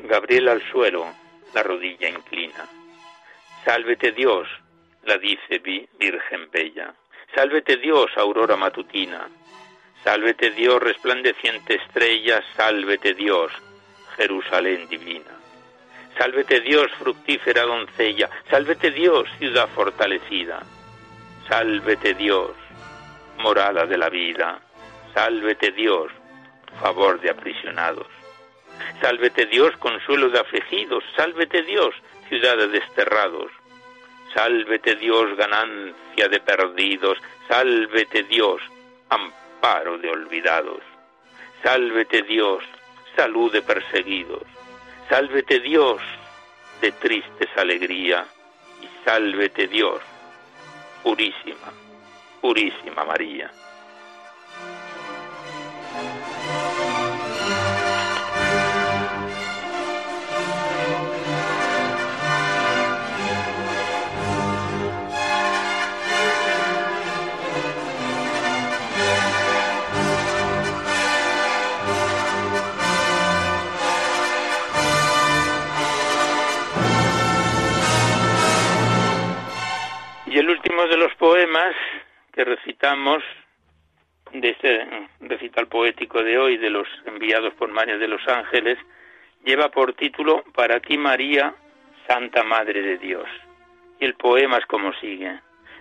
Gabriel 0.07 0.47
al 0.47 0.61
suelo, 0.71 1.07
la 1.53 1.63
rodilla 1.63 2.07
inclina. 2.07 2.69
Sálvete 3.65 4.11
Dios, 4.11 4.47
la 5.05 5.17
dice 5.17 5.59
Virgen 5.59 6.49
Bella. 6.51 6.93
Sálvete 7.35 7.77
Dios, 7.77 8.11
aurora 8.15 8.55
matutina. 8.55 9.27
Sálvete 10.03 10.51
Dios, 10.51 10.81
resplandeciente 10.81 11.75
estrella. 11.75 12.43
Sálvete 12.55 13.13
Dios, 13.13 13.51
Jerusalén 14.17 14.87
divina. 14.87 15.31
Sálvete 16.17 16.61
Dios, 16.61 16.91
fructífera 16.99 17.63
doncella. 17.63 18.29
Sálvete 18.49 18.91
Dios, 18.91 19.27
ciudad 19.39 19.67
fortalecida. 19.69 20.63
Sálvete 21.47 22.13
Dios, 22.13 22.51
morada 23.39 23.85
de 23.85 23.97
la 23.97 24.09
vida. 24.09 24.61
Sálvete 25.13 25.71
Dios, 25.71 26.11
favor 26.79 27.19
de 27.19 27.31
aprisionados. 27.31 28.07
Sálvete 29.01 29.45
Dios, 29.47 29.75
consuelo 29.77 30.29
de 30.29 30.39
afligidos. 30.39 31.03
Sálvete 31.15 31.63
Dios, 31.63 31.93
ciudad 32.29 32.57
de 32.57 32.67
desterrados. 32.67 33.51
Sálvete 34.33 34.95
Dios, 34.95 35.35
ganancia 35.37 36.27
de 36.29 36.39
perdidos. 36.39 37.17
Sálvete 37.47 38.23
Dios, 38.23 38.61
amparo 39.09 39.97
de 39.97 40.09
olvidados. 40.09 40.81
Sálvete 41.61 42.23
Dios, 42.23 42.63
salud 43.15 43.51
de 43.51 43.61
perseguidos. 43.61 44.43
Sálvete 45.09 45.59
Dios, 45.59 46.01
de 46.81 46.91
tristes 46.93 47.49
alegría. 47.55 48.25
Y 48.81 49.05
sálvete 49.05 49.67
Dios, 49.67 50.01
purísima, 51.03 51.71
purísima 52.41 53.05
María. 53.05 53.51
De 84.33 84.49
este 84.49 84.87
recital 85.21 85.67
poético 85.67 86.21
de 86.21 86.37
hoy 86.37 86.57
de 86.57 86.69
los 86.69 86.87
enviados 87.05 87.51
por 87.55 87.69
María 87.69 87.97
de 87.97 88.07
los 88.07 88.21
Ángeles 88.27 88.77
lleva 89.43 89.69
por 89.69 89.93
título 89.93 90.43
Para 90.53 90.79
ti 90.79 90.97
María, 90.97 91.55
Santa 92.07 92.43
Madre 92.43 92.83
de 92.83 92.97
Dios. 92.99 93.27
Y 93.99 94.05
el 94.05 94.13
poema 94.13 94.57
es 94.57 94.65
como 94.67 94.93
sigue. 94.93 95.39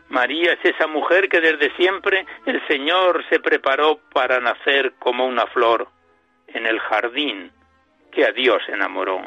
María 0.08 0.54
es 0.54 0.64
esa 0.64 0.86
mujer 0.86 1.28
que 1.28 1.40
desde 1.42 1.74
siempre 1.76 2.24
el 2.46 2.66
Señor 2.66 3.22
se 3.28 3.40
preparó 3.40 3.98
para 4.12 4.40
nacer 4.40 4.94
como 4.98 5.26
una 5.26 5.46
flor 5.48 5.88
en 6.46 6.66
el 6.66 6.80
jardín 6.80 7.52
que 8.10 8.24
a 8.24 8.32
Dios 8.32 8.62
enamoró. 8.68 9.20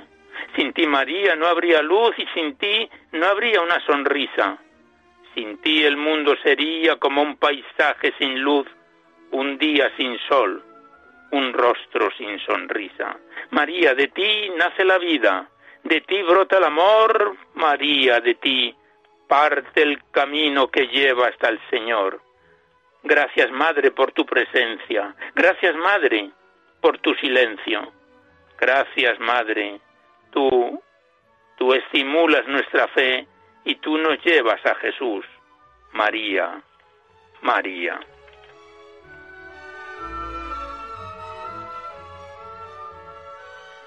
Sin 0.55 0.73
ti, 0.73 0.87
María, 0.87 1.35
no 1.35 1.45
habría 1.45 1.83
luz 1.83 2.15
y 2.17 2.25
sin 2.33 2.57
ti 2.57 2.89
no 3.11 3.27
habría 3.27 3.61
una 3.61 3.79
sonrisa. 3.81 4.57
Sin 5.35 5.57
ti 5.57 5.83
el 5.83 5.97
mundo 5.97 6.35
sería 6.41 6.95
como 6.95 7.21
un 7.21 7.35
paisaje 7.35 8.13
sin 8.17 8.39
luz, 8.41 8.65
un 9.31 9.57
día 9.57 9.91
sin 9.97 10.17
sol, 10.29 10.63
un 11.31 11.51
rostro 11.51 12.09
sin 12.17 12.39
sonrisa. 12.39 13.17
María, 13.51 13.93
de 13.93 14.07
ti 14.07 14.49
nace 14.57 14.85
la 14.85 14.97
vida, 14.97 15.49
de 15.83 15.99
ti 16.01 16.23
brota 16.23 16.57
el 16.57 16.63
amor, 16.63 17.35
María, 17.53 18.21
de 18.21 18.35
ti 18.35 18.73
parte 19.27 19.81
el 19.81 20.01
camino 20.11 20.69
que 20.69 20.87
lleva 20.87 21.27
hasta 21.27 21.49
el 21.49 21.59
Señor. 21.69 22.21
Gracias, 23.03 23.51
Madre, 23.51 23.91
por 23.91 24.13
tu 24.13 24.25
presencia. 24.25 25.13
Gracias, 25.35 25.75
Madre, 25.75 26.31
por 26.81 26.97
tu 26.99 27.13
silencio. 27.15 27.91
Gracias, 28.57 29.19
Madre. 29.19 29.81
Tú, 30.31 30.81
tú 31.57 31.73
estimulas 31.73 32.47
nuestra 32.47 32.87
fe 32.89 33.27
y 33.65 33.75
tú 33.75 33.97
nos 33.97 34.23
llevas 34.23 34.63
a 34.65 34.75
Jesús. 34.75 35.25
María, 35.91 36.61
María. 37.41 37.99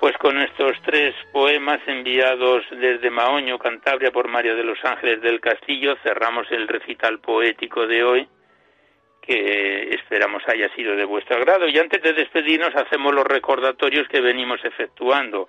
Pues 0.01 0.17
con 0.19 0.41
estos 0.41 0.77
tres 0.85 1.15
poemas 1.33 1.81
enviados 1.87 2.65
desde 2.71 3.11
Maoño, 3.11 3.59
Cantabria, 3.59 4.13
por 4.13 4.29
María 4.29 4.55
de 4.55 4.63
los 4.63 4.83
Ángeles 4.85 5.21
del 5.23 5.41
Castillo, 5.41 5.97
cerramos 6.03 6.51
el 6.53 6.69
recital 6.69 7.19
poético 7.19 7.87
de 7.87 8.05
hoy, 8.05 8.29
que 9.21 9.91
esperamos 9.95 10.43
haya 10.47 10.73
sido 10.75 10.95
de 10.95 11.05
vuestro 11.05 11.37
agrado. 11.37 11.69
Y 11.69 11.79
antes 11.79 12.01
de 12.01 12.13
despedirnos, 12.13 12.75
hacemos 12.77 13.13
los 13.13 13.25
recordatorios 13.25 14.09
que 14.09 14.21
venimos 14.21 14.65
efectuando 14.65 15.49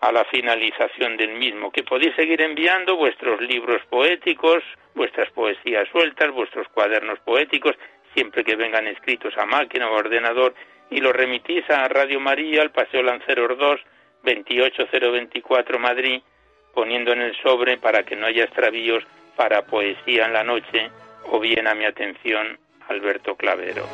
a 0.00 0.12
la 0.12 0.24
finalización 0.24 1.16
del 1.16 1.34
mismo, 1.34 1.70
que 1.70 1.82
podéis 1.82 2.14
seguir 2.14 2.40
enviando 2.42 2.96
vuestros 2.96 3.40
libros 3.40 3.82
poéticos, 3.88 4.62
vuestras 4.94 5.30
poesías 5.32 5.88
sueltas, 5.90 6.30
vuestros 6.32 6.68
cuadernos 6.68 7.18
poéticos, 7.20 7.76
siempre 8.14 8.44
que 8.44 8.56
vengan 8.56 8.86
escritos 8.86 9.36
a 9.36 9.46
máquina 9.46 9.90
o 9.90 9.94
ordenador, 9.94 10.54
y 10.90 11.00
los 11.00 11.14
remitís 11.14 11.68
a 11.70 11.88
Radio 11.88 12.20
María, 12.20 12.62
al 12.62 12.70
Paseo 12.70 13.02
Lanceros 13.02 13.58
2, 13.58 13.80
28024 14.22 15.78
Madrid, 15.78 16.22
poniendo 16.74 17.12
en 17.12 17.22
el 17.22 17.36
sobre 17.42 17.78
para 17.78 18.04
que 18.04 18.16
no 18.16 18.26
haya 18.26 18.44
extravíos 18.44 19.04
para 19.34 19.62
poesía 19.62 20.26
en 20.26 20.32
la 20.32 20.44
noche 20.44 20.90
o 21.30 21.40
bien 21.40 21.66
a 21.66 21.74
mi 21.74 21.84
atención 21.84 22.58
Alberto 22.88 23.34
Clavero. 23.34 23.86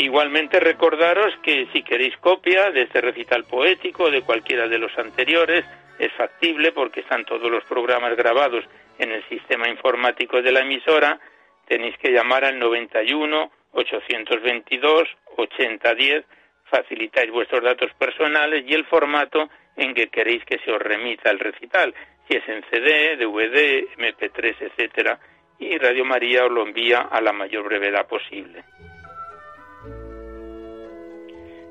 Igualmente 0.00 0.60
recordaros 0.60 1.36
que 1.42 1.68
si 1.74 1.82
queréis 1.82 2.16
copia 2.16 2.70
de 2.70 2.84
este 2.84 3.02
recital 3.02 3.44
poético 3.44 4.10
de 4.10 4.22
cualquiera 4.22 4.66
de 4.66 4.78
los 4.78 4.98
anteriores, 4.98 5.62
es 5.98 6.10
factible 6.14 6.72
porque 6.72 7.00
están 7.00 7.26
todos 7.26 7.50
los 7.50 7.62
programas 7.64 8.16
grabados 8.16 8.64
en 8.98 9.12
el 9.12 9.22
sistema 9.28 9.68
informático 9.68 10.40
de 10.40 10.52
la 10.52 10.60
emisora, 10.60 11.20
tenéis 11.66 11.98
que 11.98 12.12
llamar 12.12 12.46
al 12.46 12.58
91 12.58 13.52
822 13.72 15.06
8010, 15.36 16.24
facilitáis 16.64 17.30
vuestros 17.30 17.62
datos 17.62 17.92
personales 17.98 18.64
y 18.66 18.72
el 18.72 18.86
formato 18.86 19.50
en 19.76 19.92
que 19.92 20.08
queréis 20.08 20.42
que 20.46 20.60
se 20.60 20.72
os 20.72 20.80
remita 20.80 21.30
el 21.30 21.38
recital, 21.38 21.94
si 22.26 22.38
es 22.38 22.48
en 22.48 22.64
CD, 22.70 23.16
DVD, 23.18 23.86
MP3, 23.98 24.56
etcétera, 24.60 25.20
y 25.58 25.76
Radio 25.76 26.06
María 26.06 26.46
os 26.46 26.50
lo 26.52 26.66
envía 26.66 27.00
a 27.02 27.20
la 27.20 27.34
mayor 27.34 27.64
brevedad 27.64 28.06
posible. 28.06 28.64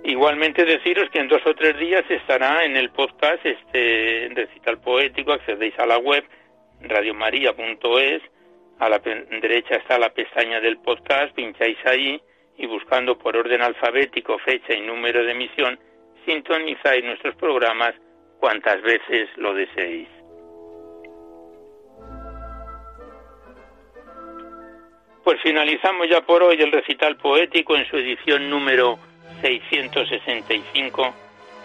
Igualmente 0.10 0.66
deciros 0.66 1.07
que 1.12 1.20
en 1.20 1.28
dos 1.28 1.45
o 1.45 1.53
tres 1.53 1.78
días 1.78 2.03
estará 2.10 2.66
en 2.66 2.76
el 2.76 2.89
podcast 2.89 3.45
este 3.45 4.32
recital 4.34 4.82
poético, 4.82 5.34
accedéis 5.34 5.78
a 5.78 5.86
la 5.86 5.99
web 5.99 6.24
radiomaria.es, 6.82 8.24
a 8.80 8.89
la 8.89 8.97
derecha 8.97 9.76
está 9.76 9.99
la 9.99 10.10
pestaña 10.10 10.60
del 10.62 10.80
podcast, 10.80 11.36
pincháis 11.36 11.78
ahí 11.86 12.20
y 12.57 12.66
buscando 12.66 13.20
por 13.20 13.38
orden 13.38 13.62
alfabético 13.62 14.39
fecha 14.39 14.74
y 14.74 14.82
número 14.82 15.24
de 15.24 15.32
emisión, 15.32 15.80
sintonizáis 16.26 17.05
nuestros 17.05 17.36
programas 17.36 17.93
cuantas 18.39 18.82
veces 18.82 19.30
lo 19.36 19.53
deseéis. 19.53 20.07
Pues 25.24 25.39
finalizamos 25.43 26.10
ya 26.10 26.22
por 26.22 26.41
hoy 26.41 26.60
el 26.60 26.72
recital 26.72 27.16
poético 27.18 27.76
en 27.76 27.86
su 27.86 27.97
edición 27.97 28.49
número 28.49 28.97
665 29.41 31.15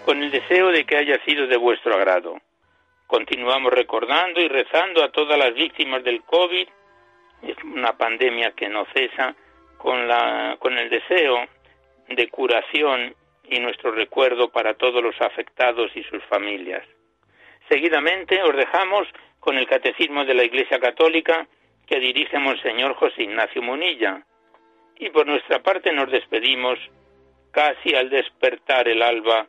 con 0.05 0.23
el 0.23 0.31
deseo 0.31 0.69
de 0.69 0.85
que 0.85 0.97
haya 0.97 1.23
sido 1.25 1.47
de 1.47 1.57
vuestro 1.57 1.95
agrado. 1.95 2.39
Continuamos 3.07 3.73
recordando 3.73 4.41
y 4.41 4.49
rezando 4.49 5.03
a 5.03 5.11
todas 5.11 5.39
las 5.39 5.55
víctimas 5.55 6.03
del 6.05 6.23
COVID, 6.23 6.69
es 7.43 7.57
una 7.65 7.97
pandemia 7.97 8.53
que 8.53 8.69
no 8.69 8.87
cesa, 8.95 9.35
con, 9.79 10.09
la, 10.09 10.57
con 10.59 10.79
el 10.79 10.89
deseo 10.89 11.47
de 12.09 12.29
curación 12.29 13.15
y 13.45 13.61
nuestro 13.61 13.91
recuerdo 13.93 14.51
para 14.51 14.75
todos 14.75 15.03
los 15.03 15.21
afectados 15.21 15.91
y 15.95 16.03
sus 16.05 16.23
familias. 16.25 16.83
Seguidamente 17.69 18.43
os 18.43 18.57
dejamos 18.57 19.07
con 19.41 19.59
el 19.59 19.67
Catecismo 19.67 20.25
de 20.25 20.35
la 20.35 20.45
Iglesia 20.45 20.79
Católica 20.79 21.47
que 21.87 22.01
dirige 22.01 22.39
Monseñor 22.39 22.95
José 22.95 23.25
Ignacio 23.25 23.63
Munilla. 23.63 24.23
Y 24.97 25.11
por 25.11 25.27
nuestra 25.27 25.63
parte 25.63 25.93
nos 25.93 26.11
despedimos 26.11 26.79
casi 27.55 27.95
al 27.95 28.11
despertar 28.11 28.89
el 28.89 29.01
alba, 29.01 29.47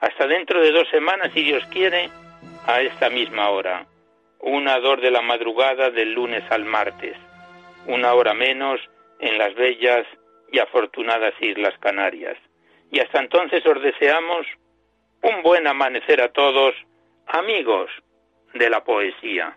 hasta 0.00 0.26
dentro 0.26 0.60
de 0.60 0.70
dos 0.70 0.88
semanas, 0.90 1.32
si 1.34 1.42
Dios 1.42 1.64
quiere, 1.66 2.08
a 2.66 2.80
esta 2.80 3.10
misma 3.10 3.50
hora, 3.50 3.86
una 4.40 4.78
dor 4.78 5.00
de 5.00 5.10
la 5.10 5.22
madrugada 5.22 5.90
del 5.90 6.12
lunes 6.12 6.44
al 6.50 6.64
martes, 6.64 7.16
una 7.86 8.14
hora 8.14 8.32
menos 8.32 8.80
en 9.18 9.36
las 9.38 9.54
bellas 9.54 10.06
y 10.52 10.60
afortunadas 10.60 11.34
Islas 11.40 11.74
Canarias. 11.80 12.36
Y 12.92 13.00
hasta 13.00 13.18
entonces 13.18 13.66
os 13.66 13.82
deseamos 13.82 14.46
un 15.22 15.42
buen 15.42 15.66
amanecer 15.66 16.22
a 16.22 16.32
todos, 16.32 16.74
amigos 17.26 17.90
de 18.54 18.70
la 18.70 18.84
poesía. 18.84 19.56